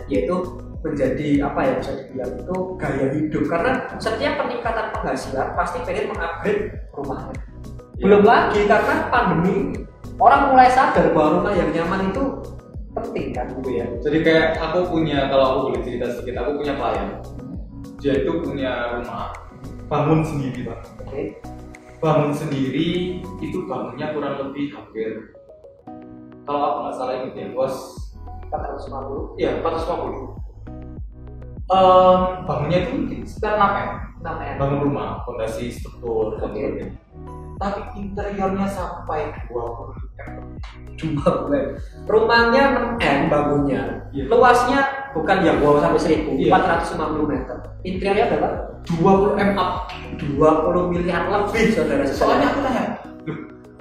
Yaitu 0.05 0.35
menjadi 0.85 1.27
apa 1.45 1.59
ya 1.61 1.73
bisa 1.81 1.91
dibilang 1.97 2.31
itu 2.37 2.55
gaya 2.77 3.05
hidup 3.13 3.43
karena 3.49 3.71
setiap 3.97 4.33
peningkatan 4.45 4.85
penghasilan 4.93 5.47
pasti 5.53 5.77
pengen 5.85 6.09
mengupgrade 6.13 6.73
rumahnya 6.93 7.37
Iya. 8.01 8.17
belum 8.17 8.23
lagi 8.25 8.65
karena 8.65 8.95
pandemi 9.13 9.55
orang 10.17 10.49
mulai 10.49 10.73
sadar 10.73 11.13
bahwa 11.13 11.37
rumah 11.37 11.53
yang 11.53 11.69
nyaman 11.69 12.09
itu 12.09 12.23
penting 12.91 13.27
kan? 13.35 13.47
Gitu 13.55 13.69
ya 13.71 13.85
jadi 14.03 14.17
kayak 14.23 14.47
aku 14.59 14.79
punya 14.91 15.27
kalau 15.31 15.45
aku 15.47 15.59
boleh 15.71 15.81
cerita 15.83 16.05
sedikit 16.11 16.43
aku 16.43 16.51
punya 16.61 16.73
klien. 16.75 17.09
Dia 18.01 18.13
itu 18.25 18.31
punya 18.41 18.71
rumah 18.97 19.29
bangun 19.85 20.25
sendiri 20.25 20.65
pak. 20.65 20.79
Oke. 21.05 21.21
Bangun 22.01 22.33
sendiri 22.33 23.21
itu 23.43 23.57
bangunnya 23.69 24.09
kurang 24.09 24.35
lebih 24.41 24.73
hampir 24.73 25.37
kalau 26.49 26.61
aku 26.65 26.77
nggak 26.83 26.95
salah 26.97 27.13
ingat 27.21 27.33
ya 27.37 27.47
bos. 27.53 27.75
450 28.51 29.39
iya 29.39 29.51
450 29.63 30.41
Em, 31.71 32.19
bangunnya 32.43 32.83
itu 32.83 32.91
mungkin 32.99 33.19
sekitar 33.23 33.55
6 33.55 33.63
m. 33.63 33.89
6 34.19 34.27
m. 34.27 34.55
Bangun 34.59 34.79
rumah 34.91 35.23
fondasi 35.23 35.71
struktur 35.71 36.35
dan 36.35 36.51
Oke. 36.51 36.59
sebagainya 36.59 36.87
tapi 37.61 37.81
interiornya 37.93 38.65
sampai 38.65 39.29
20 39.45 39.93
m 39.93 40.10
dua 41.01 41.29
bulan 41.45 41.65
rumahnya 42.05 42.63
6 42.99 43.01
m 43.01 43.19
bangunnya. 43.31 43.81
Iya. 44.13 44.27
luasnya 44.29 44.79
bukan 45.15 45.37
yang 45.41 45.57
wow 45.63 45.81
sampai 45.81 45.97
1000 45.97 46.37
Iya. 46.37 46.51
450 46.53 47.25
meter. 47.31 47.57
Interiornya 47.81 48.25
berapa? 48.29 48.49
20 49.01 49.39
m 49.39 49.51
up. 49.57 49.73
20 50.21 50.91
miliar 50.93 51.25
lebih 51.31 51.73
saudara 51.73 52.05
soalnya 52.05 52.53
aku 52.53 52.59
tanya 52.61 52.83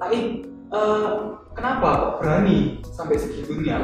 tapi 0.01 0.41
eh, 0.73 1.09
kenapa 1.53 1.89
kok 1.93 2.13
berani 2.25 2.81
sampai 2.89 3.21
segitunya 3.21 3.77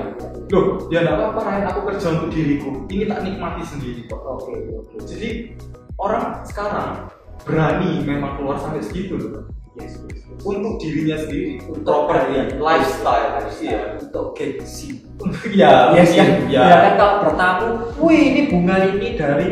loh 0.49 0.89
ya 0.89 1.05
nggak 1.05 1.13
apa-apa 1.13 1.41
Ryan 1.45 1.65
aku 1.69 1.81
kerja 1.93 2.07
untuk 2.17 2.31
diriku. 2.33 2.69
Ini 2.89 3.05
tak 3.11 3.21
nikmati 3.27 3.63
sendiri. 3.69 4.01
Kok 4.09 4.23
oke 4.25 4.53
oke. 4.81 4.97
Jadi 5.05 5.53
orang 6.01 6.41
sekarang 6.49 7.11
berani 7.45 8.01
memang 8.01 8.41
keluar 8.41 8.57
sampai 8.57 8.81
segitu 8.81 9.21
loh 9.21 9.45
yes, 9.77 9.93
yes, 10.03 10.21
yes. 10.27 10.41
untuk 10.43 10.75
dirinya 10.79 11.17
sendiri 11.19 11.61
Untuk 11.65 11.85
properti 11.85 12.27
gaya 12.33 12.45
lifestyle 12.57 13.29
lifestyle, 13.39 13.63
iya 13.63 13.81
untuk 13.97 14.27
gengsi 14.33 14.89
ya 15.61 15.97
Yes, 15.97 16.13
ya. 16.13 16.25
mungkin, 16.29 16.61
ya. 16.61 16.77
kan 16.85 16.95
kalau 16.97 17.15
bertamu, 17.25 17.69
wih 17.97 18.23
ini 18.35 18.41
bunga 18.53 18.77
ini 18.85 19.09
dari 19.17 19.49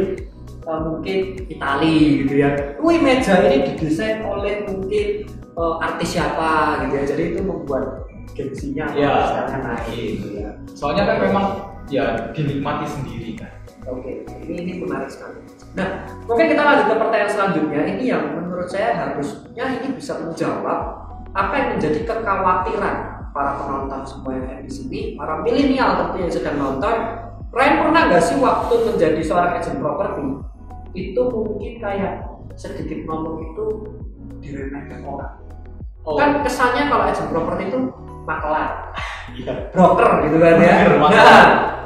uh, 0.64 0.81
mungkin 0.83 1.18
Itali 1.49 1.97
gitu 2.20 2.35
ya. 2.37 2.51
Wih 2.79 3.01
meja 3.01 3.41
ini 3.41 3.72
didesain 3.72 4.20
oleh 4.22 4.68
mungkin 4.68 5.25
uh, 5.57 5.81
artis 5.81 6.12
siapa 6.12 6.85
gitu 6.85 6.93
ya. 6.95 7.05
Jadi 7.09 7.22
itu 7.33 7.41
membuat 7.41 8.05
gengsinya 8.35 8.87
Ya. 8.93 9.41
naik 9.57 9.89
gitu 10.20 10.29
ya. 10.37 10.51
soalnya 10.75 11.07
kan 11.07 11.16
memang 11.22 11.47
ya 11.87 12.29
dinikmati 12.35 12.83
sendiri 12.91 13.39
kan 13.39 13.53
Oke, 13.85 14.24
ini 14.49 14.55
ini 14.64 14.72
menarik 14.80 15.12
sekali. 15.12 15.45
Nah, 15.76 16.09
mungkin 16.24 16.47
kita 16.57 16.62
lanjut 16.64 16.87
ke 16.89 16.95
pertanyaan 16.97 17.32
selanjutnya. 17.32 17.80
Ini 17.85 18.05
yang 18.16 18.24
menurut 18.32 18.68
saya 18.72 18.97
harusnya 18.97 19.64
ini 19.80 19.89
bisa 19.93 20.16
menjawab 20.24 20.80
apa 21.37 21.53
yang 21.53 21.68
menjadi 21.76 22.01
kekhawatiran 22.09 22.97
para 23.35 23.51
penonton 23.61 24.01
semua 24.07 24.32
yang 24.41 24.47
ada 24.49 24.62
di 24.64 24.72
sini, 24.72 25.01
para 25.18 25.43
milenial 25.45 25.91
tentu 26.01 26.16
yang 26.22 26.32
sedang 26.32 26.57
nonton. 26.57 26.97
Ryan 27.55 27.74
pernah 27.87 28.03
nggak 28.11 28.24
sih 28.24 28.37
waktu 28.41 28.74
menjadi 28.89 29.20
seorang 29.22 29.53
agent 29.61 29.78
properti 29.78 30.24
itu 30.95 31.20
mungkin 31.22 31.72
kayak 31.78 32.12
sedikit 32.55 32.99
ngomong 33.07 33.37
itu 33.53 33.64
diremehkan 34.43 35.03
orang. 35.07 35.35
oh 36.07 36.14
Kan 36.18 36.43
kesannya 36.43 36.91
kalau 36.91 37.05
agent 37.07 37.30
properti 37.30 37.62
itu 37.70 37.78
makelar 38.24 38.93
iya 39.37 39.68
broker 39.72 40.24
gitu 40.24 40.37
kan 40.41 40.57
ya. 40.61 40.74
Broker, 40.89 41.12
Nah. 41.12 41.45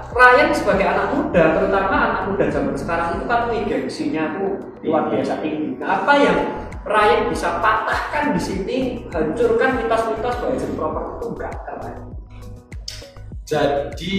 Ryan 0.09 0.49
sebagai 0.57 0.87
anak 0.89 1.07
muda, 1.13 1.43
terutama 1.61 1.97
anak 2.01 2.23
muda 2.33 2.45
zaman 2.49 2.73
sekarang 2.73 3.21
itu 3.21 3.25
kan 3.29 3.41
wih, 3.53 3.63
gengsinya 3.69 4.25
tuh 4.41 4.51
luar 4.81 5.03
Tinggi. 5.09 5.15
biasa 5.21 5.35
tinggi. 5.45 5.69
Nah, 5.77 5.89
apa 6.01 6.13
yang 6.17 6.39
Ryan 6.89 7.21
bisa 7.29 7.49
patahkan 7.61 8.25
di 8.33 8.41
sini, 8.41 8.79
hancurkan 9.13 9.77
mitos-mitos 9.77 10.37
bahwa 10.41 10.55
agent 10.57 10.73
properti 10.73 11.11
itu 11.13 11.27
enggak 11.29 11.55
keren. 11.67 11.99
jadi 13.49 14.17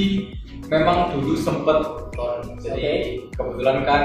memang 0.73 1.13
dulu 1.13 1.37
sempet 1.37 1.85
jadi 2.57 3.21
kebetulan 3.29 3.85
kan 3.85 4.03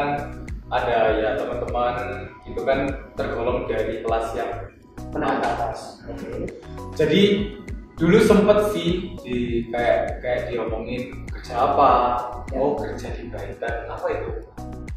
ada 0.68 1.16
ya 1.16 1.32
teman-teman 1.40 2.28
itu 2.44 2.60
kan 2.60 2.92
tergolong 3.16 3.64
dari 3.64 4.04
kelas 4.04 4.36
yang 4.36 4.52
Menengah 5.10 5.42
atas. 5.42 6.00
Oke. 6.06 6.48
jadi 6.94 7.22
dulu 7.98 8.18
sempet 8.22 8.58
sih 8.74 9.14
di 9.22 9.66
kayak 9.70 10.22
kayak 10.22 10.40
diomongin 10.50 11.23
kerja 11.44 11.60
apa 11.60 11.90
Ya. 12.52 12.56
oh 12.56 12.72
kerja 12.72 13.12
di 13.12 13.28
Baitan 13.28 13.84
apa 13.84 14.06
itu 14.08 14.30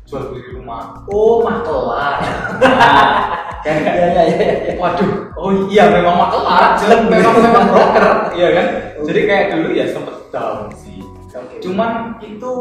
jual 0.08 0.32
beli 0.32 0.56
rumah 0.56 1.04
Oh, 1.12 1.44
makelar. 1.44 2.24
nah, 2.64 3.16
kayak 3.68 3.84
ya, 3.84 4.08
ya, 4.08 4.24
ya, 4.24 4.48
ya. 4.72 4.74
waduh 4.80 5.12
oh 5.36 5.52
iya 5.68 5.92
memang 5.92 6.16
makelar 6.16 6.80
Jelek. 6.80 7.12
memang 7.12 7.36
memang 7.44 7.66
broker 7.68 8.06
iya 8.32 8.48
kan 8.56 8.66
jadi 9.04 9.20
kayak 9.28 9.46
dulu 9.60 9.70
ya 9.76 9.86
sempet 9.92 10.16
down 10.32 10.72
sih 10.72 11.04
Oke. 11.36 11.60
cuman 11.60 12.16
itu 12.24 12.52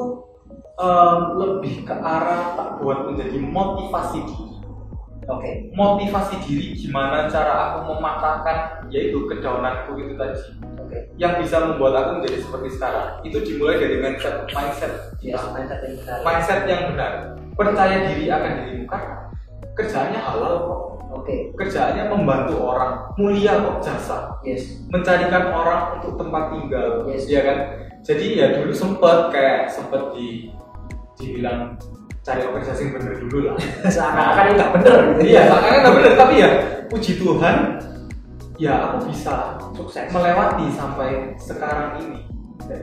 em, 0.74 1.18
lebih 1.39 1.87
ke 1.87 1.95
arah 1.95 2.59
tak 2.59 2.68
buat 2.82 3.07
menjadi 3.07 3.39
motivasi 3.39 4.18
diri 4.26 4.59
Oke. 5.30 5.51
motivasi 5.78 6.34
diri 6.43 6.74
gimana 6.74 7.30
cara 7.30 7.78
aku 7.78 7.95
mematahkan 7.95 8.87
yaitu 8.91 9.26
kedaunanku 9.26 9.95
itu 9.99 10.14
tadi. 10.18 10.43
Yang 11.16 11.41
bisa 11.41 11.57
membuat 11.64 11.93
aku 11.97 12.11
menjadi 12.20 12.39
seperti 12.45 12.68
sekarang. 12.76 13.09
Itu 13.24 13.39
dimulai 13.43 13.76
dari 13.80 13.97
mindset 14.01 14.45
mindset. 14.53 14.93
Ya, 15.24 15.41
mindset 15.53 15.80
yang 15.82 15.95
benar. 16.01 16.18
mindset 16.22 16.61
yang 16.68 16.82
benar. 16.93 17.12
Percaya 17.57 17.97
diri 18.12 18.24
akan 18.28 18.51
dirimu 18.61 18.84
karena 18.84 19.16
kerjaannya 19.76 20.20
halal 20.20 20.55
kok. 20.64 20.82
Oke. 21.16 21.37
kerjaannya 21.57 22.12
membantu 22.12 22.61
orang. 22.61 23.09
Mulia 23.16 23.57
kok 23.64 23.80
jasa. 23.80 24.37
Yes. 24.45 24.84
mencarikan 24.93 25.49
orang 25.49 25.99
untuk 25.99 26.20
tempat 26.20 26.53
tinggal. 26.53 27.09
Yes. 27.09 27.24
ya 27.26 27.41
kan? 27.43 27.59
Jadi 28.05 28.39
ya 28.39 28.47
dulu 28.61 28.70
sempet 28.70 29.32
kayak 29.34 29.66
sempet 29.72 30.14
di 30.14 30.53
dibilang 31.16 31.74
cari 32.20 32.43
organisasi 32.43 32.80
yang 32.87 32.93
bener 32.99 33.14
dulu 33.22 33.39
lah. 33.51 33.57
Seakan-akan 33.95 34.45
ini 34.47 34.55
nggak 34.59 34.72
bener. 34.78 34.97
Iya 35.22 35.43
makanya 35.51 35.78
nggak 35.82 35.97
bener. 35.97 36.12
Tapi 36.14 36.34
ya 36.39 36.51
puji 36.87 37.12
Tuhan 37.18 37.57
ya 38.57 38.73
aku 38.93 39.13
bisa 39.13 39.61
Sukses. 39.77 40.09
melewati 40.13 40.67
sampai 40.73 41.37
sekarang 41.37 42.01
ini. 42.01 42.21
Oke 42.67 42.83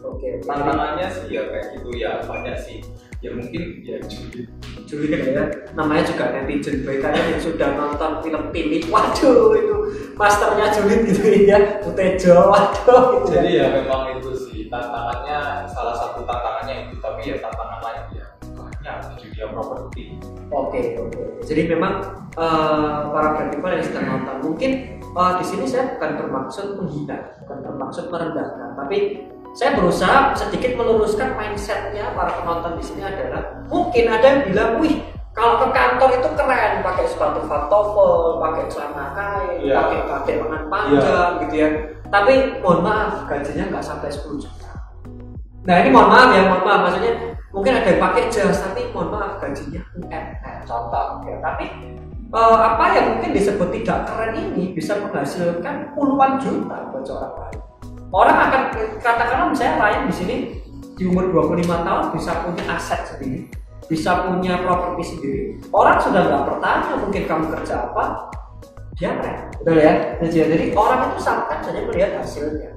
oke. 0.00 0.28
tantangannya 0.46 1.10
sih 1.10 1.36
ya 1.36 1.42
kayak 1.52 1.76
gitu 1.76 1.90
ya 1.98 2.22
banyak 2.24 2.56
sih. 2.56 2.78
Ya 3.18 3.34
mungkin 3.34 3.82
ya 3.82 3.98
julid 4.06 4.46
julid 4.86 5.10
ya. 5.10 5.44
Namanya 5.74 6.06
juga 6.06 6.30
netizen 6.30 6.86
baik 6.86 7.02
kalian 7.02 7.34
yang 7.34 7.42
sudah 7.42 7.68
nonton 7.74 8.22
film 8.22 8.42
Pilih 8.54 8.86
waduh 8.94 9.58
itu 9.58 9.76
masternya 10.14 10.70
julid 10.70 11.02
gitu 11.10 11.22
ya. 11.44 11.82
Utejo 11.82 12.48
waduh. 12.48 13.26
Gitu 13.26 13.34
jadi 13.34 13.50
ya 13.52 13.66
memang 13.74 14.16
itu 14.16 14.30
sih 14.48 14.70
tantangannya 14.70 15.66
salah 15.66 15.98
satu 15.98 16.22
tantangannya 16.22 16.88
itu 16.88 16.94
tapi 17.02 17.20
ya 17.26 17.36
tantangan 17.42 17.78
lain 17.84 18.04
ya 18.22 18.26
banyak. 18.54 18.96
Di 19.18 19.26
dunia 19.28 19.46
properti. 19.50 20.02
Oke 20.48 20.80
oke. 21.02 21.22
Jadi 21.44 21.62
memang 21.68 22.06
eh, 22.38 22.96
para 23.10 23.28
kreatifan 23.34 23.70
yang 23.74 23.84
sedang 23.84 24.06
nonton. 24.06 24.36
Mungkin 24.46 24.70
eh, 25.02 25.32
di 25.42 25.44
sini 25.44 25.64
saya 25.66 25.98
bukan 25.98 26.10
bermaksud 26.22 26.66
menghina 26.78 27.18
bukan 27.42 27.58
bermaksud 27.64 28.04
merendahkan 28.12 28.78
tapi 28.78 29.26
saya 29.56 29.74
berusaha 29.74 30.36
sedikit 30.38 30.78
meluruskan 30.78 31.34
mindsetnya 31.34 32.14
para 32.14 32.30
penonton 32.38 32.78
di 32.78 32.84
sini 32.84 33.02
adalah 33.02 33.64
mungkin 33.66 34.04
ada 34.06 34.26
yang 34.28 34.40
bilang 34.46 34.70
wih 34.78 35.02
kalau 35.32 35.54
ke 35.62 35.66
kantor 35.70 36.10
itu 36.18 36.28
keren 36.34 36.72
pakai 36.82 37.06
sepatu 37.06 37.40
pantofel 37.46 38.42
pakai 38.42 38.64
celana 38.70 39.04
kain 39.14 39.58
Iya. 39.62 39.74
pakai 39.78 39.98
pakai 40.06 40.34
lengan 40.42 40.64
panjang 40.66 41.30
gitu 41.46 41.54
ya. 41.58 41.68
Tapi 42.08 42.32
mohon 42.58 42.80
maaf 42.82 43.22
gajinya 43.30 43.64
nggak 43.70 43.84
sampai 43.84 44.10
10 44.10 44.38
juta. 44.42 44.70
Nah 45.62 45.74
ini 45.78 45.88
mohon 45.94 46.10
maaf 46.10 46.28
ya 46.34 46.42
mohon 46.48 46.62
maaf. 46.66 46.80
Maksudnya 46.90 47.12
mungkin 47.54 47.72
ada 47.78 47.86
yang 47.86 48.00
pakai 48.02 48.22
jas 48.34 48.58
tapi 48.66 48.90
mohon 48.90 49.14
maaf 49.14 49.38
gajinya 49.38 49.78
UMR 49.94 50.56
contoh 50.66 51.06
ya. 51.22 51.36
Tapi 51.38 51.64
eh, 52.32 52.58
apa 52.58 52.84
yang 52.96 53.06
mungkin 53.16 53.30
disebut 53.32 53.68
tidak 53.80 54.08
keren 54.08 54.32
ini 54.36 54.72
bisa 54.76 54.98
menghasilkan 55.00 55.92
puluhan 55.96 56.40
juta 56.40 56.76
buat 56.92 57.04
seorang 57.04 57.34
lain. 57.36 57.60
Orang 58.08 58.36
akan 58.48 58.62
katakanlah 59.04 59.48
misalnya 59.52 59.74
Ryan 59.76 60.02
di 60.08 60.14
sini 60.16 60.36
di 60.96 61.04
umur 61.06 61.28
25 61.30 61.86
tahun 61.86 62.04
bisa 62.16 62.30
punya 62.42 62.64
aset 62.72 63.00
sendiri 63.04 63.46
bisa 63.88 64.28
punya 64.28 64.60
properti 64.62 65.16
sendiri. 65.16 65.42
Orang 65.72 65.96
sudah 65.98 66.28
nggak 66.28 66.44
bertanya 66.44 66.92
mungkin 67.00 67.22
kamu 67.24 67.44
kerja 67.56 67.74
apa 67.88 68.28
dia 69.00 69.16
keren. 69.16 69.38
Betul 69.64 69.76
ya? 69.80 69.92
Jadi, 70.20 70.30
jadi 70.52 70.66
orang 70.76 71.00
itu 71.08 71.18
sampai 71.24 71.56
saja 71.64 71.80
melihat 71.88 72.20
hasilnya. 72.20 72.70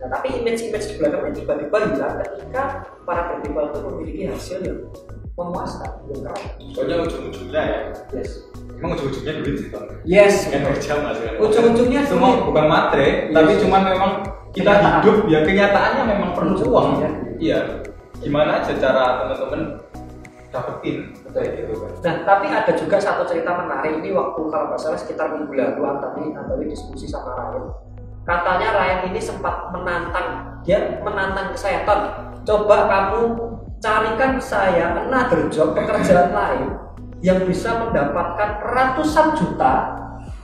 Nah 0.00 0.08
tapi 0.12 0.28
image-image 0.40 0.86
di 0.86 0.94
belakangnya 1.00 1.32
tiba-tiba 1.32 1.76
hilang 1.92 2.14
ketika 2.24 2.62
para 3.08 3.20
kreatif 3.32 3.52
itu 3.52 3.78
memiliki 3.88 4.22
hasil 4.28 4.58
yang 4.60 4.80
memuaskan 5.36 5.90
yang 6.12 6.20
keren. 6.28 6.48
Soalnya 6.76 6.96
ujung-ujungnya 7.08 7.62
ya 7.64 7.80
yes 8.12 8.30
emang 8.80 8.90
ujung-ujungnya 8.90 9.32
duit 9.38 9.56
sih 9.56 9.68
Bang. 9.68 9.84
yes 10.02 10.48
kan 10.48 10.64
kerja 10.64 10.92
mas 10.98 11.16
kan 11.16 11.32
Ujung-ujungnya 11.38 12.02
semua 12.02 12.40
bukan 12.40 12.64
matre 12.66 13.28
Iya 13.28 13.34
tapi 13.36 13.52
sih. 13.52 13.60
cuman 13.62 13.82
memang 13.86 14.10
kita 14.50 14.72
Kenyataan. 14.72 14.94
hidup 14.98 15.16
ya 15.28 15.38
kenyataannya 15.40 16.04
memang 16.08 16.30
perlu 16.32 16.52
Ujung-ujungnya 16.54 16.66
uang 16.66 16.88
duit. 16.98 17.12
iya 17.38 17.58
gimana 18.16 18.50
aja 18.58 18.72
cara 18.74 19.04
teman-teman 19.20 19.62
dapetin 20.46 20.96
kayak 21.26 21.50
gitu 21.62 21.72
kan 21.76 21.90
Nah, 22.00 22.14
tapi 22.26 22.46
ada 22.48 22.72
juga 22.74 22.96
satu 22.96 23.22
cerita 23.22 23.52
menarik 23.54 24.00
ini 24.00 24.10
waktu 24.10 24.40
kalau 24.42 24.66
nggak 24.66 24.80
salah 24.80 24.96
sekitar 24.96 25.30
minggu 25.30 25.52
lalu 25.52 25.80
Antoni 25.82 26.32
Antoni 26.32 26.64
diskusi 26.66 27.04
sama 27.04 27.32
Ryan. 27.32 27.64
Katanya 28.20 28.68
Ryan 28.72 29.00
ini 29.06 29.20
sempat 29.20 29.70
menantang 29.70 30.28
dia 30.60 30.98
menantang 31.00 31.52
ke 31.52 31.58
saya 31.58 31.84
Ton, 31.84 32.00
coba 32.42 32.84
kamu 32.84 33.20
carikan 33.78 34.36
saya 34.36 34.92
another 34.98 35.48
job 35.48 35.72
pekerjaan 35.72 36.28
lain 36.30 36.68
yang 37.20 37.44
bisa 37.44 37.76
mendapatkan 37.78 38.64
ratusan 38.64 39.36
juta 39.36 39.72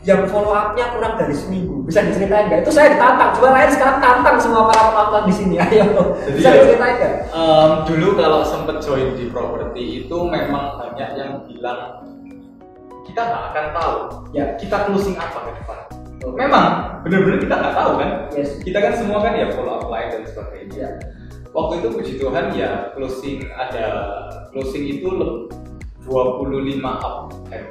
yang 0.07 0.23
follow 0.31 0.55
up-nya 0.55 0.95
kurang 0.95 1.19
dari 1.19 1.35
seminggu. 1.35 1.83
Bisa 1.83 1.99
diceritain 2.01 2.47
nggak? 2.47 2.63
Itu 2.63 2.71
saya 2.71 2.95
ditantang. 2.95 3.35
Coba 3.35 3.59
Ryan 3.59 3.71
sekarang 3.75 3.99
tantang 3.99 4.37
semua 4.39 4.71
para 4.71 4.95
penonton 4.95 5.23
di 5.27 5.35
sini. 5.35 5.55
Ayo, 5.59 5.83
Jadi 6.23 6.37
bisa 6.37 6.49
ya- 6.49 6.57
diceritain 6.63 6.95
nggak? 6.95 7.15
Em, 7.27 7.71
dulu 7.85 8.09
kalau 8.15 8.41
sempet 8.41 8.77
join 8.81 9.19
di 9.19 9.27
properti 9.27 9.83
itu 10.01 10.17
memang 10.23 10.79
banyak 10.79 11.11
yang 11.17 11.43
bilang 11.45 12.07
kita 13.03 13.21
nggak 13.23 13.43
akan 13.51 13.67
tahu 13.73 13.97
Ya, 14.31 14.45
kita 14.55 14.77
closing 14.85 15.17
apa 15.17 15.39
ke 15.43 15.53
depan 15.57 15.79
memang 16.27 16.67
bener-bener 17.07 17.39
kita 17.39 17.55
nggak 17.55 17.71
tahu 17.73 17.93
kan 17.97 18.11
yes. 18.35 18.59
kita 18.59 18.83
kan 18.83 18.93
semua 18.93 19.23
kan 19.23 19.31
ya 19.33 19.47
follow 19.55 19.79
up 19.79 19.87
line 19.87 20.11
dan 20.11 20.27
sebagainya 20.27 20.75
Ya. 20.75 20.91
waktu 21.49 21.73
itu 21.79 21.89
puji 21.95 22.13
Tuhan 22.19 22.51
ya 22.51 22.91
closing 22.93 23.47
ada 23.49 23.87
closing 24.51 24.91
itu 24.91 25.07
le- 25.07 25.47
25 26.07 26.81
up 26.87 27.17
M 27.51 27.67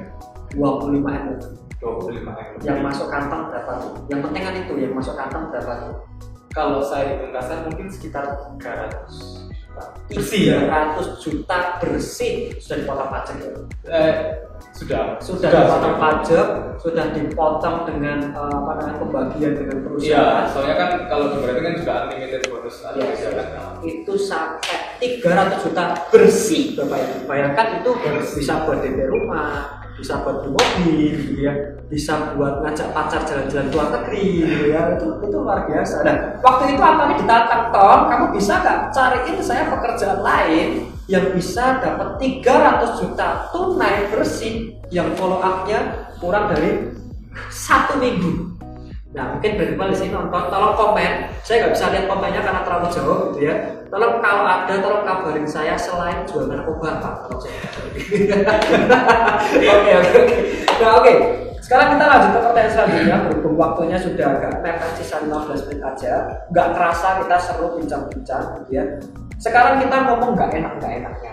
25 0.54 1.02
M. 1.02 1.26
25 1.80 2.22
M 2.24 2.48
yang 2.64 2.78
masuk 2.80 3.08
kantong 3.12 3.52
berapa 3.52 3.72
tuh? 3.80 3.92
Yang 4.08 4.20
penting 4.28 4.42
kan 4.44 4.54
itu 4.56 4.74
yang 4.80 4.92
masuk 4.96 5.14
kantong 5.16 5.48
berapa 5.52 5.72
tuh? 5.88 5.96
kalau 6.56 6.80
saya 6.80 7.20
hitung 7.20 7.36
kasar 7.36 7.68
mungkin 7.68 7.86
sekitar 7.92 8.24
300 8.56 8.56
juta 8.56 9.45
bersih 10.06 10.40
ya 10.46 10.58
300 10.94 11.18
juta 11.18 11.58
bersih 11.78 12.32
sudah 12.56 12.76
dipotong 12.78 13.08
pajak 13.10 13.36
ya. 13.36 13.50
eh, 13.86 14.14
sudah 14.72 15.16
Sudah, 15.18 15.48
dipotong 15.50 15.96
pajak, 15.96 16.46
sudah 16.76 17.04
dipotong 17.10 17.76
dengan 17.84 18.18
eh, 18.30 18.52
apa 18.52 18.70
namanya 18.76 18.96
pembagian 18.98 19.52
dengan 19.54 19.76
Iya, 19.76 19.84
perusahaan. 19.86 20.44
soalnya 20.48 20.76
kan 20.76 20.90
kalau 21.06 21.24
berarti 21.38 21.60
kan 21.60 21.74
juga 21.74 21.92
unlimited 22.04 22.42
bonus 22.46 22.76
ada 22.82 22.96
Iya. 22.96 23.08
bisa 23.10 23.28
kan. 23.32 23.46
Itu 23.80 24.12
sampai 24.14 24.76
300 24.98 25.64
juta 25.64 25.82
bersih 26.08 26.62
Bapak 26.74 26.98
Ibu. 26.98 27.16
Bayangkan 27.24 27.66
itu 27.76 27.90
Bersih. 27.94 28.36
bisa 28.36 28.52
buat 28.62 28.78
DP 28.80 28.98
rumah, 29.06 29.80
bisa 29.96 30.20
buat 30.20 30.44
beli 30.44 30.52
mobil 30.52 31.16
gitu 31.24 31.40
ya, 31.44 31.54
bisa 31.88 32.36
buat 32.36 32.60
ngajak 32.64 32.92
pacar 32.92 33.24
jalan-jalan 33.24 33.68
luar 33.72 33.88
negeri 34.00 34.24
gitu 34.44 34.64
ya. 34.72 34.80
Itu 34.96 35.06
itu 35.24 35.36
luar 35.36 35.64
biasa. 35.68 36.04
Dan 36.04 36.16
waktu 36.40 36.62
itu 36.76 36.82
Antoni 36.84 37.14
ditantang 37.20 37.64
Tom, 37.72 38.00
kamu 38.08 38.26
bisa 38.36 38.52
nggak 38.60 38.78
cariin 38.92 39.38
saya 39.40 39.62
pekerjaan 39.72 40.20
lain 40.20 40.68
yang 41.06 41.30
bisa 41.32 41.78
dapat 41.78 42.18
300 42.18 43.00
juta 43.00 43.28
tunai 43.54 44.10
bersih 44.10 44.74
yang 44.90 45.14
follow 45.14 45.38
up-nya 45.38 46.10
kurang 46.18 46.50
dari 46.50 46.90
satu 47.52 48.00
minggu. 48.00 48.55
Nah 49.16 49.32
mungkin 49.32 49.56
berikutnya 49.56 49.88
di 49.90 49.96
sini 49.96 50.12
nonton, 50.12 50.52
tolong 50.52 50.76
komen. 50.76 51.12
Saya 51.40 51.64
nggak 51.64 51.72
bisa 51.72 51.88
lihat 51.88 52.04
komennya 52.04 52.44
karena 52.44 52.60
terlalu 52.68 52.86
jauh 52.92 53.32
gitu 53.32 53.48
ya. 53.48 53.54
Tolong 53.88 54.20
kalau 54.20 54.44
ada, 54.44 54.74
tolong 54.76 55.08
kabarin 55.08 55.48
saya 55.48 55.72
selain 55.72 56.28
jual 56.28 56.52
narkoba 56.52 57.00
Pak. 57.00 57.14
Oke 59.56 59.92
oke. 59.96 60.20
Nah 60.84 60.90
oke. 61.00 61.12
Sekarang 61.64 61.96
kita 61.96 62.04
lanjut 62.04 62.30
ke 62.30 62.40
pertanyaan 62.44 62.72
selanjutnya. 62.76 63.16
Berhubung 63.24 63.56
waktunya 63.56 63.98
sudah 63.98 64.36
agak 64.36 64.60
mepet 64.60 64.92
sisa 65.00 65.16
15 65.24 65.66
menit 65.66 65.80
aja. 65.80 66.14
Nggak 66.52 66.68
kerasa 66.76 67.08
kita 67.24 67.36
seru 67.40 67.66
bincang-bincang 67.74 68.44
gitu 68.60 68.70
ya. 68.76 68.84
Sekarang 69.40 69.80
kita 69.80 69.96
ngomong 70.12 70.36
nggak 70.36 70.60
enak 70.60 70.72
nggak 70.78 70.92
enaknya 71.02 71.32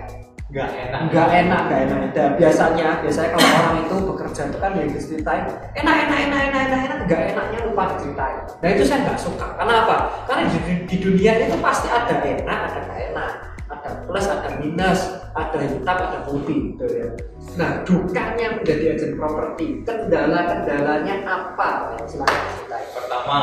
nggak 0.54 0.70
enak. 0.70 0.99
nggak 1.10 1.30
enak. 1.34 1.62
nggak 1.66 1.80
enak. 1.89 1.99
Dan 2.14 2.30
biasanya 2.38 2.88
biasanya 3.01 3.30
kalau 3.34 3.49
orang 3.58 3.78
itu 3.82 3.95
bekerja 4.06 4.41
itu 4.45 4.58
kan 4.62 4.72
yang 4.78 4.89
diceritain 4.93 5.45
enak 5.74 5.95
enak 6.06 6.20
enak 6.30 6.39
enak 6.45 6.62
enak 6.62 6.80
enak. 6.86 6.97
Nggak 7.10 7.22
enaknya 7.34 7.60
lupa 7.66 7.84
diceritain 7.97 8.39
nah 8.62 8.68
itu 8.70 8.84
saya 8.86 8.99
nggak 9.10 9.20
suka. 9.20 9.47
Karena 9.58 9.74
apa? 9.82 9.95
Karena 10.30 10.41
di, 10.54 10.60
di 10.86 10.97
dunia 11.01 11.32
itu 11.41 11.58
pasti 11.58 11.88
ada 11.89 12.16
enak 12.22 12.60
ada 12.70 12.80
nggak 12.86 13.01
enak. 13.10 13.34
Ada 13.74 13.89
plus 14.06 14.28
ada 14.30 14.49
minus 14.62 15.01
ada 15.34 15.58
hitam 15.58 15.97
ada 15.97 16.20
putih 16.30 16.58
gitu 16.70 16.86
ya. 16.86 17.10
Nah 17.58 17.82
dukanya 17.82 18.62
menjadi 18.62 18.93
agen 18.93 19.18
properti 19.18 19.82
kendala 19.82 20.45
kendalanya 20.45 21.16
apa? 21.26 21.97
Ya, 21.97 22.06
silakan 22.06 22.41
ceritain 22.54 22.88
Pertama, 22.93 23.38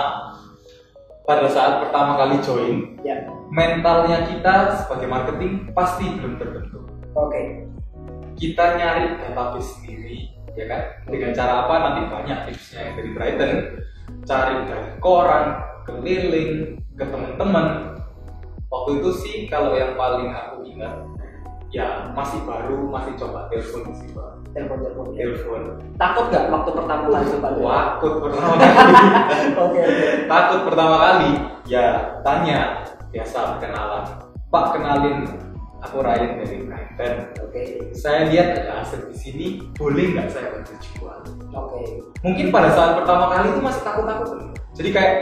pada 1.27 1.47
saat 1.51 1.83
pertama 1.83 2.15
kali 2.15 2.39
join, 2.43 2.77
ya. 3.03 3.27
mentalnya 3.51 4.27
kita 4.31 4.87
sebagai 4.87 5.11
marketing 5.11 5.75
pasti 5.75 6.07
belum 6.15 6.39
terbentuk. 6.39 6.90
Oke 7.15 7.43
Kita 8.41 8.65
nyari 8.81 9.21
database 9.21 9.69
sendiri, 9.77 10.33
ya 10.57 10.65
kan? 10.65 10.81
Dengan 11.13 11.37
cara 11.37 11.69
apa? 11.69 11.75
Nanti 11.77 12.01
banyak 12.09 12.39
tipsnya 12.49 12.89
yang 12.89 12.95
dari 12.97 13.11
Brighton. 13.13 13.53
Cari 14.25 14.57
dari 14.65 14.97
koran, 14.97 15.61
keliling, 15.85 16.81
ke 16.97 17.05
teman-teman. 17.05 18.01
Waktu 18.73 18.91
itu 19.05 19.11
sih 19.21 19.35
kalau 19.45 19.77
yang 19.77 19.93
paling 19.93 20.33
aku 20.33 20.65
ingat, 20.65 21.05
ya 21.69 22.09
masih 22.17 22.41
baru, 22.49 22.89
masih 22.89 23.13
coba 23.21 23.53
telepon 23.53 23.93
sih 23.93 24.09
Pak. 24.17 24.31
telepon 24.51 24.79
telepon. 24.83 25.07
Telepon. 25.15 25.63
takut 26.01 26.25
nggak 26.33 26.45
waktu 26.51 26.71
pertama 26.75 27.05
kali 27.07 27.27
coba? 27.37 27.49
Takut 27.61 28.13
pertama 28.25 28.55
kali. 28.59 28.95
oke 29.53 29.79
oke 29.85 30.07
takut 30.27 30.61
pertama 30.67 30.97
kali 30.97 31.31
ya 31.69 31.85
tanya 32.27 32.83
biasa 33.15 33.63
kenalan 33.63 34.05
pak 34.51 34.65
kenalin 34.75 35.19
aku 35.81 35.97
Ryan 36.01 36.31
dari 36.39 36.57
Brighton 36.63 37.15
oke 37.41 37.63
saya 37.93 38.29
lihat 38.29 38.49
ada 38.55 38.73
aset 38.81 39.09
di 39.09 39.17
sini 39.17 39.47
boleh 39.73 40.13
nggak 40.13 40.29
saya 40.29 40.53
bantu 40.53 40.73
jual 40.81 41.19
oke 41.51 41.81
mungkin 42.21 42.47
pada 42.49 42.69
saat 42.71 42.93
pertama 42.97 43.25
kali 43.29 43.47
itu 43.51 43.61
masih 43.61 43.83
takut-takut 43.83 44.29
jadi 44.71 44.91
kayak 44.93 45.15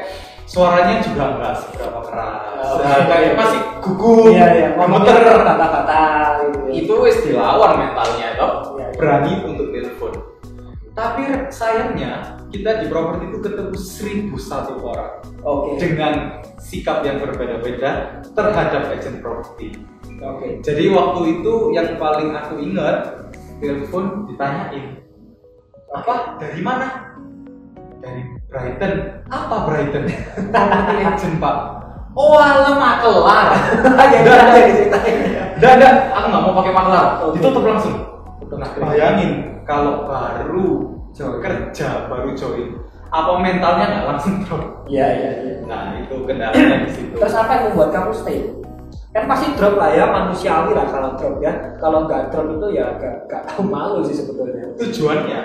suaranya 0.44 1.00
juga 1.00 1.24
nggak 1.36 1.54
seberapa 1.56 2.00
keras 2.04 2.36
Oh, 2.58 2.82
Nah, 2.82 2.90
iya. 2.90 3.06
kayak 3.06 3.32
masih 3.38 3.60
gugup 3.80 4.28
Iya 4.28 4.46
iya, 4.50 4.68
gemeter. 4.74 5.14
kata-kata 5.46 6.00
gitu. 6.42 6.58
itu 6.74 6.94
wis 7.00 7.16
dilawan 7.22 7.72
mentalnya 7.78 8.28
toh 8.34 8.52
Iya, 8.74 8.86
iya. 8.90 8.96
berani 8.98 9.32
untuk 9.46 9.68
telepon 9.70 10.12
Tapi 10.90 11.22
sayangnya 11.48 12.34
kita 12.50 12.82
di 12.82 12.86
properti 12.90 13.30
itu 13.30 13.38
ketemu 13.38 13.76
seribu 13.78 14.34
satu 14.34 14.82
orang 14.82 15.22
Oke. 15.46 15.78
dengan 15.78 16.42
sikap 16.58 17.06
yang 17.06 17.22
berbeda-beda 17.22 18.18
terhadap 18.34 18.90
agent 18.90 19.22
properti. 19.22 19.78
Oke. 20.18 20.48
Jadi 20.66 20.84
waktu 20.90 21.20
itu 21.38 21.54
yang 21.70 21.94
paling 21.98 22.34
aku 22.34 22.58
ingat 22.58 23.26
telepon 23.58 24.26
ditanyain 24.26 24.98
apa 25.94 26.36
dari 26.36 26.60
mana? 26.60 26.86
Dari 27.98 28.22
Brighton. 28.50 28.92
Apa 29.30 29.56
Brighton? 29.66 30.04
Property 30.52 31.02
agent 31.02 31.34
pak. 31.40 31.56
Oh 32.18 32.34
alamak 32.34 33.04
kelar. 33.04 33.48
Ya 34.10 34.18
udah 34.26 34.46
aja 34.50 34.60
diceritain. 34.66 35.16
Dan 35.58 35.74
dan 35.78 35.94
aku 36.14 36.26
nggak 36.30 36.42
mau 36.44 36.54
pakai 36.62 36.72
maklar. 36.74 37.06
Oke. 37.22 37.38
Ditutup 37.38 37.64
langsung. 37.66 37.96
Nah 38.48 38.70
bayangin 38.74 39.62
kalau 39.62 40.08
baru 40.08 40.98
Join. 41.12 41.40
kerja 41.42 42.06
baru 42.06 42.30
join, 42.36 42.78
apa 43.10 43.42
mentalnya 43.42 43.86
nggak 43.90 44.06
langsung 44.06 44.34
drop? 44.44 44.86
Iya 44.86 45.06
iya 45.18 45.30
iya. 45.40 45.54
Nah 45.66 45.98
itu 45.98 46.14
kendalanya 46.28 46.84
di 46.84 46.90
situ. 46.94 47.14
Terus 47.16 47.34
apa 47.34 47.50
yang 47.58 47.62
membuat 47.72 47.90
kamu 47.90 48.12
stay? 48.14 48.38
Kan 49.18 49.26
pasti 49.26 49.50
drop 49.58 49.74
lah 49.74 49.90
ya, 49.90 50.06
manusiawi 50.06 50.78
lah 50.78 50.86
kalau 50.86 51.10
drop 51.18 51.42
ya. 51.42 51.50
Kalau 51.82 52.06
nggak 52.06 52.30
drop 52.30 52.46
itu 52.54 52.66
ya 52.78 52.86
gak, 53.02 53.26
gak 53.26 53.42
tahu 53.50 53.66
malu 53.74 54.06
sih 54.06 54.14
sebetulnya. 54.14 54.70
Tujuannya, 54.78 55.40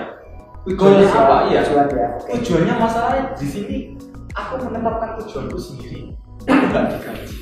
tujuannya 0.62 1.06
apa? 1.10 1.36
Iya. 1.50 1.60
Tujuan 1.66 1.88
ya. 1.90 2.08
Oke. 2.14 2.30
tujuannya 2.38 2.74
masalahnya 2.78 3.22
di 3.34 3.46
sini 3.50 3.78
aku 4.34 4.54
menetapkan 4.66 5.10
tujuanku 5.22 5.58
sendiri 5.58 6.14
aku 6.46 6.64
nggak 6.70 6.84
digaji 6.90 7.38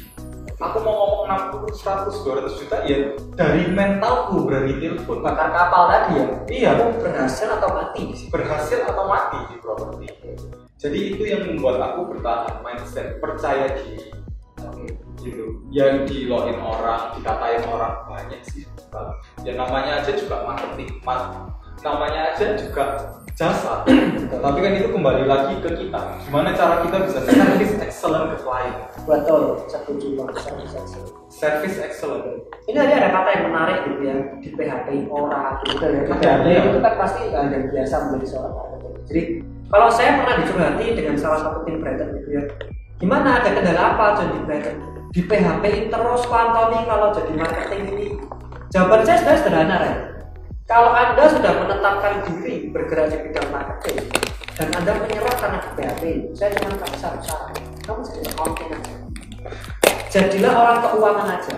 aku 0.63 0.77
mau 0.85 0.95
ngomong 0.95 1.23
60, 1.65 1.75
100, 1.75 2.23
200 2.53 2.61
juta 2.61 2.77
ya 2.87 2.99
dari 3.35 3.63
mentalku 3.73 4.47
berani 4.47 4.79
telepon 4.79 5.19
Bakar 5.25 5.49
kapal 5.51 5.83
tadi 5.91 6.13
ya. 6.21 6.27
iya 6.53 6.71
Kamu 6.79 7.01
berhasil 7.03 7.49
atau 7.49 7.69
mati 7.73 8.03
situ? 8.15 8.31
berhasil 8.31 8.79
atau 8.85 9.05
mati 9.09 9.39
di 9.51 9.57
properti 9.59 10.07
jadi 10.77 10.99
itu 11.15 11.23
yang 11.23 11.43
membuat 11.47 11.79
aku 11.95 12.11
bertahan 12.11 12.59
mindset 12.59 13.23
percaya 13.23 13.71
diri. 13.71 14.11
Gitu 15.23 15.63
yang 15.71 16.05
diloin 16.05 16.59
orang 16.59 17.15
dikatain 17.17 17.63
orang 17.71 17.95
banyak 18.11 18.43
sih 18.51 18.67
ya 19.47 19.55
namanya 19.55 20.03
aja 20.03 20.13
juga 20.13 20.45
marketing 20.45 20.91
mas 21.07 21.23
namanya 21.83 22.35
aja 22.35 22.55
juga 22.59 22.85
jasa 23.33 23.83
tapi 24.29 24.59
kan 24.61 24.73
itu 24.77 24.89
kembali 24.93 25.25
lagi 25.25 25.57
ke 25.65 25.71
kita 25.73 26.01
gimana 26.29 26.53
cara 26.53 26.85
kita 26.85 26.97
bisa 27.09 27.19
service 27.25 27.75
excellent 27.81 28.37
ke 28.37 28.45
klien 28.45 28.75
Betul, 29.03 29.59
setuju 29.67 30.15
banget 30.15 30.47
sama 30.47 30.63
saya. 30.69 30.87
service 31.27 31.79
excellent 31.83 32.45
Ini 32.71 32.79
tadi 32.79 32.93
ada 32.95 33.11
kata 33.11 33.29
yang 33.35 33.45
menarik 33.51 33.79
gitu 33.89 34.03
ya, 34.07 34.17
di 34.39 34.49
PHP 34.55 35.11
orang 35.11 35.59
gitu 35.67 35.83
ya. 35.83 36.07
Ada, 36.07 36.15
PHP 36.23 36.47
iya. 36.47 36.61
itu 36.71 36.79
kan 36.79 36.95
pasti 36.95 37.21
hal 37.35 37.51
yang 37.51 37.67
biasa 37.67 37.95
menjadi 38.07 38.27
seorang 38.31 38.53
marketer. 38.55 38.93
Jadi 39.11 39.23
kalau 39.67 39.89
saya 39.91 40.11
pernah 40.23 40.35
dicurhati 40.39 40.87
dengan 40.95 41.17
salah 41.19 41.39
satu 41.43 41.59
tim 41.67 41.83
Brighton 41.83 42.15
gitu 42.23 42.31
ya, 42.31 42.43
gimana 43.03 43.43
ada 43.43 43.51
kendala 43.51 43.83
apa 43.97 44.05
John 44.15 44.29
di 44.31 44.41
Brighton? 44.47 44.92
Di 45.13 45.21
PHP 45.29 45.93
terus 45.93 46.23
Pak 46.25 46.41
Antoni 46.41 46.89
kalau 46.89 47.13
jadi 47.13 47.33
marketing 47.37 47.83
ini. 47.93 48.07
Jawaban 48.73 49.05
saya 49.05 49.21
sebenarnya 49.21 49.41
sederhana 49.45 49.77
Ren. 49.77 49.99
Kalau 50.65 50.91
Anda 50.97 51.25
sudah 51.29 51.53
menetapkan 51.61 52.15
diri 52.25 52.73
bergerak 52.73 53.13
di 53.13 53.19
bidang 53.29 53.49
marketing 53.53 54.09
dan 54.57 54.69
Anda 54.73 54.93
menyerah 55.05 55.37
karena 55.37 55.59
di 55.61 55.71
PHP, 55.77 56.03
saya 56.33 56.51
cuma 56.57 56.81
kasih 56.81 56.99
satu 56.99 57.21
saran. 57.21 57.57
Kamu 57.85 58.01
jadi 58.09 58.21
accounting 58.33 58.73
aja 58.73 59.03
jadilah 60.13 60.53
orang 60.53 60.79
keuangan 60.85 61.29
aja 61.41 61.55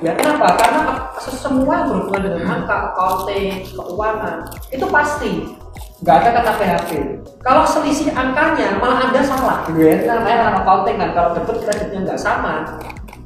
ya 0.00 0.12
kenapa? 0.16 0.56
Karena 0.56 0.80
semua 1.20 1.72
yang 1.84 1.86
berhubungan 1.92 2.22
dengan 2.28 2.42
angka 2.60 2.76
accounting 2.92 3.64
keuangan. 3.72 4.36
Itu 4.72 4.86
pasti. 4.88 5.32
Nggak 6.00 6.16
ada 6.16 6.30
kata 6.40 6.52
PHP 6.56 6.90
kalau 7.44 7.64
selisih 7.64 8.08
angkanya 8.12 8.80
malah 8.80 9.08
anda 9.08 9.20
salah. 9.20 9.68
Gitu 9.68 9.80
ya 9.80 10.04
namanya 10.08 10.36
orang 10.48 10.56
accounting 10.64 10.96
kan. 10.96 11.10
Kalau 11.12 11.30
debit 11.36 11.56
kreditnya 11.64 11.98
nggak 12.08 12.20
sama 12.20 12.80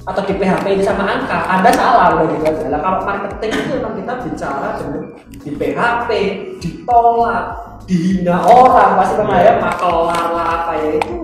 atau 0.04 0.20
di 0.26 0.34
PHP 0.36 0.64
ini 0.68 0.84
sama 0.84 1.02
angka 1.06 1.38
anda 1.48 1.70
salah 1.74 2.18
udah 2.18 2.26
gitu 2.34 2.44
aja. 2.46 2.66
Lah 2.70 2.80
kalau 2.82 3.00
marketing 3.06 3.50
itu 3.54 3.70
memang 3.78 3.94
kita 3.98 4.12
bicara 4.26 4.68
dengan 4.78 5.02
di 5.38 5.50
PHP 5.54 6.10
ditolak 6.62 7.46
dihina 7.84 8.36
orang 8.48 8.96
pasti 8.96 9.14
memang 9.20 9.40
ya 9.44 9.54
makelar 9.60 10.26
lah 10.32 10.46
apa 10.64 10.72
ya 10.80 10.90
itu 10.96 11.14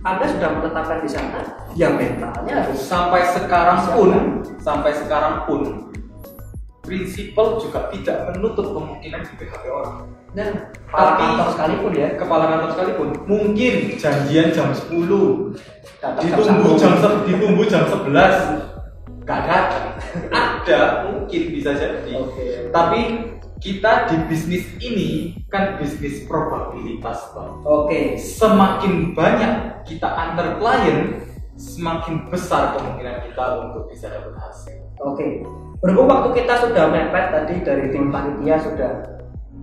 anda 0.00 0.24
sudah 0.24 0.48
menetapkan 0.54 0.98
di 1.00 1.10
sana? 1.10 1.40
Ya 1.74 1.90
mentalnya 1.90 2.54
harus 2.62 2.80
sampai 2.80 3.22
sekarang 3.28 3.80
pun 3.92 4.10
sampai 4.58 4.92
sekarang 4.94 5.42
pun 5.44 5.90
prinsipal 6.80 7.60
juga 7.60 7.90
tidak 7.90 8.32
menutup 8.32 8.72
kemungkinan 8.72 9.20
di 9.20 9.32
PHP 9.36 9.64
orang. 9.68 9.96
Dan 10.32 10.48
kepala 10.86 11.04
Tapi- 11.10 11.20
kantor 11.22 11.48
sekalipun 11.50 11.92
ya. 11.94 12.08
kepala 12.16 12.44
kantor 12.46 12.70
sekalipun 12.72 13.08
mungkin 13.24 13.74
janjian 13.96 14.48
jam 14.50 14.68
10 14.70 15.56
datang 15.98 16.22
ditunggu 16.22 16.70
jam 16.76 16.92
se- 16.96 17.22
ditunggu 17.26 17.62
jam 17.64 17.82
11 17.84 18.36
gak 19.24 19.38
ada. 19.44 19.58
Ada 20.30 20.80
mungkin 21.06 21.42
bisa 21.50 21.70
jadi. 21.72 22.12
Oke. 22.14 22.68
tapi 22.68 23.00
kita 23.58 24.06
di 24.06 24.16
bisnis 24.30 24.64
ini 24.78 25.34
kan 25.50 25.78
bisnis 25.82 26.22
probabilitas 26.30 27.34
bang. 27.34 27.52
Oke. 27.66 28.00
Semakin 28.14 29.12
banyak 29.18 29.82
kita 29.82 30.06
antar 30.06 30.62
klien 30.62 31.26
semakin 31.58 32.30
besar 32.30 32.78
kemungkinan 32.78 33.26
kita 33.26 33.44
untuk 33.66 33.90
bisa 33.90 34.06
dapat 34.14 34.34
hasil. 34.38 34.78
Oke. 35.02 35.42
Berhubung 35.82 36.10
waktu 36.10 36.42
kita 36.42 36.54
sudah 36.70 36.90
mepet 36.90 37.34
tadi 37.34 37.54
dari 37.66 37.84
tim 37.90 38.14
panitia 38.14 38.58
sudah 38.62 38.92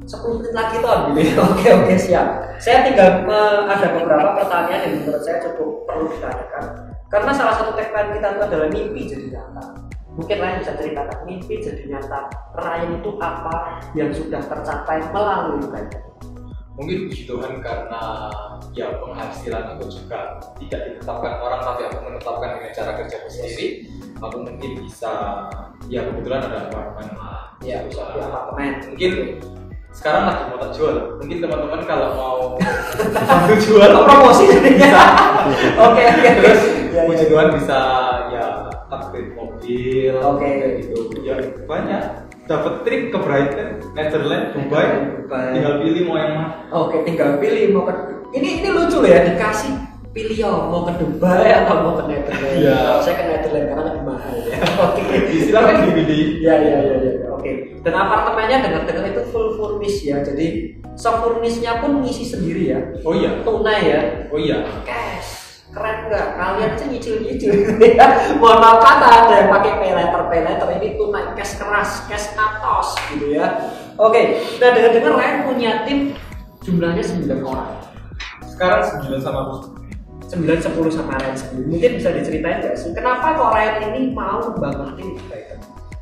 10 0.06 0.38
menit 0.38 0.54
lagi 0.54 0.76
tuh 0.84 0.92
ya. 1.18 1.34
oke 1.40 1.68
oke 1.84 1.94
siap. 1.96 2.28
Saya 2.60 2.84
tinggal 2.84 3.24
eh, 3.26 3.60
ada 3.68 3.88
beberapa 3.96 4.36
pertanyaan 4.38 4.92
yang 4.92 4.94
menurut 5.02 5.24
saya 5.24 5.40
cukup 5.44 5.88
perlu 5.88 6.12
ditanyakan. 6.12 6.64
Karena 7.08 7.32
salah 7.32 7.56
satu 7.56 7.72
tagline 7.80 8.20
kita 8.20 8.28
itu 8.28 8.42
adalah 8.44 8.68
mimpi 8.68 9.02
jadi 9.08 9.40
nyata 9.40 9.85
mungkin 10.16 10.38
lain 10.40 10.58
bisa 10.64 10.74
ceritakan 10.80 11.20
mimpi 11.28 11.60
jadi 11.60 11.84
nyata 11.92 12.32
Ryan 12.56 12.92
itu 13.04 13.12
apa 13.20 13.56
yang 13.94 14.12
sudah 14.16 14.42
tercapai 14.48 15.04
melalui 15.12 15.64
Brighton 15.68 16.16
mungkin 16.76 17.08
puji 17.08 17.24
Tuhan 17.24 17.64
karena 17.64 18.04
ya 18.76 19.00
penghasilan 19.00 19.76
aku 19.76 19.88
juga 19.88 20.44
tidak 20.60 20.82
ditetapkan 20.92 21.40
orang 21.40 21.64
tapi 21.64 21.82
aku 21.88 21.98
menetapkan 22.04 22.60
dengan 22.60 22.72
cara 22.76 22.92
kerjaku 23.00 23.28
sendiri. 23.32 23.68
Aku 24.20 24.44
mungkin 24.44 24.72
bisa 24.84 25.12
ya 25.88 26.04
kebetulan 26.04 26.52
ada 26.52 26.68
apartemen 26.68 27.16
lah 27.16 27.56
ya 27.64 27.80
bisa 27.88 28.12
di 28.12 28.20
apartemen. 28.20 28.72
Mungkin 28.92 29.12
sekarang 29.96 30.24
lagi 30.28 30.44
mau 30.52 30.60
tak 30.60 30.72
jual. 30.76 30.96
Mungkin 31.24 31.38
teman-teman 31.40 31.82
kalau 31.88 32.08
mau 32.20 32.40
bantu 33.32 33.56
jual. 33.64 33.90
Untuk 33.96 34.06
promosi 34.12 34.44
jadinya. 34.52 34.92
Oke 35.80 36.04
oke. 36.04 36.30
terus 36.44 36.62
Ya, 36.96 37.04
ya. 37.04 37.08
puji 37.12 37.26
Tuhan 37.28 37.48
bisa 37.60 37.80
ya 38.32 38.46
upgrade 38.88 39.36
mobil 39.66 40.14
Oke. 40.22 40.46
kayak 40.46 40.72
gitu 40.86 41.00
ya 41.26 41.36
banyak 41.66 42.04
dapat 42.46 42.74
trip 42.86 43.10
ke 43.10 43.18
Brighton 43.18 43.70
Netherlands 43.98 44.54
Dubai 44.54 44.86
Dubai. 45.26 45.50
tinggal 45.58 45.74
pilih 45.82 46.02
mau 46.06 46.18
yang 46.22 46.32
mana 46.38 46.48
Oke, 46.70 46.96
tinggal 47.02 47.42
pilih 47.42 47.74
mau 47.74 47.90
ke 47.90 47.94
ini 48.38 48.62
ini 48.62 48.70
lucu 48.70 49.02
loh 49.02 49.10
ya 49.10 49.26
dikasih 49.26 49.74
pilih 50.14 50.38
ya 50.38 50.52
mau 50.70 50.86
ke 50.86 50.94
Dubai 51.02 51.50
atau 51.52 51.76
mau 51.84 51.94
ke 52.00 52.08
Netherlands. 52.08 52.56
Iya. 52.56 52.78
Kalau 52.88 53.02
saya 53.04 53.16
ke 53.20 53.24
Netherlands 53.28 53.68
karena 53.68 53.84
lebih 53.84 54.04
mahal 54.08 54.34
ya. 54.40 54.58
Oke. 54.88 55.04
silakan 55.44 55.76
dipilih 55.92 56.20
Iya 56.40 56.54
iya 56.56 56.78
iya 56.80 56.96
iya. 57.04 57.12
Oke. 57.36 57.52
Dan 57.84 57.94
apartemennya 58.00 58.58
dengar-dengar 58.64 59.12
itu 59.12 59.22
full 59.36 59.60
furnish 59.60 60.08
ya. 60.08 60.24
Jadi 60.24 60.80
sefurnishnya 60.96 61.84
pun 61.84 62.00
ngisi 62.00 62.32
sendiri 62.32 62.64
ya. 62.72 62.80
oh 63.04 63.12
iya 63.12 63.44
Tunai 63.44 63.82
ya. 63.92 64.02
oh 64.32 64.40
iya 64.40 64.64
Cash. 64.88 65.45
Keren 65.76 65.98
nggak? 66.08 66.28
Kalian 66.40 66.72
aja 66.72 66.86
nyicil-nyicil 66.88 67.52
ya. 67.84 68.08
Mohon 68.40 68.58
maaf 68.64 68.80
kata 68.80 69.08
ada 69.12 69.34
yang 69.44 69.50
pakai 69.52 69.72
pay 69.76 69.92
letter, 69.92 70.22
pay 70.32 70.42
letter 70.48 70.68
ini 70.80 70.88
tunai 70.96 71.36
cash 71.36 71.60
keras, 71.60 72.08
cash 72.08 72.32
atos 72.40 72.96
gitu 73.12 73.36
ya. 73.36 73.60
Oke, 74.00 74.40
nah 74.64 74.72
dengar-dengar 74.72 75.20
Ryan 75.20 75.38
punya 75.44 75.72
tim 75.84 76.16
jumlahnya 76.64 77.04
9 77.04 77.44
orang. 77.44 77.72
sekarang 78.56 78.88
sembilan 78.88 79.20
sama 79.20 79.40
aku 79.52 79.56
9 80.32 80.64
10 80.64 80.96
sama 80.96 81.20
Ryan 81.20 81.36
sendiri. 81.36 81.68
Mungkin 81.68 81.92
bisa 82.00 82.10
diceritain 82.16 82.64
nggak 82.64 82.80
sih 82.80 82.96
kenapa 82.96 83.36
kok 83.36 83.52
Ryan 83.52 83.78
ini 83.92 84.16
mau 84.16 84.40
bangun 84.56 84.96
tim? 84.96 85.12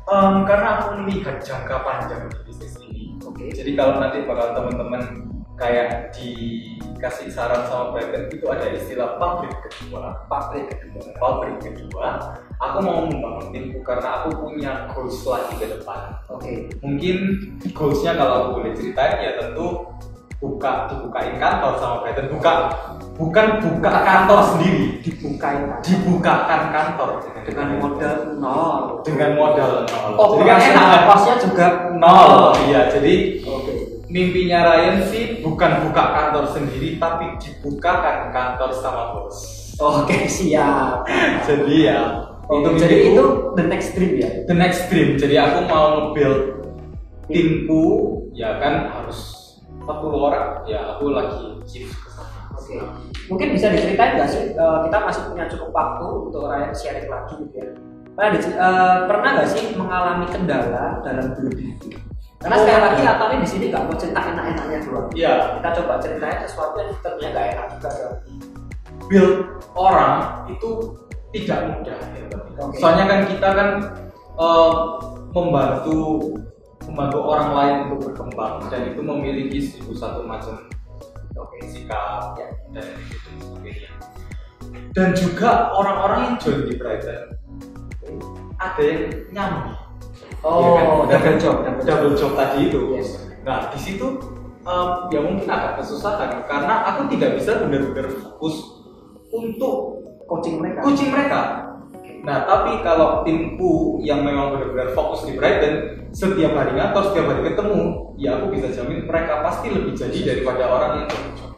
Em, 0.04 0.34
karena 0.46 0.68
aku 0.78 1.02
melihat 1.02 1.42
jangka 1.42 1.80
panjang 1.82 2.28
di 2.28 2.36
bisnis 2.44 2.76
ini 2.84 3.16
Oke. 3.24 3.48
jadi 3.50 3.72
kalau 3.72 4.04
nanti 4.04 4.22
bakal 4.28 4.52
teman-teman 4.52 5.32
kayak 5.54 6.10
dikasih 6.10 7.30
saran 7.30 7.62
sama 7.70 7.94
Brighton 7.94 8.26
itu 8.30 8.44
ada 8.50 8.66
istilah 8.74 9.14
pabrik 9.22 9.54
kedua. 9.70 10.26
Pabrik 10.26 10.66
kedua. 10.66 11.02
pabrik 11.22 11.58
kedua. 11.62 12.34
Aku 12.58 12.78
mau 12.82 13.06
membangun 13.06 13.50
timku 13.54 13.78
karena 13.86 14.22
aku 14.22 14.28
punya 14.34 14.90
goals 14.90 15.22
lagi 15.26 15.54
ke 15.58 15.66
depan. 15.78 16.18
Oke. 16.30 16.70
mungkin 16.82 17.16
goalsnya 17.70 18.18
kalau 18.18 18.34
aku 18.40 18.48
boleh 18.62 18.72
ceritain 18.74 19.22
ya 19.22 19.32
tentu 19.38 19.86
buka 20.42 20.90
dibukain 20.92 21.40
kantor 21.40 21.72
sama 21.80 21.96
Brighton 22.04 22.28
buka 22.28 22.52
bukan 23.14 23.46
buka 23.62 23.90
kantor. 24.02 24.40
sendiri. 24.54 24.86
Dibukain 25.00 25.70
kan 25.70 25.80
dibukakan 25.80 26.62
kantor. 26.74 27.10
Dengan 27.44 27.68
modal 27.78 28.16
nol. 28.40 28.80
dengan 29.06 29.30
modal 29.38 29.86
nol. 29.86 30.12
Oh, 30.18 30.28
jadi 30.40 30.44
kan 30.50 30.58
enak 30.74 31.02
kosnya 31.06 31.34
juga 31.38 31.66
nol. 31.94 32.58
Iya 32.66 32.90
jadi 32.90 33.14
Oke. 33.46 33.73
Mimpinya 34.14 34.62
Ryan 34.70 34.96
sih 35.10 35.42
bukan 35.42 35.90
buka 35.90 36.02
kantor 36.14 36.46
sendiri 36.54 37.02
tapi 37.02 37.34
dibukakan 37.42 38.30
kantor 38.30 38.70
sama 38.70 39.10
bos. 39.10 39.34
Oke, 39.82 40.30
siap. 40.30 41.02
Jadi 41.50 41.90
ya 41.90 42.30
Itu 42.44 42.60
itu 42.60 42.70
jadi 42.76 42.94
mimpiku, 42.94 43.10
itu 43.10 43.24
the 43.58 43.64
next 43.66 43.88
dream 43.96 44.12
ya. 44.20 44.30
the 44.46 44.54
next 44.54 44.80
dream. 44.86 45.18
Jadi 45.18 45.34
aku 45.34 45.58
mau 45.66 45.86
nge-build 45.98 46.40
timku 47.26 47.84
ya 48.36 48.62
kan 48.62 48.86
harus 48.94 49.18
40 49.82 49.90
orang. 50.14 50.62
Ya 50.70 50.94
aku 50.94 51.10
lagi 51.10 51.58
chief 51.66 51.90
ke 51.90 52.08
sana. 52.14 52.54
Oke. 52.54 52.76
Mungkin 53.32 53.48
bisa 53.50 53.72
diceritain 53.72 54.14
nggak 54.14 54.30
sih? 54.30 54.54
eh, 54.54 54.78
kita 54.86 54.96
masih 55.02 55.22
punya 55.26 55.44
cukup 55.50 55.74
waktu 55.74 56.06
untuk 56.30 56.46
Ryan 56.46 56.70
sharing 56.70 57.08
lagi 57.10 57.34
gitu 57.48 57.54
ya. 57.58 57.68
Pernah, 58.14 58.30
eh, 58.38 58.96
pernah 59.10 59.28
nggak 59.40 59.48
sih 59.50 59.64
mengalami 59.74 60.26
kendala 60.30 61.02
dalam 61.02 61.34
building? 61.34 62.13
Karena 62.44 62.56
sekali 62.60 62.80
lagi. 62.84 63.02
Atoni 63.08 63.36
di 63.40 63.48
sini 63.48 63.64
nggak 63.72 63.82
mau 63.88 63.96
cerita 63.96 64.20
enak-enaknya 64.20 64.78
doang. 64.84 65.08
Iya, 65.16 65.32
Kita 65.56 65.68
coba 65.80 65.92
ceritain 65.96 66.38
sesuatu 66.44 66.76
yang 66.76 66.92
ternyata 67.00 67.24
nggak 67.32 67.46
enak 67.56 67.66
juga 67.72 67.90
build 69.08 69.36
orang 69.76 70.44
itu 70.52 70.68
tidak 71.32 71.58
mudah 71.72 71.98
ya. 72.14 72.24
Soalnya 72.78 73.04
kan 73.08 73.20
kita 73.26 73.48
kan 73.48 73.68
eh, 74.36 74.72
membantu 75.34 75.98
membantu 76.84 77.18
orang 77.24 77.48
lain 77.56 77.74
untuk 77.88 77.98
berkembang 78.12 78.68
dan 78.68 78.92
itu 78.92 79.00
memiliki 79.00 79.58
seribu 79.64 79.96
satu 79.96 80.20
macam 80.28 80.68
Oke. 81.34 81.58
sikap 81.66 82.36
ya, 82.38 82.48
dan 82.70 82.86
itu 83.10 83.30
sebagainya. 83.40 83.90
Dan 84.94 85.08
juga 85.16 85.74
orang-orang 85.74 86.20
yang 86.30 86.34
join 86.38 86.60
di 86.70 86.74
Brighton 86.78 87.34
ada 88.60 88.82
yang 88.84 89.02
nyambi. 89.34 89.83
Oh, 90.44 91.08
Ya 91.08 91.16
kan? 91.16 91.34
double 91.34 91.36
job, 91.40 91.56
double 91.58 91.80
job. 91.80 91.88
double 91.88 92.14
job 92.14 92.32
tadi 92.36 92.58
itu. 92.68 92.80
Yes. 92.94 93.08
Nah, 93.42 93.72
di 93.72 93.78
situ 93.78 94.06
em, 94.60 94.88
ya 95.08 95.20
mungkin 95.20 95.46
agak 95.46 95.80
kesusahan 95.80 96.44
karena 96.44 96.74
aku 96.86 97.08
tidak 97.08 97.36
bisa 97.36 97.58
benar-benar 97.58 98.12
fokus 98.12 98.56
untuk 99.28 100.04
Coaching 100.24 100.56
mereka. 100.56 100.80
coaching 100.80 101.10
mereka. 101.10 101.40
Nah, 102.24 102.44
tapi 102.44 102.80
kalau 102.80 103.20
timku 103.20 104.00
yang 104.00 104.24
memang 104.24 104.52
benar-benar 104.52 104.92
fokus 104.92 105.28
di 105.28 105.36
Brighton, 105.36 105.74
setiap 106.10 106.52
hari 106.54 106.72
ngantor, 106.72 107.12
setiap 107.12 107.26
hari 107.26 107.44
ketemu, 107.44 107.80
ya 108.16 108.40
aku 108.40 108.48
bisa 108.48 108.72
jamin 108.72 109.04
mereka 109.04 109.44
pasti 109.44 109.68
lebih 109.68 109.92
jadi 109.92 110.18
daripada 110.26 110.64
orang 110.66 110.90
yang 110.96 111.06
double 111.06 111.32
job. 111.34 111.52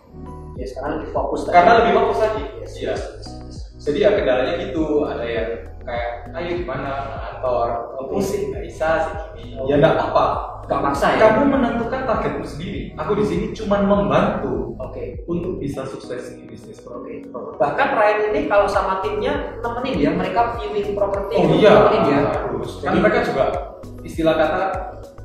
Ya 0.55 0.66
sekarang 0.66 0.93
lebih 0.99 1.11
fokus. 1.12 1.41
tadi. 1.43 1.55
Karena 1.55 1.72
lebih 1.78 1.93
fokus 1.95 2.18
lagi. 2.18 2.43
Yes, 2.59 2.72
Iya. 2.74 2.87
yes, 2.89 3.03
yes, 3.14 3.28
yes. 3.41 3.57
Jadi 3.78 3.99
ya 4.01 4.11
kendalanya 4.12 4.55
gitu, 4.61 4.84
ada 5.05 5.22
yang 5.22 5.49
kayak, 5.87 6.11
ayo 6.34 6.51
gimana 6.59 6.91
kantor, 7.14 7.68
oh, 7.95 8.05
pusing, 8.11 8.51
nggak 8.51 8.64
bisa 8.66 8.89
sih. 9.07 9.14
Oke. 9.57 9.70
Ya 9.70 9.74
nggak 9.78 9.95
apa. 9.97 10.24
Gak 10.66 10.82
maksa 10.82 11.14
ya. 11.14 11.30
Kamu 11.30 11.47
menentukan 11.47 12.11
targetmu 12.11 12.43
sendiri. 12.43 12.91
Aku 12.99 13.14
di 13.14 13.22
sini 13.22 13.55
cuma 13.55 13.78
membantu 13.78 14.74
Oke. 14.82 15.22
untuk 15.30 15.62
bisa 15.62 15.87
sukses 15.87 16.34
di 16.34 16.43
bisnis 16.43 16.82
properti. 16.82 17.30
Bahkan 17.30 17.89
Ryan 17.95 18.34
ini 18.34 18.51
kalau 18.51 18.66
sama 18.66 18.99
timnya 18.99 19.55
nemenin 19.62 19.95
dia, 19.95 20.11
mereka 20.11 20.59
viewing 20.59 20.99
properti 20.99 21.39
Oh 21.39 21.55
iya, 21.55 21.87
dia. 22.03 22.18
harus. 22.34 22.82
Kan 22.82 22.99
Jadi- 22.99 22.99
mereka 22.99 23.18
juga 23.30 23.45
istilah 24.03 24.34
kata 24.34 24.62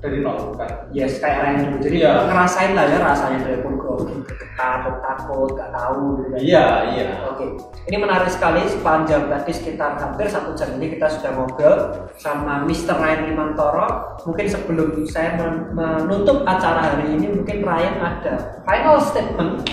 dari 0.01 0.17
nol 0.25 0.57
kan. 0.57 0.89
Yes, 0.89 1.21
kayak 1.21 1.37
Ryan 1.45 1.57
dulu. 1.69 1.77
Jadi 1.85 1.97
Iya. 2.01 2.25
ngerasain 2.25 2.73
lah 2.73 2.85
ya 2.89 2.97
rasanya 3.05 3.39
dari 3.45 3.61
pun 3.61 3.77
grogi, 3.77 4.17
takut, 4.57 4.97
takut, 4.97 5.49
gak 5.53 5.69
tahu 5.69 6.01
gitu 6.17 6.27
kan. 6.33 6.39
Iya, 6.41 6.65
iya. 6.97 7.07
Oke, 7.29 7.45
ini 7.85 7.97
menarik 8.01 8.33
sekali 8.33 8.65
sepanjang 8.65 9.29
tadi 9.29 9.51
sekitar 9.53 10.01
hampir 10.01 10.25
satu 10.25 10.57
jam 10.57 10.73
ini 10.81 10.97
kita 10.97 11.05
sudah 11.05 11.37
ngobrol 11.37 11.77
sama 12.17 12.65
Mr. 12.65 12.97
Ryan 12.97 13.29
Imantoro. 13.29 14.17
Mungkin 14.25 14.45
sebelum 14.49 15.05
saya 15.05 15.37
men- 15.37 15.69
menutup 15.77 16.49
acara 16.49 16.97
hari 16.97 17.13
ini, 17.13 17.37
mungkin 17.37 17.61
Ryan 17.61 17.95
ada 18.01 18.33
final 18.65 18.97
statement 18.97 19.69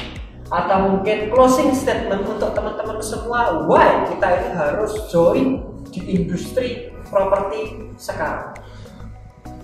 atau 0.48 0.76
mungkin 0.92 1.32
closing 1.32 1.72
statement 1.72 2.28
untuk 2.28 2.52
teman-teman 2.52 3.00
semua. 3.00 3.64
Why 3.64 4.04
kita 4.12 4.28
ini 4.44 4.50
harus 4.52 4.92
join 5.08 5.64
di 5.88 6.00
industri 6.20 6.92
properti 7.08 7.92
sekarang? 7.96 8.52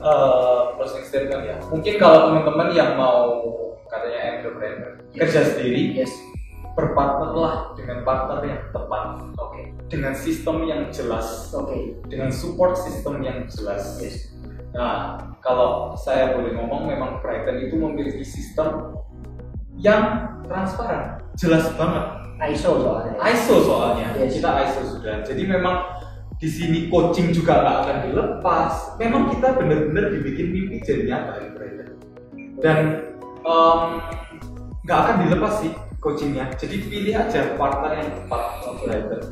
Eh, 0.04 0.62
closing 0.76 1.00
statement 1.08 1.42
ya. 1.48 1.56
Mungkin 1.72 1.96
kalau 1.96 2.28
teman-teman 2.28 2.76
yang 2.76 2.92
mau 2.92 3.40
katanya 3.88 4.36
entrepreneur 4.36 5.00
kerja 5.16 5.40
sendiri, 5.48 5.96
Yes. 5.96 6.12
berpartnerlah 6.76 7.72
dengan 7.72 8.04
partner 8.04 8.44
yang 8.44 8.60
tepat, 8.68 9.24
Oke. 9.40 9.72
dengan 9.88 10.12
sistem 10.12 10.68
yang 10.68 10.92
jelas, 10.92 11.48
Oke. 11.56 11.96
dengan 12.04 12.28
support 12.28 12.76
sistem 12.76 13.24
yang 13.24 13.48
jelas. 13.48 13.96
Yes. 13.96 14.28
Nah, 14.76 15.16
kalau 15.40 15.96
saya 15.96 16.36
boleh 16.36 16.52
ngomong, 16.52 16.84
memang 16.84 17.24
Brighton 17.24 17.64
itu 17.64 17.72
memiliki 17.72 18.26
sistem 18.28 19.00
yang 19.80 20.28
transparan, 20.44 21.16
jelas 21.32 21.72
banget. 21.80 22.04
ISO 22.52 22.76
soalnya. 22.76 23.14
ISO 23.24 23.56
soalnya, 23.64 24.08
Yes. 24.20 24.36
kita 24.36 24.50
ISO 24.68 24.82
sudah. 25.00 25.24
Jadi 25.24 25.48
memang 25.48 25.80
di 26.44 26.52
sini 26.52 26.78
coaching 26.92 27.32
juga 27.32 27.64
nggak 27.64 27.76
akan 27.80 27.96
dilepas. 28.04 29.00
Memang 29.00 29.32
kita 29.32 29.56
benar-benar 29.56 30.12
dibikin 30.12 30.52
mimpi 30.52 30.84
jadi 30.84 31.08
nyata. 31.08 31.40
Dan 32.60 32.78
nggak 34.84 34.98
akan 35.08 35.16
dilepas 35.24 35.64
sih 35.64 35.72
coachingnya. 36.04 36.52
Jadi 36.60 36.84
pilih 36.84 37.16
aja 37.16 37.56
partner 37.56 37.96
yang 37.96 38.12
tepat 38.12 38.44
Brighton. 38.84 39.22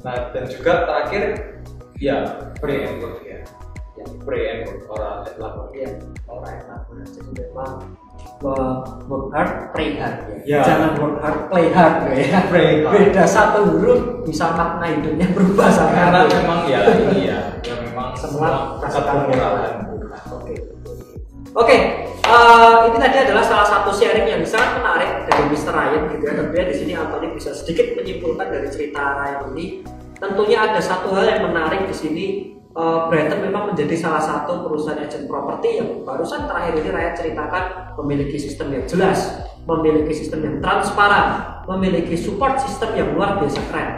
Nah 0.00 0.32
dan 0.32 0.44
juga 0.48 0.88
terakhir 0.88 1.22
ya 2.00 2.48
pray 2.56 2.88
and 2.88 3.04
work 3.04 3.20
ya. 3.28 3.44
Ya. 3.98 4.06
Pray 4.22 4.42
and 4.46 4.60
work 4.70 4.86
orang 4.94 5.26
lapor. 5.42 5.66
Iya, 5.74 5.90
alright 6.30 6.62
lah. 6.70 6.86
Jadi 7.02 7.30
memang 7.34 7.98
uh, 8.46 8.74
work 9.10 9.26
hard, 9.34 9.74
play 9.74 9.98
hard 9.98 10.16
ya. 10.30 10.38
Ya. 10.46 10.60
Jangan 10.62 10.90
work 11.02 11.16
hard, 11.18 11.38
play 11.50 11.66
hard 11.74 11.94
ya. 12.14 12.40
Pray 12.52 12.68
hard. 12.86 12.94
Beda 12.94 13.24
satu 13.26 13.58
huruf 13.66 14.22
bisa 14.22 14.54
makna 14.54 14.86
hidupnya 14.86 15.26
berubah 15.34 15.66
sama 15.74 15.90
Karena 15.90 16.20
memang 16.30 16.60
ya 16.70 16.80
ini 17.10 17.20
ya, 17.26 17.38
yang 17.66 17.78
memang 17.90 18.14
semua 18.14 18.78
pusat 18.78 19.02
pemurahan. 19.02 19.74
Oke. 20.30 20.54
Oke, 21.58 21.76
eh, 22.06 22.76
ini 22.86 22.96
tadi 23.02 23.16
adalah 23.18 23.42
salah 23.42 23.66
satu 23.66 23.90
sharing 23.90 24.30
yang 24.30 24.44
sangat 24.46 24.78
menarik 24.78 25.26
dari 25.26 25.42
Mr. 25.50 25.74
Ryan 25.74 26.02
gitu 26.14 26.22
ya. 26.22 26.34
Tentunya 26.38 26.64
di 26.70 26.74
sini 26.76 26.92
Anthony 26.94 27.26
bisa 27.34 27.50
sedikit 27.50 27.98
menyimpulkan 27.98 28.46
dari 28.46 28.68
cerita 28.70 29.00
Ryan 29.18 29.56
ini. 29.56 29.82
Tentunya 30.22 30.58
ada 30.70 30.78
satu 30.78 31.10
hal 31.18 31.26
yang 31.26 31.50
menarik 31.50 31.90
di 31.90 31.96
sini. 31.96 32.26
Eh, 32.78 32.98
Brighton 33.10 33.40
memang 33.42 33.74
menjadi 33.74 33.98
salah 33.98 34.22
satu 34.22 34.62
perusahaan 34.62 35.02
agent 35.02 35.26
properti 35.26 35.82
yang 35.82 36.06
barusan 36.06 36.46
terakhir 36.46 36.78
ini 36.78 36.88
Ryan 36.94 37.14
ceritakan 37.18 37.64
memiliki 37.98 38.38
sistem 38.38 38.70
yang 38.70 38.84
jelas, 38.86 39.42
memiliki 39.66 40.14
sistem 40.14 40.46
yang 40.46 40.56
transparan, 40.62 41.58
memiliki 41.66 42.14
support 42.14 42.62
sistem 42.62 42.94
yang 42.94 43.08
luar 43.18 43.42
biasa 43.42 43.60
keren. 43.68 43.90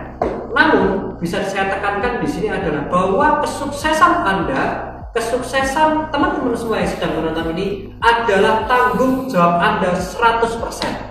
Namun 0.51 1.21
bisa 1.21 1.45
saya 1.47 1.69
tekankan 1.71 2.25
di 2.25 2.29
sini 2.33 2.49
adalah 2.49 2.89
bahwa 2.89 3.45
kesuksesan 3.45 4.13
Anda 4.27 4.91
kesuksesan 5.11 6.15
teman-teman 6.15 6.55
semua 6.55 6.79
yang 6.83 6.91
sedang 6.91 7.19
menonton 7.19 7.51
ini 7.59 7.91
adalah 7.99 8.63
tanggung 8.71 9.27
jawab 9.27 9.59
Anda 9.59 9.91
100%. 9.99 11.11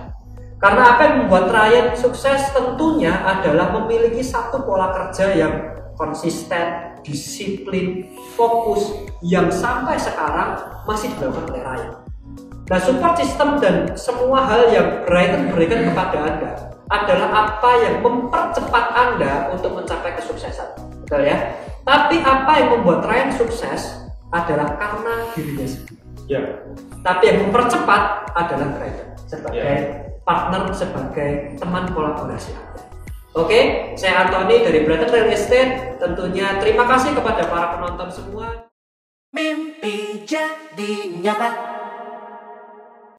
Karena 0.60 0.96
apa 0.96 1.02
yang 1.08 1.16
membuat 1.24 1.52
Ryan 1.56 1.96
sukses 1.96 2.52
tentunya 2.52 3.16
adalah 3.24 3.72
memiliki 3.80 4.20
satu 4.20 4.64
pola 4.68 4.92
kerja 4.92 5.32
yang 5.36 5.54
konsisten, 5.96 6.89
disiplin, 7.04 8.08
fokus 8.36 8.94
yang 9.24 9.52
sampai 9.52 10.00
sekarang 10.00 10.58
masih 10.88 11.12
dilakukan 11.16 11.52
oleh 11.52 11.64
Ryan. 11.64 11.94
Nah, 12.70 12.78
support 12.78 13.18
system 13.18 13.58
dan 13.58 13.98
semua 13.98 14.46
hal 14.46 14.70
yang 14.70 15.02
Brighton 15.04 15.50
berikan 15.50 15.90
kepada 15.90 16.18
Anda 16.22 16.52
adalah 16.90 17.30
apa 17.34 17.72
yang 17.82 17.96
mempercepat 18.06 18.86
Anda 18.94 19.50
untuk 19.54 19.74
mencapai 19.74 20.14
kesuksesan. 20.22 20.78
Betul 21.06 21.26
ya? 21.26 21.58
Tapi 21.82 22.22
apa 22.22 22.52
yang 22.62 22.70
membuat 22.78 23.10
Ryan 23.10 23.34
sukses 23.34 24.06
adalah 24.30 24.78
karena 24.78 25.34
dirinya 25.34 25.66
sendiri. 25.66 25.98
Ya, 26.30 26.42
Tapi 27.02 27.24
yang 27.26 27.50
mempercepat 27.50 28.30
adalah 28.38 28.70
Brighton 28.78 29.10
sebagai 29.26 29.58
Ya. 29.58 30.06
partner, 30.22 30.70
sebagai 30.70 31.58
teman 31.58 31.90
kolaborasi 31.90 32.54
Anda. 32.54 32.86
Oke, 33.38 33.94
saya 33.94 34.26
Anthony 34.26 34.66
dari 34.66 34.82
Brighton 34.82 35.14
Real 35.14 35.30
Estate. 35.30 36.02
Tentunya 36.02 36.58
terima 36.58 36.90
kasih 36.90 37.14
kepada 37.14 37.46
para 37.46 37.78
penonton 37.78 38.10
semua. 38.10 38.74
Mimpi 39.30 40.26
jadi 40.26 41.14
nyata 41.22 41.69